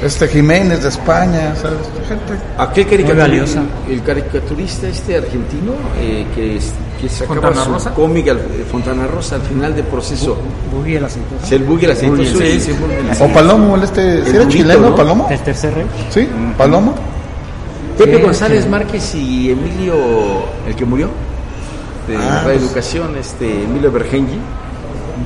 Este 0.02 0.28
Jiménez 0.28 0.82
de 0.82 0.90
España, 0.90 1.54
¿sabes? 1.56 1.78
Gente. 2.06 2.34
Aquel 2.58 2.84
Muy 2.84 2.90
caricaturista, 2.96 3.22
valiosa. 3.22 3.62
el 3.88 4.02
caricaturista 4.02 4.88
este 4.88 5.16
argentino 5.16 5.72
eh, 5.98 6.26
que, 6.34 6.56
es- 6.58 6.74
que 7.00 7.08
sacaba 7.08 7.40
Fontana 7.40 7.64
su 7.64 7.72
Rosa. 7.72 7.94
cómic 7.94 8.28
al- 8.28 8.36
eh, 8.36 8.64
Fontana 8.70 9.06
Rosa 9.06 9.36
al 9.36 9.40
final 9.42 9.74
de 9.74 9.82
proceso. 9.84 10.36
Buggy 10.70 10.96
el 10.96 11.04
aceitoso. 11.06 11.54
El 11.54 11.64
buggy, 11.64 11.84
el 11.86 11.90
aceitoso 11.92 12.24
sí, 12.38 12.60
sí, 12.60 12.72
Buggy, 12.72 13.22
O 13.24 13.28
Palomo, 13.32 13.76
el 13.76 13.84
este, 13.84 14.22
¿sí 14.26 14.36
era 14.36 14.48
chileno 14.48 14.90
¿no? 14.90 14.94
Palomo? 14.96 15.26
Del 15.30 15.40
tercer 15.40 15.72
rey. 15.74 15.86
Sí, 16.10 16.28
Palomo. 16.58 16.94
Pepe 17.96 18.16
Sí, 18.18 18.22
González 18.22 18.64
sí. 18.64 18.68
Márquez 18.68 19.14
y 19.14 19.50
Emilio, 19.52 19.94
el 20.68 20.74
que 20.76 20.84
murió, 20.84 21.08
de 22.06 22.16
Ah, 22.18 22.42
la 22.46 22.52
educación, 22.52 23.16
este, 23.16 23.64
Emilio 23.64 23.90
Bergengi, 23.90 24.38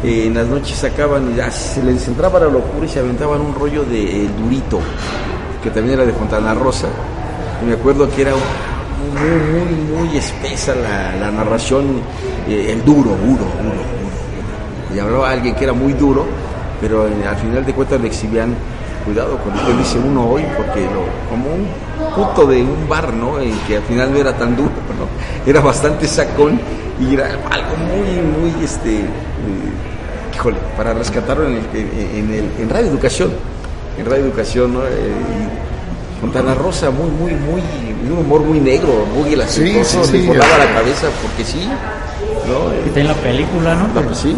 eh, 0.04 0.26
en 0.26 0.34
las 0.34 0.46
noches 0.46 0.78
sacaban 0.78 1.34
y 1.36 1.50
se 1.50 1.82
les 1.82 2.06
entraba 2.08 2.40
la 2.40 2.46
locura 2.46 2.86
y 2.86 2.88
se 2.88 3.00
aventaban 3.00 3.40
un 3.40 3.54
rollo 3.54 3.84
de 3.84 4.24
El 4.24 4.36
Durito, 4.36 4.80
que 5.62 5.70
también 5.70 5.98
era 5.98 6.06
de 6.06 6.12
Fontana 6.12 6.54
Rosa. 6.54 6.88
Y 7.62 7.66
me 7.66 7.74
acuerdo 7.74 8.08
que 8.08 8.22
era 8.22 8.32
muy, 8.32 9.98
muy, 10.00 10.06
muy 10.08 10.16
espesa 10.16 10.74
la, 10.74 11.16
la 11.16 11.30
narración, 11.30 12.00
eh, 12.48 12.72
el 12.72 12.84
duro, 12.84 13.10
duro, 13.10 13.16
duro, 13.18 13.44
duro. 13.62 14.94
Y 14.94 14.98
hablaba 14.98 15.30
alguien 15.30 15.54
que 15.54 15.64
era 15.64 15.72
muy 15.72 15.92
duro, 15.92 16.26
pero 16.80 17.06
eh, 17.06 17.26
al 17.28 17.36
final 17.36 17.64
de 17.64 17.72
cuentas 17.74 18.00
le 18.00 18.08
exhibían 18.08 18.54
cuidado 19.04 19.38
con 19.38 19.56
lo 19.56 19.66
que 19.66 19.72
dice 19.74 19.98
uno 19.98 20.28
hoy, 20.30 20.44
porque 20.56 20.80
lo, 20.82 21.04
como 21.28 21.48
un 21.54 21.66
puto 22.14 22.46
de 22.46 22.62
un 22.62 22.88
bar, 22.88 23.12
¿no? 23.12 23.38
En 23.40 23.52
que 23.66 23.76
al 23.78 23.82
final 23.84 24.12
no 24.12 24.18
era 24.18 24.32
tan 24.36 24.56
duro, 24.56 24.70
¿no? 24.98 25.50
Era 25.50 25.60
bastante 25.60 26.06
sacón 26.06 26.60
y 27.00 27.14
era 27.14 27.26
algo 27.50 27.76
muy, 27.76 28.50
muy, 28.52 28.64
este, 28.64 29.00
eh, 29.00 29.04
híjole, 30.34 30.56
para 30.76 30.92
rescatarlo 30.94 31.46
en, 31.46 31.54
el, 31.54 31.66
en, 31.74 32.24
en 32.24 32.34
el, 32.34 32.50
en 32.62 32.68
Radio 32.70 32.88
Educación, 32.88 33.30
en 33.98 34.06
Radio 34.06 34.24
Educación, 34.24 34.74
¿no? 34.74 34.80
Eh, 34.84 34.88
y 34.90 36.20
Fontana 36.20 36.54
Rosa, 36.54 36.90
muy, 36.90 37.08
muy, 37.10 37.32
muy, 37.32 37.62
un 38.10 38.18
humor 38.18 38.42
muy 38.42 38.60
negro, 38.60 39.06
muy 39.14 39.32
el 39.32 39.42
Sí, 39.48 39.72
sí, 39.84 39.96
le 39.98 40.04
sí. 40.04 40.26
volaba 40.26 40.58
la 40.58 40.74
cabeza, 40.74 41.06
porque 41.22 41.44
sí, 41.44 41.66
¿no? 42.46 42.74
Y 42.84 42.88
Eh, 42.88 42.90
tiene 42.92 43.08
la 43.08 43.14
película, 43.14 43.74
¿no? 43.74 43.88
no, 43.88 44.02
pues 44.02 44.18
sí. 44.18 44.36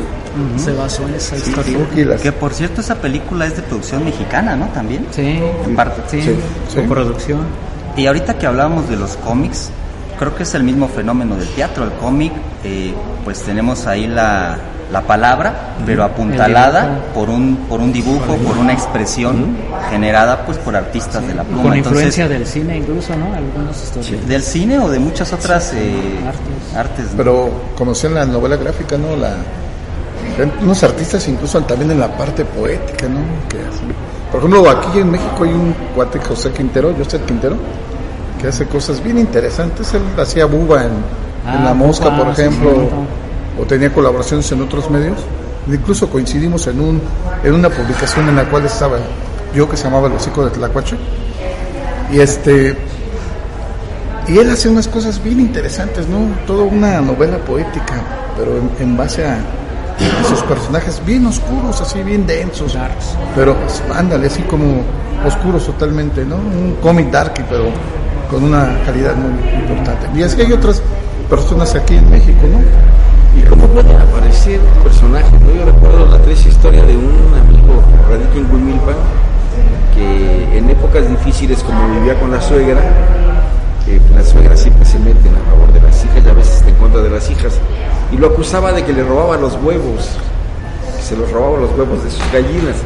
Se 0.56 0.72
basó 0.72 1.06
en 1.08 1.14
esa 1.14 1.36
historia. 1.36 2.16
Que 2.22 2.32
por 2.32 2.52
cierto 2.54 2.80
esa 2.80 2.96
película 2.96 3.46
es 3.46 3.56
de 3.56 3.62
producción 3.62 4.04
mexicana, 4.04 4.56
¿no? 4.56 4.66
También. 4.68 5.06
Sí, 5.10 5.40
En 5.66 5.74
parte. 5.76 6.02
sí, 6.08 6.22
Sí, 6.22 6.36
sí. 6.68 6.80
su 6.80 6.88
producción. 6.88 7.40
Y 7.96 8.06
ahorita 8.06 8.38
que 8.38 8.46
hablábamos 8.46 8.88
de 8.88 8.96
los 8.96 9.16
cómics, 9.18 9.70
creo 10.18 10.34
que 10.34 10.44
es 10.44 10.54
el 10.54 10.62
mismo 10.64 10.88
fenómeno 10.88 11.36
del 11.36 11.48
teatro. 11.48 11.84
El 11.84 11.92
cómic, 11.92 12.32
eh, 12.64 12.94
pues 13.24 13.42
tenemos 13.42 13.86
ahí 13.86 14.06
la, 14.06 14.56
la 14.90 15.02
palabra, 15.02 15.74
pero 15.84 16.02
apuntalada 16.04 17.00
por 17.14 17.28
un, 17.28 17.56
por 17.68 17.80
un 17.80 17.92
dibujo, 17.92 18.36
por 18.36 18.56
una 18.56 18.72
expresión 18.72 19.56
generada 19.90 20.46
pues 20.46 20.56
por 20.58 20.74
artistas 20.76 21.26
de 21.26 21.34
la 21.34 21.44
pluma. 21.44 21.62
Con 21.62 21.72
Entonces, 21.74 22.16
influencia 22.16 22.28
del 22.28 22.46
cine 22.46 22.76
incluso, 22.78 23.14
¿no? 23.16 23.34
Algunas 23.34 23.82
historias. 23.82 24.26
del 24.28 24.42
cine 24.42 24.78
o 24.78 24.88
de 24.88 24.98
muchas 24.98 25.30
otras 25.32 25.72
eh, 25.74 25.94
artes. 26.26 26.76
artes. 26.76 27.04
¿no? 27.10 27.16
Pero 27.16 27.50
conocían 27.76 28.14
la 28.14 28.24
novela 28.24 28.56
gráfica, 28.56 28.96
¿no? 28.96 29.16
La, 29.16 29.34
unos 30.62 30.82
artistas 30.82 31.26
incluso 31.28 31.60
también 31.62 31.90
en 31.92 32.00
la 32.00 32.16
parte 32.16 32.44
poética, 32.44 33.06
¿no? 33.08 33.20
Que 33.48 33.58
hacen- 33.58 33.94
por 34.30 34.38
ejemplo, 34.40 34.68
aquí 34.70 34.98
en 34.98 35.10
México 35.10 35.44
hay 35.44 35.50
un 35.50 35.74
cuate 35.94 36.18
José 36.20 36.50
Quintero, 36.52 36.94
José 36.96 37.20
Quintero, 37.26 37.56
que 38.40 38.48
hace 38.48 38.66
cosas 38.66 39.02
bien 39.02 39.18
interesantes. 39.18 39.92
Él 39.94 40.02
hacía 40.18 40.46
buba 40.46 40.84
en, 40.84 40.90
Ah, 41.44 41.56
en 41.56 41.64
La 41.64 41.74
Mosca, 41.74 42.08
Buba, 42.08 42.24
por 42.26 42.34
sí, 42.36 42.42
ejemplo, 42.42 42.70
cierto. 42.70 42.96
o 43.60 43.64
tenía 43.66 43.92
colaboraciones 43.92 44.50
en 44.52 44.62
otros 44.62 44.88
medios. 44.90 45.18
Incluso 45.68 46.08
coincidimos 46.08 46.66
en, 46.68 46.80
un, 46.80 47.00
en 47.44 47.52
una 47.54 47.68
publicación 47.68 48.28
en 48.28 48.36
la 48.36 48.44
cual 48.48 48.64
estaba 48.64 48.96
yo, 49.54 49.68
que 49.68 49.76
se 49.76 49.84
llamaba 49.84 50.06
El 50.08 50.14
Hocico 50.14 50.44
de 50.44 50.50
Tlacuache. 50.50 50.96
Y 52.12 52.20
este 52.20 52.76
y 54.28 54.38
él 54.38 54.50
hace 54.50 54.68
unas 54.68 54.86
cosas 54.86 55.22
bien 55.22 55.40
interesantes, 55.40 56.06
¿no? 56.08 56.18
Toda 56.46 56.62
una 56.62 57.00
novela 57.00 57.38
poética, 57.38 57.94
pero 58.36 58.52
en, 58.56 58.70
en 58.78 58.96
base 58.96 59.26
a 59.26 59.38
sus 60.28 60.42
personajes 60.42 61.00
bien 61.04 61.26
oscuros, 61.26 61.80
así 61.80 62.02
bien 62.02 62.26
densos. 62.26 62.76
Pero 63.34 63.56
pues, 63.56 63.82
ándale, 63.94 64.26
así 64.26 64.42
como 64.42 64.82
oscuros 65.26 65.66
totalmente, 65.66 66.24
¿no? 66.24 66.36
Un 66.36 66.76
cómic 66.82 67.10
darky, 67.10 67.42
pero 67.48 67.64
con 68.30 68.44
una 68.44 68.82
calidad 68.84 69.14
muy 69.16 69.32
importante. 69.60 70.08
Y 70.14 70.22
así 70.22 70.40
hay 70.40 70.52
otras 70.52 70.82
personas 71.28 71.74
aquí 71.74 71.96
en 71.96 72.10
México, 72.10 72.40
¿no? 72.50 72.58
¿Y 73.38 73.42
cómo 73.44 73.66
pueden 73.68 73.96
aparecer 73.96 74.60
personajes? 74.82 75.40
¿no? 75.40 75.54
Yo 75.54 75.64
recuerdo 75.64 76.06
la 76.06 76.18
triste 76.18 76.50
historia 76.50 76.84
de 76.84 76.96
un 76.96 77.32
amigo 77.40 77.82
radico 78.08 78.38
en 78.38 78.52
Huimilpan 78.52 78.96
que 79.94 80.58
en 80.58 80.70
épocas 80.70 81.08
difíciles, 81.08 81.62
como 81.62 81.88
vivía 81.94 82.18
con 82.18 82.30
la 82.30 82.40
suegra, 82.40 82.80
que 83.84 84.00
la 84.14 84.22
suegra 84.22 84.56
siempre 84.56 84.84
se 84.84 84.98
meten 84.98 85.34
a 85.34 85.50
favor 85.50 85.72
de 85.72 85.80
las 85.80 86.04
hijas 86.04 86.24
y 86.24 86.28
a 86.28 86.32
veces 86.32 86.56
está 86.56 86.68
en 86.68 86.76
contra 86.76 87.00
de 87.00 87.10
las 87.10 87.30
hijas, 87.30 87.58
y 88.12 88.16
lo 88.18 88.28
acusaba 88.28 88.72
de 88.72 88.84
que 88.84 88.92
le 88.92 89.02
robaba 89.02 89.36
los 89.36 89.54
huevos, 89.62 90.10
que 90.96 91.02
se 91.02 91.16
los 91.16 91.30
robaba 91.32 91.60
los 91.60 91.70
huevos 91.78 92.04
de 92.04 92.10
sus 92.10 92.32
gallinas. 92.32 92.76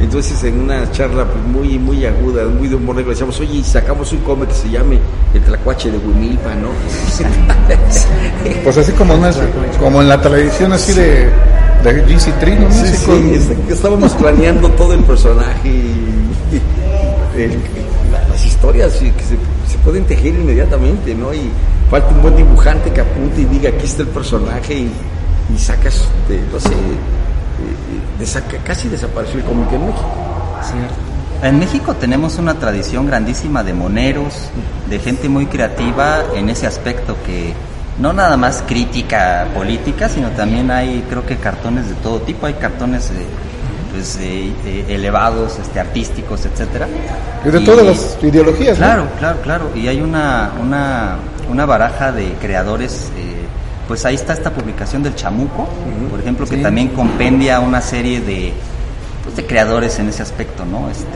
Entonces 0.00 0.44
en 0.44 0.60
una 0.60 0.88
charla 0.92 1.24
pues, 1.24 1.42
muy 1.44 1.76
muy 1.76 2.06
aguda, 2.06 2.44
muy 2.44 2.68
de 2.68 2.76
humor 2.76 2.94
negro, 2.94 3.10
decíamos, 3.10 3.40
oye, 3.40 3.54
y 3.56 3.64
sacamos 3.64 4.12
un 4.12 4.18
cómic 4.20 4.48
que 4.50 4.54
se 4.54 4.70
llame 4.70 4.98
El 5.34 5.42
Tlacuache 5.42 5.90
de 5.90 5.98
Huimilpan, 5.98 6.62
¿no? 6.62 6.68
Pues 8.62 8.76
así 8.78 8.92
como, 8.92 9.14
es- 9.26 9.36
como 9.80 10.00
en 10.02 10.08
la 10.08 10.20
televisión 10.20 10.72
así 10.72 10.92
de, 10.92 11.28
de 11.82 12.02
GC 12.14 12.38
Trino, 12.38 12.68
¿no? 12.68 12.74
Sí, 12.74 12.94
sí, 12.96 13.06
con- 13.06 13.28
este, 13.34 13.56
estábamos 13.72 14.12
planeando 14.12 14.68
todo 14.70 14.92
el 14.94 15.02
personaje 15.02 15.68
y, 15.68 16.60
las 18.12 18.44
historias 18.44 18.92
que 18.94 19.10
se, 19.10 19.36
se 19.70 19.78
pueden 19.84 20.04
tejer 20.04 20.34
inmediatamente, 20.34 21.14
¿no? 21.14 21.32
Y 21.34 21.50
falta 21.90 22.08
un 22.08 22.22
buen 22.22 22.36
dibujante 22.36 22.90
que 22.92 23.00
apunte 23.00 23.40
y 23.40 23.44
diga 23.46 23.70
aquí 23.70 23.86
está 23.86 24.02
el 24.02 24.08
personaje 24.08 24.74
y, 24.74 24.92
y 25.54 25.58
sacas, 25.58 26.04
de, 26.28 26.40
no 26.52 26.60
sé, 26.60 26.68
eh, 26.72 28.20
desa- 28.20 28.42
casi 28.64 28.88
desapareció 28.88 29.38
el 29.40 29.44
cómic 29.46 29.72
en 29.72 29.86
México. 29.86 30.08
En 31.42 31.58
México 31.58 31.94
tenemos 31.94 32.36
una 32.38 32.54
tradición 32.54 33.06
grandísima 33.06 33.62
de 33.62 33.72
moneros, 33.72 34.34
de 34.90 34.98
gente 34.98 35.28
muy 35.28 35.46
creativa 35.46 36.22
en 36.34 36.48
ese 36.50 36.66
aspecto 36.66 37.16
que 37.24 37.54
no 37.98 38.12
nada 38.12 38.36
más 38.36 38.62
crítica 38.66 39.46
política, 39.54 40.08
sino 40.08 40.28
también 40.30 40.70
hay 40.70 41.04
creo 41.08 41.24
que 41.24 41.36
cartones 41.36 41.88
de 41.88 41.94
todo 41.96 42.20
tipo, 42.20 42.46
hay 42.46 42.54
cartones 42.54 43.10
eh, 43.10 43.24
pues, 43.92 44.16
eh, 44.20 44.52
eh, 44.66 44.84
elevados, 44.88 45.58
este, 45.60 45.78
artísticos, 45.80 46.44
etcétera. 46.44 46.88
Y 47.44 47.50
de 47.50 47.60
todas 47.60 47.86
las 47.86 48.18
ideologías, 48.22 48.78
¿no? 48.78 48.84
Claro, 48.84 49.06
claro, 49.18 49.40
claro. 49.42 49.70
Y 49.76 49.86
hay 49.88 50.00
una, 50.00 50.52
una, 50.60 51.16
una 51.50 51.66
baraja 51.66 52.12
de 52.12 52.32
creadores. 52.34 53.10
eh, 53.16 53.34
pues 53.86 54.04
ahí 54.04 54.16
está 54.16 54.34
esta 54.34 54.50
publicación 54.52 55.02
del 55.02 55.14
Chamuco, 55.14 55.66
por 56.10 56.20
ejemplo, 56.20 56.46
que 56.46 56.58
también 56.58 56.88
compendia 56.88 57.58
una 57.60 57.80
serie 57.80 58.20
de, 58.20 58.52
pues, 59.24 59.34
de 59.34 59.46
creadores 59.46 59.98
en 59.98 60.10
ese 60.10 60.22
aspecto, 60.22 60.66
¿no? 60.66 60.90
Este, 60.90 61.06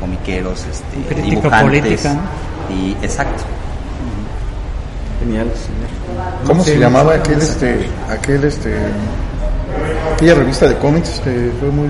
comiqueros, 0.00 0.64
este, 0.68 1.22
dibujantes. 1.22 1.60
política, 1.62 2.14
¿no? 2.14 2.74
Y 2.74 2.92
exacto. 3.00 3.44
Genial, 5.20 5.46
señor. 5.54 6.44
¿Cómo 6.46 6.64
Sí, 6.64 6.70
se 6.72 6.78
llamaba 6.80 7.12
sí, 7.14 7.20
aquel, 7.20 7.38
este, 7.40 7.88
aquel, 8.10 8.44
este, 8.44 8.74
aquella 10.14 10.34
revista 10.34 10.66
de 10.68 10.76
cómics 10.78 11.20
que 11.22 11.52
fue 11.60 11.68
muy 11.70 11.88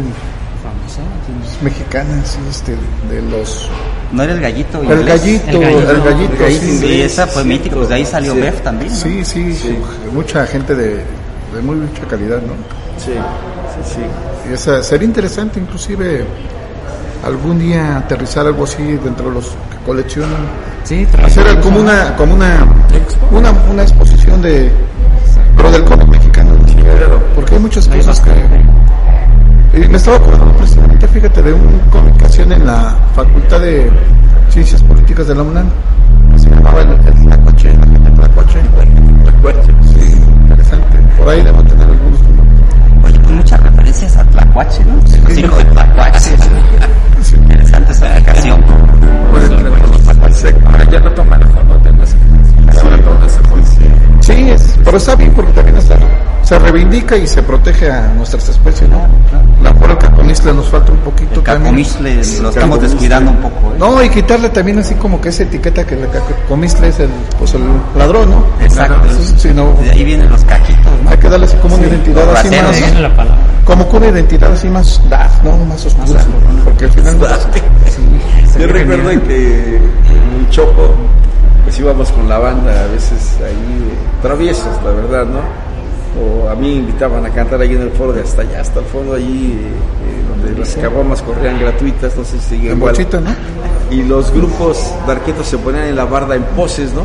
mexicana, 1.62 2.22
sí, 2.26 2.38
este, 2.50 2.72
de 3.10 3.22
los, 3.30 3.70
¿No 4.12 4.22
era 4.22 4.32
el 4.32 4.40
gallito? 4.40 4.80
el 4.82 5.04
gallito, 5.04 5.50
El 5.50 5.60
gallito. 5.60 5.90
el 5.90 6.00
gallito, 6.02 6.32
El 6.32 6.38
gallito 6.38 6.64
sí, 6.64 6.78
Sí, 6.78 7.02
esa 7.02 7.26
fue 7.26 7.42
sí, 7.42 7.48
mítica, 7.48 7.76
pues 7.76 7.88
de 7.88 7.94
ahí 7.96 8.04
salió 8.06 8.32
sí. 8.34 8.40
Bef 8.40 8.60
también. 8.62 8.92
¿no? 8.92 8.98
sí, 8.98 9.24
sí, 9.24 9.78
mucha 10.12 10.46
gente 10.46 10.74
de, 10.74 10.88
de 11.54 11.62
muy 11.62 11.76
mucha 11.76 12.02
calidad, 12.08 12.38
¿no? 12.42 12.52
Sí, 12.98 13.12
sí, 13.12 13.94
sí. 13.94 14.00
Y 14.50 14.54
esa, 14.54 14.82
sería 14.82 15.06
interesante 15.06 15.58
inclusive 15.60 16.24
algún 17.24 17.58
día 17.58 17.98
aterrizar 17.98 18.46
algo 18.46 18.64
así 18.64 18.82
dentro 18.82 19.28
de 19.28 19.34
los 19.34 19.46
que 19.46 19.76
coleccionan 19.84 20.36
Sí, 20.84 21.04
hacer 21.24 21.58
como 21.60 21.80
una 21.80 22.14
como 22.16 22.34
una 22.34 22.64
una, 23.32 23.50
una 23.70 23.82
exposición 23.82 24.40
de 24.40 24.70
pero 25.56 25.70
del 25.72 25.82
cómic 25.84 26.06
mexicano 26.06 26.52
¿no? 26.52 27.18
porque 27.34 27.54
hay 27.56 27.60
muchas 27.60 27.88
cosas 27.88 28.20
que 28.20 28.30
y 29.76 29.88
me 29.88 29.96
estaba 29.96 30.16
acordando 30.16 30.52
precisamente 30.56 31.08
fíjate 31.08 31.42
de 31.42 31.52
un 31.52 31.78
cómic 31.90 32.16
que 32.16 32.24
hacían 32.24 32.52
en 32.52 32.66
la 32.66 32.96
facultad 33.14 33.60
de 33.60 33.90
ciencias 34.48 34.82
políticas 34.82 35.26
de 35.28 35.34
la 35.34 35.42
UNAM 35.42 35.68
se 36.36 36.48
llamaba 36.48 36.80
el, 36.80 36.90
el 36.92 37.14
Tlacuache 37.24 37.74
la 37.74 37.86
gente 37.86 38.10
Tlacuache 38.10 38.60
Tlacuache 39.24 39.72
sí 39.84 40.18
interesante 40.42 40.98
por 41.18 41.28
ahí 41.28 41.42
debo 41.42 41.62
tener 41.64 41.88
algunos 41.88 42.20
Oye, 43.04 43.20
con 43.20 43.36
muchas 43.36 43.60
referencias 43.60 44.16
a 44.16 44.24
Tlacuache, 44.24 44.84
¿no? 44.84 44.94
Los 44.96 45.38
hijos 45.38 45.58
de 45.58 45.64
Tlacuache. 45.64 46.30
Interesante 47.36 47.92
esa 47.92 48.12
aplicación. 48.12 48.64
Ahora 50.64 50.84
ya 50.90 51.00
no 51.00 51.12
toman. 51.12 51.42
Ahora 51.42 52.98
toman 52.98 53.24
esa 53.26 53.40
foto. 53.42 53.62
Sí, 54.20 54.50
es, 54.50 54.78
pero 54.84 54.96
está 54.96 55.14
bien 55.14 55.32
porque 55.34 55.52
también 55.52 55.76
hasta 55.76 55.96
se 56.46 56.56
reivindica 56.60 57.16
y 57.16 57.26
se 57.26 57.42
protege 57.42 57.90
a 57.90 58.06
nuestras 58.14 58.48
especies, 58.48 58.88
¿no? 58.88 58.98
La 59.64 59.70
el 59.70 59.98
cacomistle 59.98 60.52
nos 60.52 60.66
falta 60.68 60.92
un 60.92 60.98
poquito 60.98 61.34
El 61.40 61.42
también. 61.42 61.64
cacomistle 61.64 62.42
lo 62.42 62.48
estamos 62.50 62.80
descuidando 62.80 63.30
un 63.32 63.36
poco. 63.38 63.72
¿eh? 63.72 63.76
No, 63.80 64.02
y 64.02 64.08
quitarle 64.10 64.48
también 64.50 64.78
así 64.78 64.94
como 64.94 65.20
que 65.20 65.30
esa 65.30 65.42
etiqueta 65.42 65.84
que 65.84 65.94
el 65.94 66.08
cacomistle 66.08 66.86
es 66.88 67.00
el, 67.00 67.10
pues 67.36 67.54
el 67.54 67.62
ladrón, 67.96 68.30
¿no? 68.30 68.44
Exacto. 68.60 69.08
Sí, 69.10 69.34
sí, 69.36 69.48
no, 69.52 69.72
De 69.82 69.90
ahí 69.90 70.04
vienen 70.04 70.30
los 70.30 70.44
cajitos, 70.44 70.92
¿no? 71.02 71.10
hay 71.10 71.18
que 71.18 71.28
darle 71.28 71.46
así 71.46 71.56
como 71.56 71.74
una 71.74 71.86
identidad 71.88 72.36
así 72.36 72.48
más, 72.48 72.78
Viene 72.78 73.00
la 73.00 73.16
palabra. 73.16 73.42
como 73.64 73.88
que 73.88 73.96
una 73.96 74.06
identidad 74.06 74.52
así 74.52 74.68
más 74.68 75.00
dark, 75.10 75.32
¿no? 75.42 75.56
Más 75.64 75.84
oscura, 75.84 76.20
porque 76.64 76.84
al 76.84 76.90
final 76.92 77.18
Yo 78.56 78.66
recuerdo 78.68 79.08
que 79.26 79.76
en 79.76 79.82
el 80.40 80.50
Chopo, 80.50 80.94
pues 81.64 81.76
íbamos 81.80 82.12
con 82.12 82.28
la 82.28 82.38
banda, 82.38 82.70
a 82.84 82.86
veces 82.92 83.36
ahí 83.44 83.52
eh, 83.52 83.96
traviesos, 84.22 84.68
la 84.84 84.90
verdad, 84.92 85.26
¿no? 85.26 85.65
O 86.18 86.48
a 86.48 86.54
mí 86.54 86.68
me 86.70 86.76
invitaban 86.76 87.24
a 87.26 87.30
cantar 87.30 87.60
ahí 87.60 87.74
en 87.74 87.82
el 87.82 87.90
foro 87.90 88.12
de 88.12 88.22
hasta 88.22 88.42
allá, 88.42 88.60
hasta 88.60 88.80
el 88.80 88.86
fondo, 88.86 89.14
allí 89.14 89.52
eh, 89.52 90.22
donde 90.28 90.58
las 90.58 90.74
caguamas 90.76 91.20
corrían 91.22 91.58
gratuitas, 91.60 92.16
no 92.16 92.24
sé 92.24 92.38
si 92.38 92.48
siguen 92.56 92.72
en 92.72 92.76
igual. 92.78 92.94
bolsita, 92.94 93.20
¿no? 93.20 93.30
Y 93.90 94.02
los 94.02 94.32
grupos 94.32 94.92
darquetos 95.06 95.46
se 95.46 95.58
ponían 95.58 95.84
en 95.84 95.96
la 95.96 96.04
barda 96.04 96.34
en 96.34 96.42
poses, 96.56 96.92
¿no? 96.92 97.02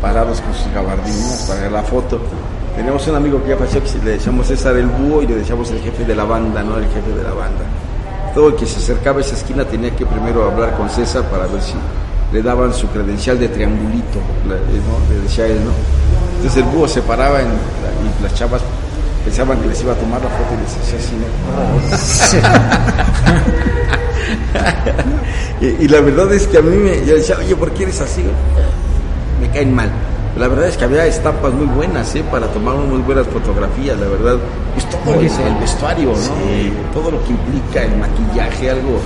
Parados 0.00 0.40
con 0.40 0.54
sus 0.54 0.72
gabardinas 0.72 1.46
para 1.48 1.70
la 1.70 1.82
foto. 1.82 2.18
Teníamos 2.76 3.06
un 3.08 3.16
amigo 3.16 3.42
que 3.42 3.50
ya 3.50 3.56
falleció 3.56 3.82
que 3.82 4.04
le 4.04 4.10
decíamos 4.12 4.46
César 4.46 4.76
el 4.76 4.86
Búho 4.86 5.22
y 5.22 5.26
le 5.26 5.36
decíamos 5.36 5.70
el 5.70 5.80
jefe 5.80 6.04
de 6.04 6.14
la 6.14 6.24
banda, 6.24 6.62
¿no? 6.62 6.78
El 6.78 6.86
jefe 6.86 7.10
de 7.14 7.22
la 7.22 7.34
banda. 7.34 7.64
Todo 8.34 8.48
el 8.48 8.54
que 8.54 8.64
se 8.64 8.78
acercaba 8.78 9.18
a 9.18 9.20
esa 9.20 9.34
esquina 9.34 9.64
tenía 9.64 9.94
que 9.94 10.06
primero 10.06 10.50
hablar 10.50 10.76
con 10.76 10.88
César 10.88 11.24
para 11.24 11.46
ver 11.46 11.60
si 11.60 11.74
le 12.32 12.42
daban 12.42 12.72
su 12.72 12.86
credencial 12.88 13.38
de 13.38 13.48
triangulito, 13.48 14.18
eh, 14.18 14.80
¿no? 14.86 15.14
Le 15.14 15.20
decía 15.22 15.46
él, 15.46 15.58
¿no? 15.64 15.72
Entonces 16.40 16.62
el 16.64 16.70
búho 16.70 16.88
se 16.88 17.02
paraba 17.02 17.42
en 17.42 17.48
y 17.48 18.22
las 18.22 18.32
chavas 18.34 18.62
pensaban 19.26 19.60
que 19.60 19.68
les 19.68 19.82
iba 19.82 19.92
a 19.92 19.96
tomar 19.96 20.22
la 20.22 20.28
foto 20.30 20.54
y 20.54 20.62
les 20.62 20.74
hacía 20.74 20.98
así, 20.98 21.14
¿no? 25.60 25.66
y, 25.66 25.84
y 25.84 25.88
la 25.88 26.00
verdad 26.00 26.32
es 26.32 26.46
que 26.46 26.56
a 26.56 26.62
mí 26.62 26.74
me, 26.78 27.04
yo 27.04 27.14
decía, 27.16 27.36
oye, 27.38 27.54
¿por 27.54 27.70
qué 27.72 27.82
eres 27.82 28.00
así? 28.00 28.24
Me 29.38 29.50
caen 29.50 29.74
mal. 29.74 29.90
La 30.38 30.48
verdad 30.48 30.68
es 30.68 30.78
que 30.78 30.84
había 30.84 31.04
estampas 31.06 31.52
muy 31.52 31.66
buenas, 31.66 32.14
¿eh? 32.14 32.24
Para 32.30 32.46
tomar 32.46 32.74
muy 32.76 33.02
buenas 33.02 33.26
fotografías, 33.26 33.98
la 33.98 34.08
verdad. 34.08 34.38
Pues 34.72 34.88
todo 34.88 35.14
el, 35.20 35.26
el 35.26 35.54
vestuario, 35.60 36.12
¿no? 36.12 36.94
Todo 36.94 37.10
lo 37.10 37.22
que 37.24 37.32
implica 37.32 37.82
el 37.82 37.96
maquillaje, 37.98 38.70
algo. 38.70 38.98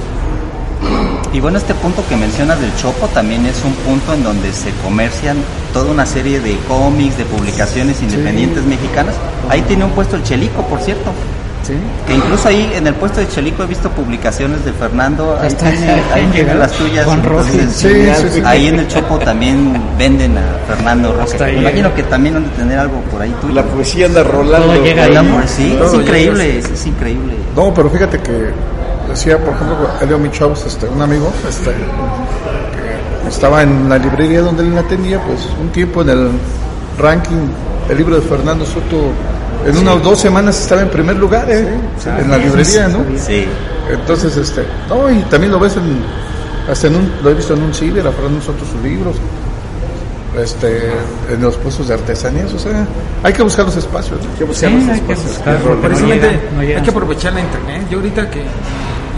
Y 1.33 1.41
bueno, 1.41 1.59
este 1.59 1.75
punto 1.75 2.05
que 2.09 2.17
mencionas 2.17 2.61
del 2.61 2.75
Chopo 2.77 3.09
también 3.09 3.45
es 3.47 3.63
un 3.65 3.73
punto 3.75 4.15
en 4.15 4.23
donde 4.23 4.53
se 4.53 4.71
comercian 4.85 5.37
toda 5.73 5.91
una 5.91 6.07
serie 6.07 6.39
de 6.41 6.57
cómics, 6.69 7.19
de 7.19 7.25
publicaciones 7.25 8.01
independientes 8.03 8.63
mexicanas. 8.65 9.15
Ahí 9.49 9.63
tiene 9.63 9.85
un 9.85 9.91
puesto 9.91 10.15
el 10.17 10.23
Chelico, 10.23 10.63
por 10.67 10.81
cierto. 10.81 11.11
Sí. 11.67 11.73
Que 12.07 12.15
incluso 12.15 12.47
ahí 12.47 12.71
en 12.75 12.87
el 12.87 12.95
puesto 12.95 13.21
de 13.21 13.27
Chelico 13.29 13.63
he 13.63 13.67
visto 13.67 13.89
publicaciones 13.91 14.65
de 14.67 14.73
Fernando. 14.75 15.37
Ahí, 15.41 15.49
Está 15.49 15.71
tiene- 15.71 16.03
ahí 16.13 16.29
tiene 16.31 16.55
las 16.57 16.71
tuyas. 16.73 17.07
Juan 17.07 17.23
Roque. 17.25 17.51
entonces, 17.53 17.75
Sí, 17.75 18.23
sí, 18.29 18.35
sí. 18.35 18.43
Ahí 18.45 18.67
en 18.69 18.81
el 18.81 18.87
Chopo 18.87 19.19
también 19.19 19.73
venden 19.99 20.37
a 20.37 20.43
Fernando 20.69 21.15
Roque. 21.15 21.43
Me 21.43 21.61
imagino 21.63 21.95
que 21.95 22.03
también 22.03 22.37
han 22.37 22.45
de 22.45 22.51
tener 22.51 22.79
algo 22.79 23.01
por 23.11 23.23
ahí 23.23 23.35
tuyo. 23.41 23.55
La 23.55 23.63
poesía 23.65 24.07
anda 24.07 24.23
rolando. 24.23 24.69
Todo 24.75 24.85
llega 24.85 25.05
Ahí, 25.05 25.17
ahí. 25.17 25.27
sí, 25.47 25.75
Todo 25.79 25.89
es 25.89 25.95
increíble, 26.03 26.59
es, 26.59 26.69
es 26.71 26.87
increíble. 26.87 27.35
No, 27.57 27.73
pero 27.73 27.89
fíjate 27.89 28.19
que 28.21 28.53
decía, 29.15 29.39
por 29.39 29.55
ejemplo, 29.55 29.77
Elio 30.03 30.19
Michaus, 30.19 30.65
este, 30.67 30.87
un 30.87 31.01
amigo, 31.01 31.33
este, 31.49 31.71
que 31.71 33.29
estaba 33.29 33.63
en 33.63 33.89
la 33.89 33.97
librería 33.99 34.43
donde 34.43 34.63
él 34.65 34.75
la 34.75 34.83
tenía, 34.83 35.21
pues 35.23 35.41
un 35.61 35.69
tiempo 35.71 36.03
en 36.03 36.11
el 36.11 36.31
ranking, 36.99 37.47
el 37.89 37.97
libro 37.97 38.17
de 38.17 38.23
Fernando 38.23 38.65
Soto, 38.67 39.13
en 39.67 39.79
unas 39.79 40.03
dos 40.03 40.19
semanas 40.21 40.61
estaba 40.61 40.83
en 40.83 40.91
primer 40.91 41.17
lugar, 41.17 41.49
¿eh? 41.51 41.67
en 42.19 42.31
la 42.31 42.37
librería, 42.39 42.89
¿no? 42.89 43.05
Sí. 43.19 43.47
Entonces, 43.91 44.37
este, 44.37 44.65
no, 44.89 45.11
y 45.11 45.19
también 45.31 45.53
lo 45.53 45.59
ves 45.61 45.77
en, 45.77 46.03
hasta 46.71 46.89
en 46.89 46.97
un, 46.97 47.13
lo 47.23 47.31
he 47.31 47.35
visto 47.35 47.55
en 47.55 47.63
un 47.63 47.73
ciber, 47.73 48.07
a 48.07 48.13
Fernando 48.13 48.41
Soto 48.43 48.65
sus 48.65 48.83
libros, 48.83 49.17
este, 50.43 50.91
en 51.31 51.41
los 51.41 51.57
puestos 51.57 51.89
de 51.89 51.95
artesanías, 51.95 52.53
o 52.53 52.59
sea, 52.59 52.87
hay 53.23 53.33
que 53.33 53.43
buscar 53.43 53.65
los 53.65 53.77
espacios. 53.77 54.21
¿no? 54.21 54.31
Hay 54.33 54.39
que 54.39 54.45
buscar 54.45 54.71
Sí, 54.71 54.77
los 54.77 54.89
hay 54.89 55.01
que 55.01 55.13
espacios. 55.13 55.37
buscar, 55.37 55.61
no 55.61 56.55
no 56.57 56.61
hay 56.61 56.83
que 56.83 56.91
aprovechar 56.91 57.33
la 57.35 57.41
internet. 57.41 57.87
Yo 57.91 57.99
ahorita 57.99 58.29
que 58.31 58.43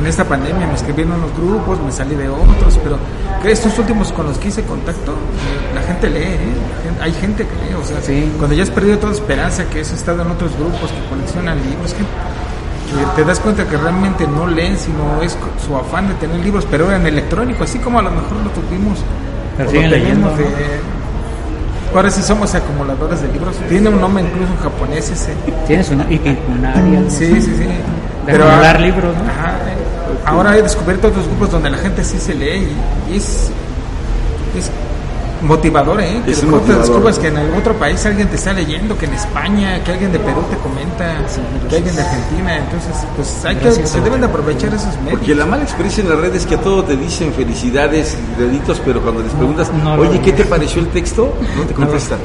en 0.00 0.06
esta 0.06 0.24
pandemia 0.24 0.66
me 0.66 0.74
escribí 0.74 1.02
en 1.02 1.12
unos 1.12 1.32
grupos, 1.36 1.80
me 1.80 1.90
salí 1.92 2.14
de 2.14 2.28
otros, 2.28 2.78
pero 2.82 2.98
estos 3.44 3.78
últimos 3.78 4.12
con 4.12 4.26
los 4.26 4.38
que 4.38 4.48
hice 4.48 4.62
contacto, 4.64 5.12
eh, 5.12 5.74
la 5.74 5.82
gente 5.82 6.10
lee, 6.10 6.20
¿eh? 6.22 6.38
La 6.76 6.82
gente- 6.82 7.02
hay 7.02 7.12
gente 7.12 7.46
que 7.46 7.54
lee, 7.66 7.74
o 7.80 7.84
sea, 7.84 7.98
cuando 8.38 8.54
ya 8.56 8.62
has 8.62 8.70
perdido 8.70 8.98
toda 8.98 9.12
esperanza, 9.12 9.64
que 9.66 9.80
has 9.80 9.92
estado 9.92 10.22
en 10.22 10.30
otros 10.30 10.52
grupos 10.58 10.90
que 10.90 11.08
coleccionan 11.08 11.56
libros, 11.68 11.92
que, 11.94 12.00
que 12.02 13.06
te 13.16 13.24
das 13.24 13.40
cuenta 13.40 13.64
que 13.66 13.76
realmente 13.76 14.26
no 14.26 14.46
leen, 14.46 14.76
sino 14.78 15.22
es 15.22 15.36
su 15.66 15.76
afán 15.76 16.08
de 16.08 16.14
tener 16.14 16.38
libros, 16.40 16.66
pero 16.70 16.92
en 16.92 17.06
electrónico, 17.06 17.64
así 17.64 17.78
como 17.78 17.98
a 17.98 18.02
lo 18.02 18.10
mejor 18.10 18.32
lo 18.44 18.50
tuvimos. 18.50 18.98
Pero 19.56 19.68
o 19.68 19.72
siguen 19.72 19.90
lo 19.90 19.96
tenemos 19.96 20.36
leyendo, 20.38 20.58
de- 20.58 20.96
Ahora 21.94 22.10
sí 22.10 22.20
somos 22.20 22.54
acumuladores 22.54 23.22
de 23.22 23.28
libros. 23.32 23.56
Tiene 23.70 23.88
un 23.88 23.98
nombre 24.00 24.22
incluso 24.22 24.52
en 24.52 24.58
japonés 24.58 25.08
ese. 25.10 25.32
Tienes 25.66 25.88
una 25.90 26.02
algo 26.04 27.08
Sí, 27.08 27.24
así. 27.24 27.40
sí, 27.40 27.54
sí. 27.56 27.64
De 28.26 28.32
acumular 28.32 28.80
libros, 28.80 29.14
¿no? 29.16 29.22
ajá, 29.30 29.54
ahora 30.26 30.56
he 30.56 30.62
descubierto 30.62 31.08
otros 31.08 31.26
grupos 31.26 31.50
donde 31.52 31.70
la 31.70 31.78
gente 31.78 32.04
sí 32.04 32.18
se 32.18 32.34
lee 32.34 32.68
y, 33.10 33.16
es, 33.16 33.50
es 34.56 34.70
motivador, 35.42 36.00
¿eh? 36.00 36.22
Que 36.24 36.30
Es 36.32 36.40
de 36.40 36.46
pronto 36.46 36.62
motivador. 36.66 36.86
descubras 36.88 37.18
que 37.18 37.28
en 37.28 37.36
algún 37.36 37.58
otro 37.58 37.74
país 37.74 38.04
alguien 38.06 38.26
te 38.28 38.36
está 38.36 38.52
leyendo, 38.54 38.96
que 38.96 39.04
en 39.06 39.12
España, 39.14 39.82
que 39.84 39.92
alguien 39.92 40.10
de 40.10 40.18
Perú 40.18 40.42
te 40.50 40.56
comenta, 40.56 41.14
que 41.68 41.76
alguien 41.76 41.94
de 41.94 42.02
Argentina. 42.02 42.56
Entonces, 42.56 42.92
pues 43.14 43.44
hay 43.44 43.56
que, 43.56 43.70
se 43.86 44.00
deben 44.00 44.20
de 44.20 44.26
aprovechar 44.26 44.72
esos 44.74 44.96
medios. 45.02 45.18
Porque 45.18 45.34
la 45.34 45.44
mala 45.46 45.62
experiencia 45.62 46.02
en 46.02 46.08
la 46.10 46.16
red 46.16 46.34
es 46.34 46.46
que 46.46 46.54
a 46.54 46.60
todos 46.60 46.86
te 46.86 46.96
dicen 46.96 47.32
felicidades, 47.34 48.16
deditos, 48.38 48.80
pero 48.84 49.00
cuando 49.02 49.22
les 49.22 49.32
preguntas, 49.32 49.70
no 49.84 49.96
lo 49.96 50.02
oye, 50.08 50.20
¿qué 50.20 50.32
te 50.32 50.44
pareció 50.46 50.80
el 50.80 50.88
texto? 50.88 51.32
No 51.56 51.62
te 51.64 51.74
contestan. 51.74 52.18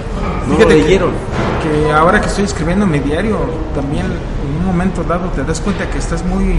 No 0.48 0.54
lo 0.54 0.56
Fíjate 0.58 0.76
que- 0.78 0.84
leyeron. 0.84 1.12
Que, 1.62 1.92
ahora 1.92 2.20
que 2.22 2.28
estoy 2.28 2.46
escribiendo 2.46 2.88
mi 2.88 3.00
diario, 3.00 3.38
también 3.76 4.06
en 4.06 4.58
un 4.62 4.66
momento 4.66 5.04
dado 5.04 5.28
te 5.30 5.44
das 5.44 5.60
cuenta 5.60 5.88
que 5.90 6.00
estás 6.00 6.24
muy, 6.26 6.56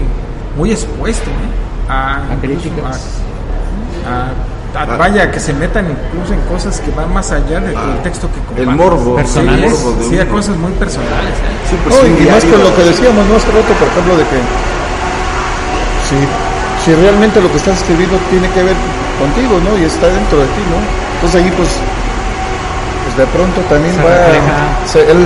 muy 0.57 0.71
expuesto 0.71 1.29
¿eh? 1.29 1.89
a, 1.89 2.17
A 2.17 2.35
críticas. 2.41 3.01
a- 4.05 4.31
a- 4.79 4.93
a- 4.93 4.97
vaya, 4.97 5.29
que 5.31 5.39
se 5.39 5.53
metan 5.53 5.85
incluso 5.89 6.33
en 6.33 6.41
cosas 6.41 6.79
que 6.81 6.91
van 6.91 7.11
más 7.13 7.31
allá 7.31 7.59
del 7.59 7.73
del 7.75 8.01
texto 8.03 8.27
que 8.31 8.39
El 8.61 8.65
compartes. 8.67 8.75
morbo. 8.75 9.15
Personales. 9.15 9.63
el 9.65 9.69
morbo 9.69 10.09
Sí, 10.09 10.19
a 10.19 10.27
cosas 10.27 10.55
muy 10.57 10.71
personales. 10.73 11.33
¿eh? 11.37 11.69
Sí, 11.69 11.75
pues, 11.83 11.95
No, 11.95 12.07
y 12.07 12.25
más 12.29 12.43
con 12.45 12.63
lo 12.63 12.75
que 12.75 12.83
decíamos, 12.83 13.25
¿no? 13.27 13.35
Hace 13.35 13.47
rato, 13.51 13.73
por 13.79 13.87
ejemplo, 13.87 14.17
de 14.17 14.23
que 14.23 14.39
si, 16.09 16.17
si 16.85 16.95
realmente 16.95 17.41
lo 17.41 17.49
que 17.51 17.57
estás 17.57 17.77
escribiendo 17.79 18.17
tiene 18.29 18.49
que 18.49 18.63
ver 18.63 18.75
contigo, 19.19 19.59
¿no? 19.63 19.77
Y 19.77 19.85
está 19.85 20.07
dentro 20.07 20.39
de 20.39 20.45
ti, 20.57 20.61
¿no? 20.69 20.77
Entonces 21.15 21.41
ahí, 21.43 21.51
pues, 21.55 21.69
pues 23.05 23.17
de 23.17 23.25
pronto 23.31 23.61
también 23.69 23.93
Se 23.95 24.01
va 24.03 24.11
se- 24.85 25.05
el, 25.11 25.21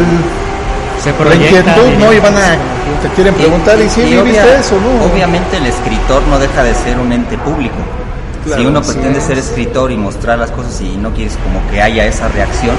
Se 1.13 1.25
la 1.25 1.35
inquietud, 1.35 1.89
¿no? 1.99 2.13
Y 2.13 2.19
van 2.19 2.35
a, 2.37 2.55
te 3.01 3.09
quieren 3.15 3.33
preguntar, 3.33 3.79
¿y, 3.79 3.89
si 3.89 4.01
y 4.01 4.15
viviste 4.15 4.41
obvia- 4.41 4.59
eso, 4.59 4.75
no? 4.79 5.05
Obviamente 5.05 5.57
el 5.57 5.65
escritor 5.65 6.21
no 6.27 6.39
deja 6.39 6.63
de 6.63 6.73
ser 6.73 6.99
un 6.99 7.11
ente 7.11 7.37
público. 7.37 7.75
Claro, 8.45 8.61
si 8.61 8.67
uno 8.67 8.83
sí. 8.83 8.91
pretende 8.93 9.19
ser 9.21 9.37
escritor 9.37 9.91
y 9.91 9.97
mostrar 9.97 10.39
las 10.39 10.51
cosas 10.51 10.79
y 10.81 10.95
no 10.97 11.13
quieres 11.13 11.37
como 11.43 11.59
que 11.69 11.81
haya 11.81 12.05
esa 12.05 12.27
reacción, 12.29 12.75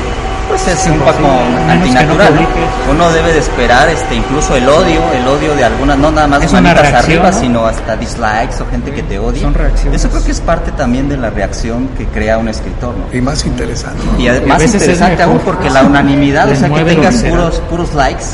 pues 0.48 0.66
es 0.66 0.86
un 0.86 0.98
poco 0.98 1.20
no 1.20 1.72
antinatural. 1.72 2.34
¿no? 2.34 2.92
Uno 2.92 3.10
debe 3.12 3.32
de 3.32 3.38
esperar 3.38 3.88
este 3.88 4.14
incluso 4.16 4.56
el 4.56 4.68
odio, 4.68 5.00
el 5.12 5.26
odio 5.26 5.54
de 5.54 5.64
algunas, 5.64 5.98
no 5.98 6.10
nada 6.10 6.26
más 6.26 6.42
Es 6.42 6.52
manitas 6.52 6.80
reacción, 6.80 7.04
arriba, 7.04 7.30
¿no? 7.30 7.40
sino 7.40 7.66
hasta 7.66 7.96
dislikes 7.96 8.62
o 8.62 8.70
gente 8.70 8.92
que 8.92 9.02
te 9.02 9.18
odia. 9.18 9.42
Son 9.42 9.54
reacciones. 9.54 10.00
Eso 10.00 10.10
creo 10.10 10.24
que 10.24 10.32
es 10.32 10.40
parte 10.40 10.72
también 10.72 11.08
de 11.08 11.16
la 11.16 11.30
reacción 11.30 11.88
que 11.96 12.06
crea 12.06 12.38
un 12.38 12.48
escritor, 12.48 12.94
¿no? 12.96 13.16
Y 13.16 13.20
más 13.20 13.44
interesante. 13.44 14.02
Y 14.18 14.22
Y 14.22 14.28
es 14.28 14.74
interesante 14.74 15.22
aún 15.22 15.38
porque 15.40 15.70
la 15.70 15.82
unanimidad, 15.84 16.50
o 16.50 16.56
sea, 16.56 16.68
que 16.68 16.84
tengas 16.84 17.22
puros, 17.22 17.60
puros 17.68 17.94
likes, 17.94 18.24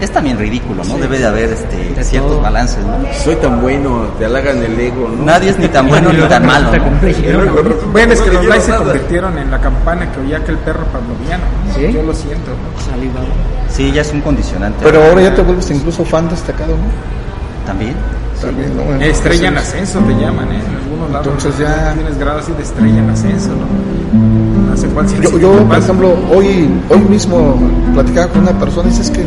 es 0.00 0.10
también 0.10 0.38
ridículo, 0.38 0.82
¿no? 0.84 0.98
Debe 0.98 1.18
de 1.18 1.26
haber 1.26 1.50
este, 1.50 1.76
De 1.94 2.04
ciertos 2.04 2.32
todo. 2.32 2.42
balances, 2.42 2.84
¿no? 2.84 2.98
Soy 3.24 3.34
tan 3.36 3.60
bueno, 3.62 4.08
te 4.18 4.26
halagan 4.26 4.62
el 4.62 4.78
ego, 4.78 5.08
¿no? 5.08 5.24
Nadie 5.24 5.50
es 5.50 5.58
ni 5.58 5.68
tan 5.68 5.88
bueno 5.88 6.12
ni 6.12 6.20
tan 6.22 6.44
malo, 6.46 6.70
¿no? 6.70 7.90
Bueno, 7.92 8.12
es 8.12 8.20
que 8.20 8.30
los 8.30 8.44
likes 8.44 8.64
se 8.66 8.74
convirtieron 8.76 9.38
en 9.38 9.50
la 9.50 9.60
campana 9.60 10.10
que 10.12 10.20
oía 10.20 10.36
aquel 10.38 10.58
perro 10.58 10.84
pavloviano. 10.86 11.44
¿no? 11.68 11.74
¿Sí? 11.74 11.92
Yo 11.92 12.02
lo 12.02 12.14
siento. 12.14 12.50
¿no? 12.50 12.90
Salivado. 12.92 13.26
Sí, 13.70 13.90
ya 13.92 14.02
es 14.02 14.12
un 14.12 14.20
condicionante. 14.20 14.78
Pero 14.82 15.02
ahora 15.04 15.22
ya 15.22 15.34
te 15.34 15.42
vuelves 15.42 15.70
incluso 15.70 16.04
fan 16.04 16.28
destacado, 16.28 16.72
¿no? 16.72 17.66
También. 17.66 17.94
También, 18.40 18.76
¿no? 18.76 19.02
Estrella 19.02 19.48
en 19.48 19.56
ascenso 19.56 19.98
te 20.00 20.12
llaman, 20.14 20.52
¿eh? 20.52 20.60
En 20.68 20.76
algunos 20.76 21.10
lados. 21.10 21.26
Entonces 21.26 21.58
ya- 21.58 21.94
Tienes 21.94 22.18
grado 22.18 22.38
así 22.40 22.52
de 22.52 22.62
estrella 22.62 22.98
en 22.98 23.10
ascenso, 23.10 23.48
¿no? 23.48 24.70
No 24.70 24.76
sé 24.76 24.86
cuál 24.88 25.08
sea 25.08 25.18
el 25.18 25.24
Yo, 25.24 25.38
yo, 25.38 25.52
por 25.66 25.78
ejemplo, 25.78 26.14
hoy, 26.30 26.68
hoy 26.90 26.98
mismo 27.08 27.56
platicaba 27.94 28.26
con 28.28 28.42
una 28.42 28.52
persona 28.52 28.88
y 28.88 28.90
dice, 28.90 29.02
es 29.02 29.10
que 29.10 29.24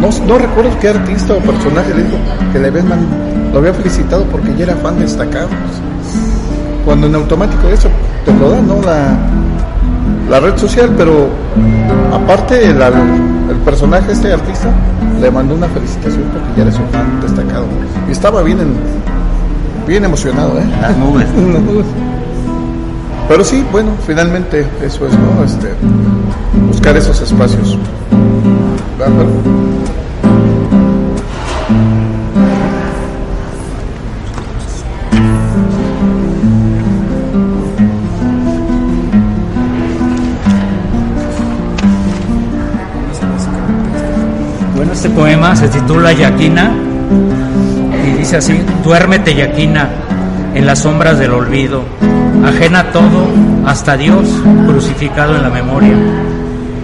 no, 0.00 0.08
no 0.26 0.38
recuerdo 0.38 0.70
qué 0.80 0.88
artista 0.88 1.34
o 1.34 1.38
personaje 1.38 1.94
le 1.94 2.02
dijo 2.04 2.16
que 2.52 2.58
le 2.58 2.68
habían 2.68 2.88
man- 2.88 3.06
lo 3.52 3.58
había 3.60 3.72
felicitado 3.74 4.24
porque 4.24 4.54
ya 4.56 4.64
era 4.64 4.76
fan 4.76 4.98
destacado. 4.98 5.48
Cuando 6.84 7.06
en 7.06 7.14
automático 7.14 7.68
eso 7.68 7.88
te 8.24 8.32
lo 8.34 8.50
da, 8.50 8.60
¿no? 8.60 8.80
La, 8.82 9.16
la 10.30 10.40
red 10.40 10.56
social, 10.58 10.90
pero 10.96 11.28
aparte 12.12 12.64
el, 12.66 12.80
el 12.82 13.56
personaje, 13.64 14.12
este 14.12 14.32
artista, 14.32 14.68
le 15.20 15.30
mandó 15.30 15.54
una 15.54 15.68
felicitación 15.68 16.24
porque 16.32 16.48
ya 16.56 16.62
eres 16.62 16.76
un 16.78 16.88
fan 16.88 17.20
destacado. 17.22 17.64
Y 18.08 18.12
estaba 18.12 18.42
bien, 18.42 18.58
en- 18.60 19.86
bien 19.86 20.04
emocionado, 20.04 20.58
¿eh? 20.58 20.64
Las 20.80 20.96
nubes. 20.96 21.26
Pero 23.28 23.42
sí, 23.44 23.64
bueno, 23.72 23.90
finalmente 24.06 24.66
eso 24.84 25.06
es, 25.06 25.12
¿no? 25.14 25.44
Este, 25.44 25.68
buscar 26.68 26.96
esos 26.96 27.20
espacios. 27.22 27.78
Bueno, 44.76 44.92
este 44.92 45.10
poema 45.10 45.56
se 45.56 45.68
titula 45.68 46.12
Yaquina 46.12 46.72
y 48.06 48.18
dice 48.18 48.36
así, 48.36 48.60
duérmete 48.84 49.34
Yaquina 49.34 49.88
en 50.54 50.66
las 50.66 50.78
sombras 50.80 51.18
del 51.18 51.32
olvido, 51.32 51.82
ajena 52.44 52.92
todo, 52.92 53.26
hasta 53.66 53.96
Dios 53.96 54.24
crucificado 54.66 55.34
en 55.34 55.42
la 55.42 55.50
memoria. 55.50 55.96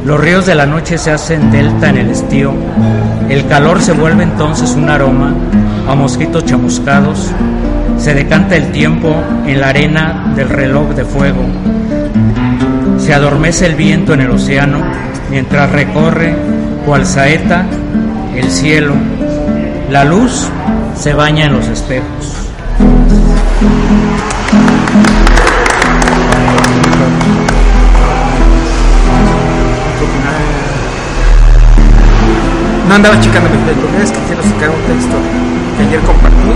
Los 0.05 0.19
ríos 0.21 0.47
de 0.47 0.55
la 0.55 0.67
noche 0.67 0.99
se 0.99 1.11
hacen 1.11 1.51
delta 1.51 1.91
en 1.91 1.99
el 1.99 2.11
estío, 2.11 2.53
el 3.29 3.47
calor 3.47 3.81
se 3.81 3.93
vuelve 3.93 4.25
entonces 4.25 4.75
un 4.75 4.89
aroma 4.89 5.35
a 5.89 5.95
mosquitos 5.95 6.45
chamuscados, 6.45 7.31
se 7.99 8.15
decanta 8.15 8.57
el 8.57 8.73
tiempo 8.73 9.15
en 9.47 9.61
la 9.61 9.69
arena 9.69 10.33
del 10.35 10.49
reloj 10.49 10.95
de 10.95 11.05
fuego, 11.05 11.45
se 12.99 13.13
adormece 13.13 13.67
el 13.67 13.75
viento 13.75 14.15
en 14.15 14.23
el 14.23 14.31
océano 14.31 14.81
mientras 15.31 15.71
recorre 15.71 16.35
cual 16.85 17.07
saeta 17.07 17.67
el 18.35 18.51
cielo. 18.51 18.95
La 19.91 20.05
luz 20.05 20.49
se 20.97 21.15
baña 21.15 21.47
en 21.47 21.53
los 21.53 21.67
espejos. 21.69 22.40
No 32.91 32.97
andaba 32.97 33.15
checando 33.21 33.49
mi 33.49 33.57
texto, 33.63 33.87
es 34.03 34.11
que 34.11 34.19
quiero 34.27 34.43
sacar 34.43 34.67
un 34.67 34.83
texto 34.91 35.15
que 35.79 35.83
ayer 35.87 36.01
compartí. 36.03 36.51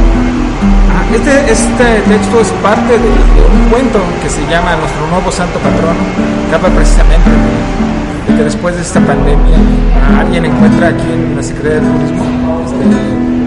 Ah, 0.91 1.07
Este, 1.15 1.31
este 1.47 1.87
texto 2.11 2.41
es 2.41 2.51
parte 2.59 2.99
de, 2.99 3.07
un 3.07 3.71
cuento 3.71 4.03
que 4.21 4.29
se 4.29 4.43
llama 4.51 4.75
Nuestro 4.75 5.07
Nuevo 5.15 5.31
Santo 5.31 5.61
Patrono, 5.63 6.03
habla 6.51 6.75
precisamente 6.75 7.31
de, 7.31 8.35
que 8.35 8.43
después 8.43 8.75
de 8.75 8.83
esta 8.83 8.99
pandemia 8.99 9.63
ah, 9.95 10.27
alguien 10.27 10.47
encuentra 10.47 10.89
aquí 10.89 11.07
en 11.07 11.37
la 11.39 11.43
Secretaría 11.45 11.79
de 11.79 11.87
Turismo 11.87 12.27
este, 12.67 12.83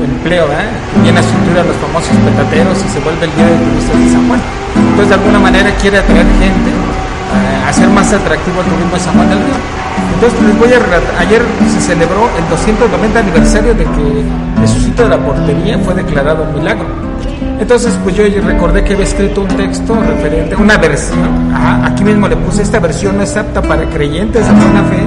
empleo, 0.08 0.48
¿eh? 0.48 0.72
viene 1.04 1.20
a 1.20 1.22
estructurar 1.28 1.66
los 1.68 1.76
famosos 1.84 2.16
petateros 2.24 2.80
y 2.80 2.88
se 2.88 3.04
vuelve 3.04 3.26
el 3.28 3.36
Día 3.36 3.52
de 3.52 3.58
Turistas 3.68 4.00
de 4.00 4.10
San 4.16 4.24
Juan. 4.32 4.40
Entonces 4.96 5.10
de 5.12 5.16
alguna 5.20 5.40
manera 5.44 5.76
quiere 5.76 6.00
atraer 6.00 6.24
gente, 6.40 6.72
eh, 6.72 7.68
hacer 7.68 7.90
más 7.92 8.08
atractivo 8.16 8.64
el 8.64 8.68
turismo 8.72 8.96
de 8.96 9.04
San 9.04 9.12
Juan 9.12 9.28
del 9.28 9.44
Río. 9.44 9.77
Entonces 10.18 10.42
les 10.42 10.58
voy 10.58 10.74
a 10.74 10.80
relatar, 10.80 11.16
ayer 11.20 11.44
se 11.72 11.80
celebró 11.80 12.28
el 12.40 12.50
290 12.50 13.20
aniversario 13.20 13.76
de 13.76 13.84
que 13.84 14.24
Jesucito 14.62 15.04
de 15.04 15.10
la 15.10 15.18
Portería 15.20 15.78
fue 15.78 15.94
declarado 15.94 16.44
un 16.44 16.56
milagro. 16.56 16.88
Entonces, 17.60 17.96
pues 18.04 18.16
yo 18.16 18.24
recordé 18.44 18.84
que 18.84 18.94
había 18.94 19.06
escrito 19.06 19.42
un 19.42 19.48
texto 19.50 19.96
referente, 19.96 20.56
una 20.56 20.76
versión, 20.78 21.54
aquí 21.84 22.04
mismo 22.04 22.28
le 22.28 22.36
puse 22.36 22.64
esta 22.64 22.80
versión 22.80 23.18
no 23.18 23.24
es 23.24 23.38
apta 23.38 23.62
para 23.62 23.88
creyentes 23.92 24.44
de 24.44 24.54
buena 24.54 24.84
fe, 24.86 25.04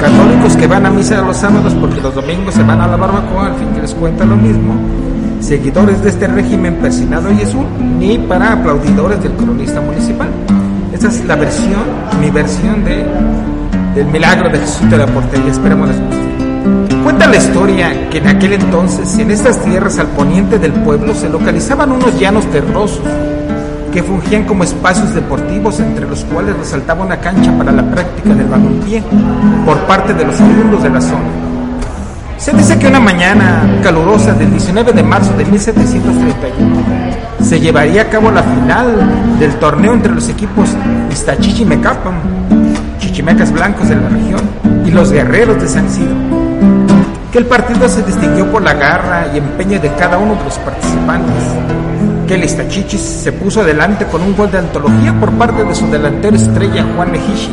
católicos 0.00 0.56
que 0.56 0.66
van 0.66 0.86
a 0.86 0.90
misa 0.90 1.22
los 1.22 1.36
sábados 1.36 1.72
porque 1.74 2.00
los 2.00 2.16
domingos 2.16 2.54
se 2.54 2.64
van 2.64 2.80
a 2.80 2.88
la 2.88 2.96
barbacoa, 2.96 3.46
al 3.46 3.54
fin 3.54 3.68
que 3.72 3.82
les 3.82 3.94
cuenta 3.94 4.24
lo 4.24 4.34
mismo, 4.34 4.74
seguidores 5.38 6.02
de 6.02 6.08
este 6.08 6.26
régimen 6.26 6.74
persinado 6.82 7.30
y 7.30 7.36
Jesús, 7.36 7.64
ni 8.00 8.18
para 8.18 8.54
aplaudidores 8.54 9.22
del 9.22 9.32
cronista 9.34 9.80
municipal. 9.80 10.28
Esta 10.92 11.06
es 11.06 11.24
la 11.24 11.36
versión, 11.36 11.82
mi 12.20 12.30
versión 12.30 12.84
de, 12.84 13.04
del 13.94 14.06
milagro 14.06 14.48
de 14.48 14.58
Jesús 14.58 14.90
de 14.90 14.98
la 14.98 15.06
portería, 15.06 15.50
esperemos 15.50 15.88
les. 15.88 15.98
Cuenta 17.02 17.26
la 17.26 17.36
historia 17.36 18.08
que 18.10 18.18
en 18.18 18.28
aquel 18.28 18.54
entonces, 18.54 19.18
en 19.18 19.30
estas 19.30 19.62
tierras 19.62 19.98
al 19.98 20.08
poniente 20.08 20.58
del 20.58 20.72
pueblo, 20.72 21.14
se 21.14 21.28
localizaban 21.28 21.92
unos 21.92 22.18
llanos 22.18 22.46
terrosos 22.50 23.02
que 23.92 24.02
fungían 24.02 24.44
como 24.44 24.64
espacios 24.64 25.14
deportivos 25.14 25.78
entre 25.78 26.08
los 26.08 26.24
cuales 26.24 26.56
resaltaba 26.56 27.04
una 27.04 27.18
cancha 27.18 27.56
para 27.56 27.70
la 27.70 27.84
práctica 27.84 28.34
del 28.34 28.46
balonpié 28.46 29.02
por 29.64 29.78
parte 29.86 30.14
de 30.14 30.24
los 30.24 30.40
oriundos 30.40 30.82
de 30.82 30.90
la 30.90 31.00
zona. 31.00 31.30
Se 32.38 32.52
dice 32.52 32.76
que 32.78 32.88
una 32.88 33.00
mañana 33.00 33.62
calurosa 33.82 34.32
del 34.34 34.50
19 34.50 34.92
de 34.92 35.02
marzo 35.02 35.32
de 35.34 35.44
1731 35.44 36.76
se 37.40 37.60
llevaría 37.60 38.02
a 38.02 38.08
cabo 38.08 38.30
la 38.30 38.42
final 38.42 39.38
del 39.38 39.54
torneo 39.56 39.92
entre 39.92 40.12
los 40.12 40.28
equipos 40.28 40.70
Iztachichimecapam, 41.12 42.14
chichimecas 43.24 43.52
blancos 43.52 43.88
de 43.88 43.96
la 43.96 44.08
región, 44.08 44.40
y 44.84 44.90
los 44.90 45.10
guerreros 45.10 45.60
de 45.60 45.66
San 45.66 45.86
Isidro. 45.86 46.14
Que 47.32 47.38
el 47.38 47.46
partido 47.46 47.88
se 47.88 48.02
distinguió 48.02 48.50
por 48.52 48.62
la 48.62 48.74
garra 48.74 49.28
y 49.32 49.38
empeño 49.38 49.80
de 49.80 49.90
cada 49.94 50.18
uno 50.18 50.34
de 50.34 50.44
los 50.44 50.58
participantes. 50.58 51.42
Que 52.28 52.34
el 52.34 52.44
Iztachichis 52.44 53.00
se 53.00 53.32
puso 53.32 53.62
adelante 53.62 54.04
con 54.06 54.20
un 54.20 54.36
gol 54.36 54.50
de 54.50 54.58
antología 54.58 55.18
por 55.18 55.32
parte 55.32 55.64
de 55.64 55.74
su 55.74 55.90
delantero 55.90 56.36
estrella 56.36 56.84
Juan 56.94 57.12
Mejishi. 57.12 57.50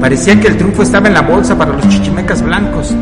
Parecía 0.00 0.40
que 0.40 0.48
el 0.48 0.56
triunfo 0.56 0.82
estaba 0.82 1.08
en 1.08 1.14
la 1.14 1.22
bolsa 1.22 1.56
para 1.56 1.74
los 1.74 1.86
chichimecas 1.88 2.40
blancos, 2.42 2.94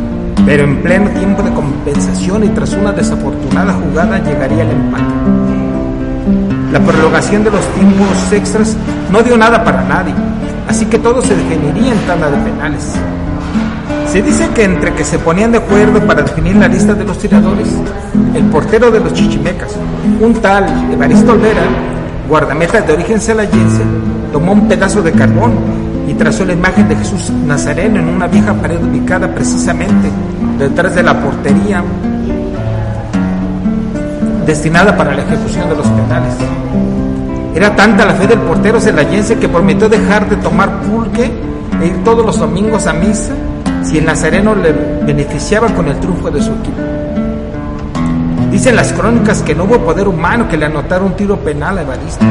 pero 0.45 0.65
en 0.65 0.83
pleno 0.83 1.11
tiempo 1.11 1.43
de 1.43 1.53
compensación 1.53 2.43
y 2.45 2.49
tras 2.49 2.73
una 2.73 2.93
desafortunada 2.93 3.73
jugada 3.73 4.19
llegaría 4.19 4.65
el 4.65 4.71
empate. 4.71 5.05
La 6.73 6.81
prolongación 6.81 7.45
de 7.45 7.53
los 7.53 7.65
tiempos 7.75 8.33
extras 8.33 8.77
no 9.13 9.23
dio 9.23 9.37
nada 9.37 9.63
para 9.63 9.85
nadie, 9.85 10.13
así 10.75 10.87
que 10.87 10.99
todo 10.99 11.23
se 11.23 11.37
definiría 11.37 11.93
en 11.93 11.99
tanda 12.01 12.29
de 12.29 12.37
penales. 12.39 12.83
Se 14.09 14.21
dice 14.21 14.49
que 14.53 14.65
entre 14.65 14.93
que 14.93 15.05
se 15.05 15.21
ponían 15.21 15.53
de 15.53 15.59
acuerdo 15.59 16.05
para 16.05 16.23
definir 16.23 16.57
la 16.57 16.67
lista 16.67 16.95
de 16.95 17.05
los 17.05 17.17
tiradores, 17.17 17.69
el 18.35 18.43
portero 18.47 18.91
de 18.91 18.99
los 18.99 19.13
chichimecas, 19.13 19.71
un 20.21 20.35
tal 20.35 20.65
Evaristo 20.93 21.31
Olvera, 21.31 21.63
guardameta 22.29 22.81
de 22.81 22.93
origen 22.93 23.21
celayense, 23.21 23.83
tomó 24.33 24.51
un 24.53 24.67
pedazo 24.67 25.01
de 25.01 25.13
carbón 25.13 25.53
y 26.09 26.15
trazó 26.15 26.45
la 26.45 26.55
imagen 26.55 26.89
de 26.89 26.97
Jesús 26.97 27.31
Nazareno 27.31 28.01
en 28.01 28.09
una 28.09 28.27
vieja 28.27 28.53
pared 28.53 28.83
ubicada 28.83 29.33
precisamente 29.33 30.11
detrás 30.59 30.93
de 30.97 31.05
la 31.05 31.21
portería 31.21 31.85
destinada 34.45 34.97
para 34.97 35.15
la 35.15 35.23
ejecución 35.23 35.69
de 35.69 35.77
los 35.77 35.87
penales. 35.87 36.35
Era 37.55 37.75
tanta 37.77 38.05
la 38.05 38.15
fe 38.15 38.27
del 38.27 38.41
portero 38.41 38.81
celayense 38.81 39.39
que 39.39 39.49
prometió 39.49 39.89
dejar 39.89 40.29
de 40.29 40.37
tomar 40.37 40.83
pulque 40.83 41.31
e 41.81 41.87
ir 41.87 42.05
todos 42.05 42.25
los 42.25 42.39
domingos 42.39 42.87
a 42.87 42.93
misa 42.93 43.33
si 43.83 43.99
el 43.99 44.07
nazareno 44.07 44.55
le 44.55 44.73
beneficiaba 45.05 45.69
con 45.69 45.87
el 45.89 45.99
triunfo 46.01 46.31
de 46.31 46.43
su 46.43 46.51
equipo. 46.51 46.81
Dicen 48.51 48.77
las 48.77 48.93
crónicas 48.93 49.43
que 49.43 49.55
no 49.55 49.65
hubo 49.65 49.79
poder 49.79 50.09
humano 50.09 50.49
que 50.49 50.57
le 50.57 50.67
anotara 50.67 51.05
un 51.05 51.15
tiro 51.15 51.37
penal 51.39 51.79
a 51.79 51.83
Evaristo 51.83 52.25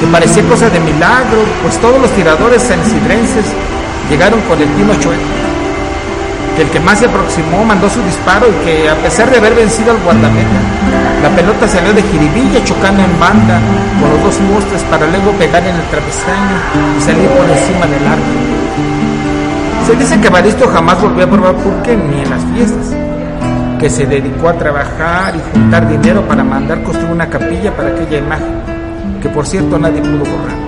que 0.00 0.06
parecía 0.06 0.42
cosa 0.44 0.70
de 0.70 0.80
milagro, 0.80 1.44
pues 1.62 1.78
todos 1.78 2.00
los 2.00 2.10
tiradores 2.12 2.62
sansidrenses 2.62 3.44
llegaron 4.08 4.40
con 4.48 4.58
el 4.58 4.68
tino 4.68 4.94
chueco. 4.94 5.49
El 6.60 6.68
que 6.68 6.78
más 6.78 6.98
se 6.98 7.06
aproximó 7.06 7.64
mandó 7.64 7.88
su 7.88 8.02
disparo 8.02 8.46
y 8.46 8.64
que 8.64 8.90
a 8.90 8.94
pesar 8.96 9.30
de 9.30 9.38
haber 9.38 9.54
vencido 9.54 9.92
al 9.92 9.98
guardameta, 10.00 10.60
la 11.22 11.30
pelota 11.30 11.66
salió 11.66 11.94
de 11.94 12.02
jiribilla 12.02 12.62
chocando 12.64 13.02
en 13.02 13.18
banda 13.18 13.58
con 13.98 14.10
los 14.10 14.22
dos 14.22 14.36
postes 14.52 14.82
para 14.90 15.06
luego 15.06 15.32
pegar 15.38 15.62
en 15.64 15.74
el 15.74 15.82
travesaño 15.88 16.56
y 16.98 17.00
salir 17.00 17.28
por 17.30 17.48
encima 17.48 17.86
del 17.86 18.06
arco. 18.06 18.40
Se 19.86 19.96
dice 19.96 20.20
que 20.20 20.28
Baristo 20.28 20.68
jamás 20.68 21.00
volvió 21.00 21.24
a 21.24 21.30
probar 21.30 21.54
pulque 21.54 21.96
ni 21.96 22.20
en 22.20 22.28
las 22.28 22.44
fiestas, 22.52 22.94
que 23.78 23.88
se 23.88 24.04
dedicó 24.04 24.50
a 24.50 24.52
trabajar 24.52 25.34
y 25.34 25.40
juntar 25.54 25.88
dinero 25.88 26.20
para 26.28 26.44
mandar 26.44 26.82
construir 26.82 27.10
una 27.10 27.30
capilla 27.30 27.74
para 27.74 27.88
aquella 27.88 28.18
imagen 28.18 28.60
que 29.22 29.30
por 29.30 29.46
cierto 29.46 29.78
nadie 29.78 30.02
pudo 30.02 30.18
borrar. 30.18 30.58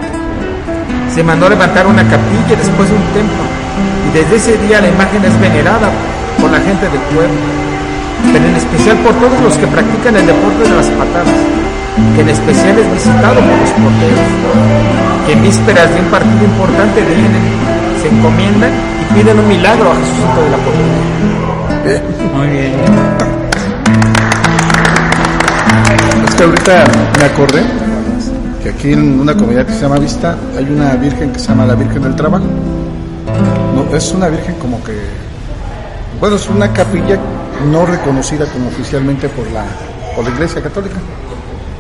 Se 1.15 1.23
mandó 1.23 1.51
levantar 1.51 1.87
una 1.87 2.03
capilla 2.03 2.57
después 2.57 2.89
de 2.89 2.97
un 2.97 3.05
templo, 3.13 3.45
y 4.07 4.19
desde 4.19 4.37
ese 4.37 4.59
día 4.59 4.81
la 4.81 4.89
imagen 4.89 5.25
es 5.25 5.39
venerada 5.41 5.91
por 6.41 6.51
la 6.51 6.61
gente 6.61 6.89
del 6.89 7.01
pueblo, 7.15 7.41
pero 8.33 8.45
en 8.45 8.57
especial 8.57 8.97
por 8.99 9.15
todos 9.15 9.41
los 9.41 9.57
que 9.59 9.67
practican 9.67 10.17
el 10.17 10.27
deporte 10.27 10.63
de 10.65 10.77
las 10.77 10.87
patadas, 10.99 11.39
que 12.15 12.21
en 12.23 12.29
especial 12.29 12.79
es 12.79 12.93
visitado 12.93 13.37
por 13.41 13.57
los 13.59 13.71
porteros, 13.71 14.31
que 15.27 15.33
en 15.33 15.43
vísperas 15.43 15.89
de 15.95 16.01
un 16.01 16.07
partido 16.07 16.45
importante 16.45 17.01
vienen, 17.03 17.45
se 18.01 18.09
encomiendan 18.09 18.71
y 18.71 19.15
piden 19.15 19.39
un 19.39 19.49
milagro 19.49 19.93
a 19.93 19.95
Jesucito 19.97 20.39
de 20.43 20.51
la 20.51 20.59
Portería. 20.65 21.23
Muy 22.35 22.49
bien. 22.49 22.73
Es 26.27 26.35
que 26.35 26.43
ahorita 26.45 26.85
me 27.19 27.25
acordé 27.25 27.63
que 28.63 28.71
aquí 28.71 28.93
en 28.93 29.21
una 29.21 29.35
comunidad 29.35 29.67
que 29.67 29.73
se 29.73 29.81
llama 29.81 29.99
Vista 29.99 30.37
hay 30.57 30.65
una 30.65 30.95
virgen 30.95 31.33
que 31.33 31.39
se 31.39 31.49
llama 31.49 31.67
la 31.67 31.75
Virgen 31.75 32.03
del 32.03 32.15
Trabajo. 32.15 32.47
No, 33.75 33.97
es 33.97 34.13
una 34.13 34.29
virgen 34.29 34.55
como 34.57 34.83
que, 34.83 34.99
bueno, 36.21 36.37
es 36.37 36.49
una 36.49 36.73
capilla 36.73 37.19
no 37.71 37.87
reconocida 37.87 38.47
como 38.47 38.69
oficialmente 38.69 39.29
por 39.29 39.51
la, 39.51 39.65
por 40.15 40.25
la 40.25 40.31
Iglesia 40.31 40.63
Católica. 40.63 40.97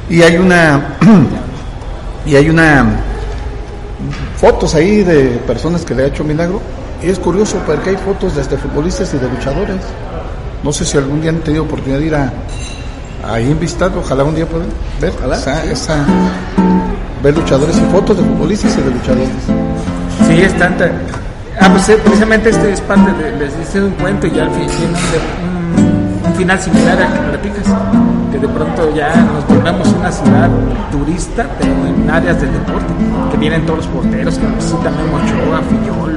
Y 0.08 0.22
hay 0.22 0.36
una, 0.36 0.96
y 2.26 2.36
hay 2.36 2.48
una 2.50 2.86
fotos 4.36 4.74
ahí 4.74 5.04
de 5.04 5.40
personas 5.46 5.84
que 5.84 5.94
le 5.94 6.04
ha 6.04 6.06
hecho 6.06 6.24
milagro. 6.24 6.60
Y 7.02 7.08
es 7.08 7.18
curioso 7.18 7.58
porque 7.66 7.90
hay 7.90 7.96
fotos 7.96 8.36
desde 8.36 8.56
futbolistas 8.56 9.12
y 9.14 9.18
de 9.18 9.28
luchadores. 9.28 9.80
No 10.62 10.72
sé 10.72 10.84
si 10.84 10.96
algún 10.96 11.20
día 11.20 11.30
han 11.30 11.40
tenido 11.40 11.64
oportunidad 11.64 11.98
de 11.98 12.06
ir 12.06 12.14
a, 12.14 12.32
ahí 13.24 13.50
en 13.50 13.98
ojalá 13.98 14.24
un 14.24 14.34
día 14.34 14.46
puedan 14.46 14.68
ver 15.00 15.12
esa, 15.32 15.64
esa, 15.64 16.04
ver 17.22 17.36
luchadores 17.36 17.76
y 17.76 17.92
fotos 17.92 18.16
de 18.16 18.22
futbolistas 18.22 18.76
y 18.76 18.82
de 18.82 18.90
luchadores. 18.90 19.28
Sí, 20.28 20.42
es 20.42 20.56
tanta. 20.58 20.90
Ah, 21.61 21.68
pues 21.70 21.88
eh, 21.88 21.98
precisamente 22.03 22.50
este 22.50 22.72
es 22.72 22.80
parte 22.80 23.12
de, 23.12 23.32
les 23.36 23.53
hice 23.61 23.82
un 23.82 23.90
cuento 23.92 24.26
y 24.26 24.30
ya 24.32 24.44
al 24.44 24.50
fin 24.53 24.66
tiene 24.66 24.94
un, 25.76 26.26
un, 26.26 26.34
final 26.34 26.59
similar 26.61 27.00
a 27.03 27.12
que 27.12 27.18
platicas, 27.28 27.66
que 28.32 28.38
de 28.38 28.48
pronto 28.48 28.94
ya 28.94 29.14
nos 29.14 29.46
volvemos 29.46 29.88
una 29.88 30.11
ciudad 30.11 30.48
turista, 30.90 31.46
pero 31.59 31.72
en 31.86 32.11
áreas 32.11 32.40
del 32.40 32.53
deporte, 32.53 32.92
que 33.30 33.36
vienen 33.36 33.64
todos 33.66 33.80
los 33.80 33.86
porteros, 33.88 34.38
que 34.38 34.46
visitan 34.46 34.96
Memo 34.96 35.18
Ochoa, 35.18 35.61
Fillol, 35.68 36.16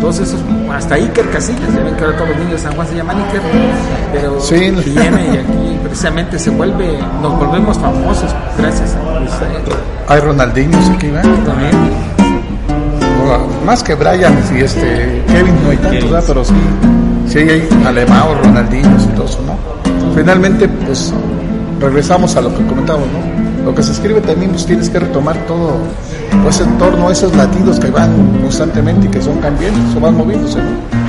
todos 0.00 0.18
esos, 0.20 0.40
hasta 0.74 0.94
Iker 0.94 1.28
Casillas, 1.30 1.74
ya 1.74 1.82
ven 1.82 1.94
que 1.94 2.04
ahora 2.04 2.16
todos 2.16 2.30
los 2.30 2.38
niños 2.38 2.52
de 2.52 2.58
San 2.58 2.74
Juan 2.74 2.88
se 2.88 2.96
llaman 2.96 3.16
Iker, 3.18 3.40
pero 4.12 4.40
Sí. 4.40 4.54
viene 4.56 5.24
y 5.26 5.36
aquí 5.44 5.78
precisamente 5.84 6.38
se 6.38 6.50
vuelve, 6.50 6.98
nos 7.20 7.38
volvemos 7.38 7.78
famosos 7.78 8.34
gracias 8.56 8.94
a 8.96 9.18
pues, 9.18 9.32
eh, 9.42 9.76
Hay 10.08 10.20
Ronaldinho 10.20 10.78
aquí, 10.94 11.10
¿verdad? 11.10 11.30
también. 11.44 12.09
Más 13.64 13.82
que 13.82 13.94
Brian 13.94 14.36
y 14.54 14.60
este 14.60 15.22
Kevin 15.28 15.54
no 15.62 15.70
hay 15.70 15.76
tantos, 15.76 16.10
¿verdad? 16.10 16.24
Pero 16.26 16.44
sí, 16.44 16.54
sí 17.28 17.38
hay 17.38 17.68
Alemão, 17.84 18.34
Ronaldinho 18.42 18.96
y 19.00 19.14
todo 19.14 19.26
eso, 19.26 19.38
¿no? 19.46 19.56
Finalmente, 20.14 20.68
pues 20.68 21.12
regresamos 21.78 22.36
a 22.36 22.40
lo 22.40 22.54
que 22.56 22.66
comentábamos, 22.66 23.08
¿no? 23.08 23.64
Lo 23.64 23.74
que 23.74 23.82
se 23.82 23.92
escribe 23.92 24.20
también, 24.22 24.50
pues 24.50 24.66
tienes 24.66 24.88
que 24.88 24.98
retomar 24.98 25.36
todo, 25.46 25.76
pues 26.42 26.60
en 26.60 26.78
torno 26.78 27.08
a 27.08 27.12
esos 27.12 27.34
latidos 27.36 27.78
que 27.78 27.90
van 27.90 28.10
constantemente 28.40 29.06
y 29.06 29.10
que 29.10 29.22
son 29.22 29.38
cambiantes, 29.38 29.96
o 29.96 30.00
van 30.00 30.16
moviéndose, 30.16 30.58
¿no? 30.58 30.99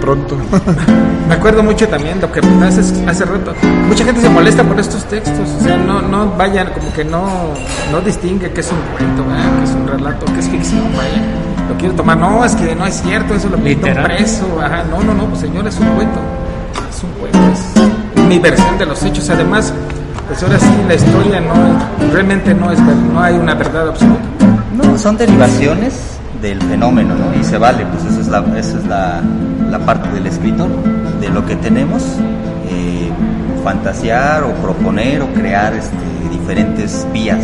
Pronto. 0.00 0.36
Me 1.28 1.34
acuerdo 1.34 1.62
mucho 1.62 1.86
también 1.88 2.20
lo 2.20 2.32
que 2.32 2.40
haces 2.64 2.92
hace 3.06 3.24
rato. 3.24 3.54
Mucha 3.86 4.04
gente 4.04 4.20
se 4.20 4.28
molesta 4.28 4.64
por 4.64 4.80
estos 4.80 5.04
textos, 5.04 5.48
o 5.48 5.60
sea, 5.62 5.76
no, 5.76 6.02
no 6.02 6.32
vayan, 6.36 6.68
como 6.72 6.92
que 6.92 7.04
no, 7.04 7.54
no 7.92 8.00
distingue 8.00 8.50
que 8.52 8.60
es 8.60 8.72
un 8.72 8.78
cuento, 8.96 9.24
¿verdad? 9.24 9.58
que 9.58 9.64
es 9.64 9.70
un 9.70 9.86
relato, 9.86 10.26
que 10.26 10.40
es 10.40 10.48
ficción, 10.48 10.90
vaya. 10.96 11.22
Lo 11.68 11.76
quiero 11.76 11.94
tomar, 11.94 12.16
no, 12.16 12.44
es 12.44 12.54
que 12.56 12.74
no 12.74 12.84
es 12.84 13.00
cierto, 13.00 13.34
eso 13.34 13.48
lo 13.48 13.58
pintó 13.58 13.86
preso, 14.02 14.60
ajá, 14.60 14.82
no, 14.90 15.02
no, 15.02 15.14
no, 15.14 15.26
pues 15.26 15.40
señor, 15.40 15.68
es 15.68 15.78
un 15.78 15.86
cuento, 15.90 16.18
es 16.90 17.04
un 17.04 17.10
cuento, 17.12 17.38
es 17.52 18.24
mi 18.24 18.38
versión 18.40 18.76
de 18.76 18.86
los 18.86 19.00
hechos, 19.04 19.30
además, 19.30 19.72
pues 20.26 20.42
ahora 20.42 20.58
sí, 20.58 20.66
la 20.88 20.94
historia 20.94 21.40
no, 21.40 22.12
realmente 22.12 22.54
no 22.54 22.72
es, 22.72 22.80
no 22.80 23.20
hay 23.20 23.34
una 23.34 23.54
verdad 23.54 23.88
absoluta. 23.88 24.20
No, 24.74 24.98
son 24.98 25.16
derivaciones 25.16 25.94
del 26.40 26.60
fenómeno, 26.62 27.14
¿no? 27.14 27.38
Y 27.38 27.44
se 27.44 27.58
vale, 27.58 27.86
pues 27.86 28.04
esa 28.04 28.20
es 28.20 28.28
la, 28.28 28.38
esa 28.58 28.78
es 28.78 28.86
la, 28.86 29.22
la 29.70 29.78
parte 29.78 30.10
del 30.10 30.26
escritor, 30.26 30.68
de 31.20 31.28
lo 31.30 31.46
que 31.46 31.56
tenemos. 31.56 32.02
eh, 32.70 33.10
fantasear 33.62 34.42
o 34.44 34.52
proponer 34.54 35.22
o 35.22 35.28
crear 35.34 35.74
este, 35.74 35.96
diferentes 36.30 37.06
vías. 37.12 37.38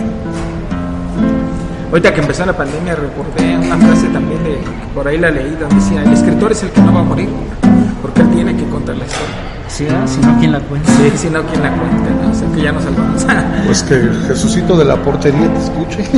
Ahorita 1.91 2.12
que 2.12 2.20
empezó 2.20 2.45
la 2.45 2.57
pandemia 2.57 2.97
recordé 2.97 3.57
una 3.57 3.77
frase 3.77 4.09
también 4.09 4.43
de, 4.43 4.59
por 4.95 5.07
ahí 5.07 5.18
la 5.18 5.31
leí, 5.31 5.51
donde 5.59 5.74
decía, 5.77 6.03
el 6.03 6.12
escritor 6.12 6.53
es 6.53 6.62
el 6.62 6.70
que 6.70 6.81
no 6.81 6.93
va 6.93 7.01
a 7.01 7.05
morir, 7.05 7.29
él 8.19 8.29
tiene 8.31 8.57
que 8.57 8.64
contar 8.69 8.97
la 8.97 9.05
historia. 9.05 9.35
Sí, 9.69 9.85
ah, 9.91 10.07
si 10.07 10.21
no, 10.21 10.39
¿quién 10.39 10.53
la 10.53 10.61
cuenta? 10.61 10.89
Sí, 10.93 11.12
si 11.17 11.29
no, 11.29 11.43
¿quién 11.43 11.61
la 11.62 11.71
cuenta? 11.73 12.11
¿no? 12.23 12.31
O 12.31 12.35
sea, 12.35 12.49
que 12.55 12.62
ya 12.62 12.71
nos 12.73 12.85
salvamos. 12.85 13.27
Pues 13.67 13.83
que 13.83 14.11
Jesucito 14.29 14.77
de 14.77 14.85
la 14.85 14.97
portería 14.97 15.53
te 15.53 15.59
escuche. 15.59 16.05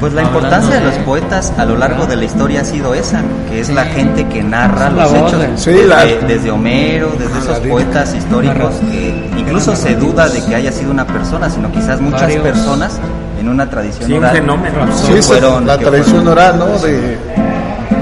Pues 0.00 0.12
la 0.14 0.22
importancia 0.22 0.76
de 0.80 0.84
los 0.86 0.94
poetas 1.04 1.52
a 1.58 1.64
lo 1.64 1.76
largo 1.76 2.06
de 2.06 2.16
la 2.16 2.24
historia 2.24 2.62
ha 2.62 2.64
sido 2.64 2.94
esa, 2.94 3.22
que 3.48 3.60
es 3.60 3.68
la 3.68 3.84
gente 3.84 4.26
que 4.28 4.42
narra 4.42 4.90
los 4.90 5.12
hechos. 5.12 5.42
Sí, 5.56 5.70
desde, 5.72 5.86
la- 5.86 6.04
desde 6.26 6.50
Homero, 6.50 7.10
desde 7.18 7.34
Ah, 7.34 7.38
esos 7.42 7.58
poetas 7.60 8.14
históricos 8.14 8.74
que 8.90 9.30
incluso 9.36 9.76
se 9.76 9.94
duda 9.96 10.28
de 10.28 10.42
que 10.44 10.54
haya 10.54 10.72
sido 10.72 10.90
una 10.90 11.06
persona, 11.06 11.48
sino 11.50 11.70
quizás 11.70 12.00
muchas 12.00 12.22
Varios. 12.22 12.42
personas 12.42 12.98
en 13.38 13.48
una 13.48 13.68
tradición 13.68 14.06
Sí, 14.06 14.12
un 14.14 14.18
oral. 14.24 14.36
fenómeno. 14.36 14.76
Sí, 14.96 15.12
fueron- 15.22 15.66
la 15.66 15.78
que 15.78 15.84
tradición 15.84 16.24
fueron- 16.24 16.32
oral, 16.32 16.58
¿no? 16.58 16.66
De, 16.78 17.18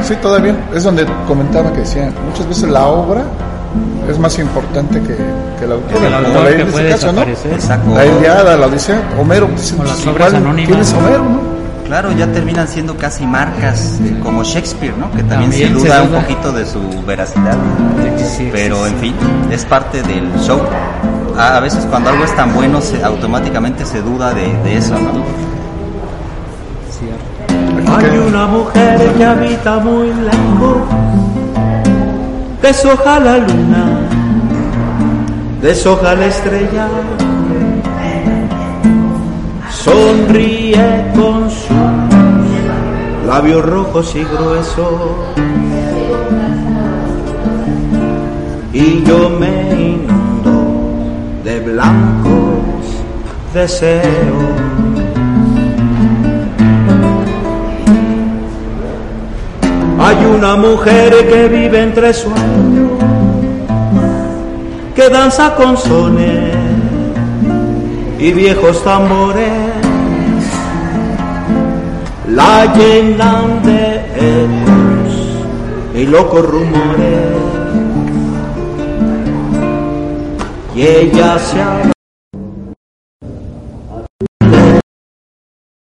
sí, 0.02 0.14
todavía. 0.16 0.54
Es 0.74 0.84
donde 0.84 1.06
comentaba 1.26 1.72
que 1.72 1.80
decían, 1.80 2.12
muchas 2.28 2.46
veces 2.48 2.68
la 2.68 2.86
obra 2.86 3.22
es 4.08 4.18
más 4.18 4.38
importante 4.38 5.00
que, 5.00 5.16
que 5.58 5.64
el 5.64 5.72
autor. 5.72 5.98
Que 5.98 6.06
el 6.06 6.12
como 6.14 6.26
autor 6.26 6.44
la- 6.44 6.56
que 6.56 6.62
en 6.62 6.68
puede 6.70 6.90
caso, 6.90 7.12
¿no? 7.12 7.22
Exacto. 7.22 7.94
La 7.94 8.06
Iliada, 8.06 8.56
la 8.56 8.66
Odisea, 8.66 9.02
Homero. 9.18 9.46
dicen, 9.48 9.80
O 9.80 9.84
las 9.84 9.92
pues, 9.94 10.06
obras 10.06 10.28
igual, 10.28 10.42
anónimas. 10.42 10.68
¿Quién 10.68 10.80
es 10.80 10.92
Homero, 10.94 11.18
no? 11.24 11.58
Claro, 11.86 12.12
ya 12.12 12.26
terminan 12.30 12.68
siendo 12.68 12.96
casi 12.98 13.26
marcas 13.26 13.98
eh, 14.04 14.20
como 14.22 14.44
Shakespeare, 14.44 14.94
¿no? 14.98 15.10
Que 15.10 15.22
también, 15.22 15.50
También 15.50 15.68
se 15.80 15.86
duda 15.86 16.02
un 16.02 16.10
poquito 16.10 16.52
de 16.52 16.66
su 16.66 16.80
veracidad. 17.06 17.56
Sí 18.36 18.50
Pero 18.52 18.86
en 18.86 18.94
fin, 18.96 19.14
es 19.50 19.64
parte 19.64 20.02
del 20.02 20.30
show. 20.40 20.60
A, 21.38 21.56
a 21.56 21.60
veces 21.60 21.86
cuando 21.88 22.10
algo 22.10 22.24
es 22.24 22.36
tan 22.36 22.52
bueno, 22.54 22.82
se, 22.82 23.02
automáticamente 23.02 23.86
se 23.86 24.02
duda 24.02 24.34
de, 24.34 24.52
de 24.64 24.76
eso, 24.76 24.92
¿no? 24.94 25.22
Cierto. 26.90 27.24
Hay 27.90 28.18
una 28.18 28.46
mujer 28.46 29.12
que 29.16 29.24
habita 29.24 29.78
muy 29.78 30.08
lejos, 30.08 30.78
deshoja 32.62 33.18
la 33.18 33.38
luna, 33.38 34.00
deshoja 35.62 36.14
la 36.14 36.26
estrella, 36.26 36.88
sonríe 39.70 41.12
con 41.14 41.50
sus 41.50 43.26
labios 43.26 43.64
rojos 43.64 44.14
y 44.14 44.24
gruesos. 44.24 44.86
Y 48.72 49.02
yo 49.02 49.30
me 49.30 49.72
inundo 49.72 50.74
de 51.44 51.60
blancos 51.60 53.02
deseos. 53.54 54.57
Hay 60.08 60.24
una 60.24 60.56
mujer 60.56 61.28
que 61.28 61.48
vive 61.48 61.82
entre 61.82 62.14
sueños, 62.14 62.92
que 64.96 65.10
danza 65.10 65.54
con 65.54 65.76
sones 65.76 66.54
y 68.18 68.32
viejos 68.32 68.82
tambores, 68.82 69.52
la 72.26 72.72
llenan 72.74 73.62
de 73.62 73.96
ecos 74.16 75.12
y 75.94 76.06
locos 76.06 76.46
rumores, 76.46 77.36
y 80.74 80.86
ella 80.86 81.38
se 81.38 81.60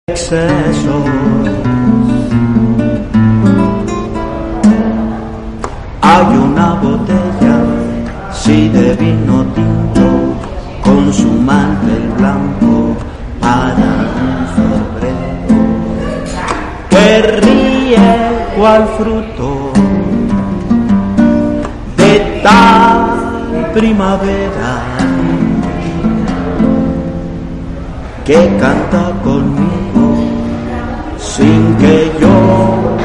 exceso. 0.07 1.22
Cual 18.63 18.87
fruto 18.97 19.73
de 21.97 22.39
tal 22.41 23.71
primavera, 23.73 24.73
que 28.23 28.39
canta 28.61 29.11
conmigo 29.21 30.07
sin 31.17 31.75
que 31.75 32.09
yo 32.21 32.95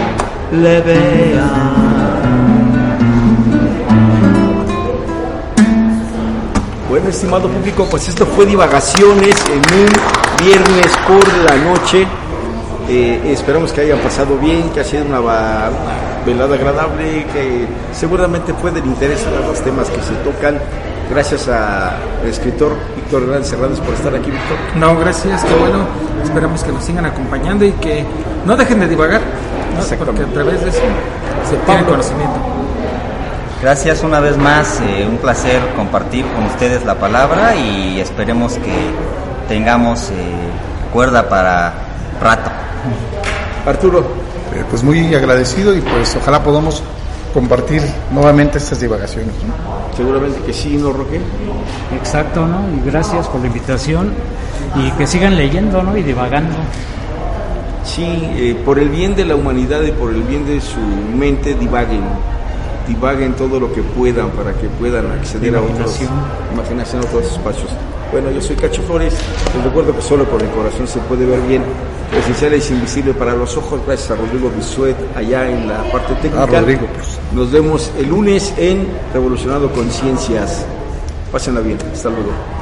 le 0.62 0.80
vea. 0.80 1.50
Bueno, 6.88 7.09
estimado 7.09 7.48
público, 7.48 7.84
pues 7.90 8.09
esto 8.09 8.24
fue 8.26 8.46
Divagaciones 8.46 9.34
en 9.48 9.62
un 9.80 9.88
viernes 10.38 10.92
por 11.09 11.26
la 11.50 11.56
noche. 11.68 12.06
Eh, 12.89 13.32
esperamos 13.32 13.70
que 13.72 13.82
hayan 13.82 13.99
pasado 13.99 14.39
bien, 14.39 14.70
que 14.70 14.80
ha 14.80 14.84
sido 14.84 15.05
una, 15.05 15.20
velada 16.24 16.55
agradable, 16.55 17.26
que 17.26 17.66
seguramente 17.93 18.55
fue 18.55 18.70
del 18.70 18.86
interés 18.86 19.24
de 19.24 19.47
los 19.47 19.61
temas 19.61 19.91
que 19.91 20.01
se 20.01 20.14
tocan. 20.24 20.59
Gracias 21.11 21.49
al 21.49 22.26
escritor 22.26 22.72
Víctor 22.97 23.22
Hernández 23.22 23.53
Hernández 23.53 23.80
por 23.80 23.95
estar 23.95 24.14
aquí, 24.14 24.30
Víctor. 24.30 24.57
No, 24.76 24.97
gracias, 24.99 25.45
qué 25.45 25.55
bueno. 25.55 25.86
Esperamos 26.22 26.64
que 26.64 26.72
nos 26.72 26.84
sigan 26.84 27.05
acompañando 27.05 27.64
y 27.64 27.72
que 27.72 28.05
no 28.47 28.57
dejen 28.57 28.80
de 28.80 28.89
divagar, 28.89 29.20
¿no? 29.20 29.97
porque 30.05 30.22
a 30.22 30.26
través 30.26 30.62
de 30.62 30.70
eso 30.70 30.80
se 31.49 31.57
tiene 31.57 31.84
conocimiento. 31.84 32.39
Gracias 33.61 34.03
una 34.03 34.20
vez 34.20 34.36
más, 34.36 34.80
eh, 34.80 35.07
un 35.07 35.18
placer 35.18 35.61
compartir 35.76 36.24
con 36.26 36.45
ustedes 36.45 36.84
la 36.84 36.95
palabra 36.95 37.55
y 37.57 38.01
esperemos 38.01 38.55
que 38.55 38.74
tengamos 39.49 40.11
eh, 40.11 40.14
cuerda 40.93 41.28
para 41.28 41.72
rato. 42.22 42.68
Arturo, 43.69 44.01
Eh, 44.55 44.64
pues 44.71 44.83
muy 44.83 45.14
agradecido 45.14 45.77
y 45.77 45.81
pues 45.83 46.16
ojalá 46.16 46.43
podamos 46.43 46.83
compartir 47.35 47.83
nuevamente 48.11 48.57
estas 48.59 48.81
divagaciones. 48.81 49.35
¿no? 49.47 49.79
seguramente 49.95 50.41
que 50.47 50.53
sí, 50.55 50.77
¿no, 50.77 50.93
Roque? 50.93 51.21
Exacto, 51.95 52.47
¿no? 52.47 52.61
Y 52.77 52.89
gracias 52.89 53.27
por 53.29 53.41
la 53.41 53.49
invitación 53.49 54.12
y 54.77 54.91
que 54.93 55.07
sigan 55.07 55.37
leyendo, 55.37 55.83
¿no? 55.83 55.97
Y 55.97 56.03
divagando. 56.03 56.55
Sí, 57.85 58.05
eh, 58.07 58.57
por 58.64 58.79
el 58.79 58.89
bien 58.91 59.16
de 59.16 59.25
la 59.25 59.35
humanidad 59.35 59.83
y 59.83 59.91
por 59.91 60.14
el 60.14 60.23
bien 60.23 60.47
de 60.47 60.61
su 60.61 60.79
mente, 60.81 61.55
divaguen. 61.55 62.03
Divaguen 62.87 63.35
todo 63.35 63.59
lo 63.61 63.73
que 63.73 63.83
puedan 63.83 64.31
para 64.31 64.53
que 64.53 64.69
puedan 64.69 65.11
acceder 65.11 65.57
a 65.57 65.61
otros, 65.61 65.99
Imaginación. 66.53 67.03
a 67.03 67.07
otros 67.07 67.33
espacios. 67.33 67.71
Bueno, 68.12 68.31
yo 68.31 68.41
soy 68.41 68.57
Cacho 68.57 68.83
Flores. 68.83 69.14
Les 69.55 69.64
recuerdo 69.64 69.95
que 69.95 70.01
solo 70.03 70.25
con 70.31 70.41
el 70.41 70.49
corazón 70.51 70.87
se 70.87 70.99
puede 71.01 71.27
ver 71.27 71.41
bien. 71.43 71.62
Esencial 72.16 72.54
es 72.54 72.70
invisible 72.70 73.12
para 73.12 73.34
los 73.34 73.56
ojos. 73.56 73.80
Gracias 73.86 74.11
a 74.11 74.16
Rodrigo 74.16 74.50
Bisuet 74.50 74.96
allá 75.14 75.48
en 75.48 75.68
la 75.68 75.90
parte 75.90 76.14
técnica. 76.14 76.42
Ah, 76.42 76.61
Rodrigo, 76.61 76.86
pues. 76.94 77.18
Nos 77.32 77.52
vemos 77.52 77.90
el 77.98 78.09
lunes 78.09 78.54
en 78.56 78.88
Revolucionando 79.12 79.70
Conciencias. 79.72 80.64
Pásenla 81.30 81.61
bien. 81.61 81.78
Hasta 81.92 82.09
luego. 82.09 82.57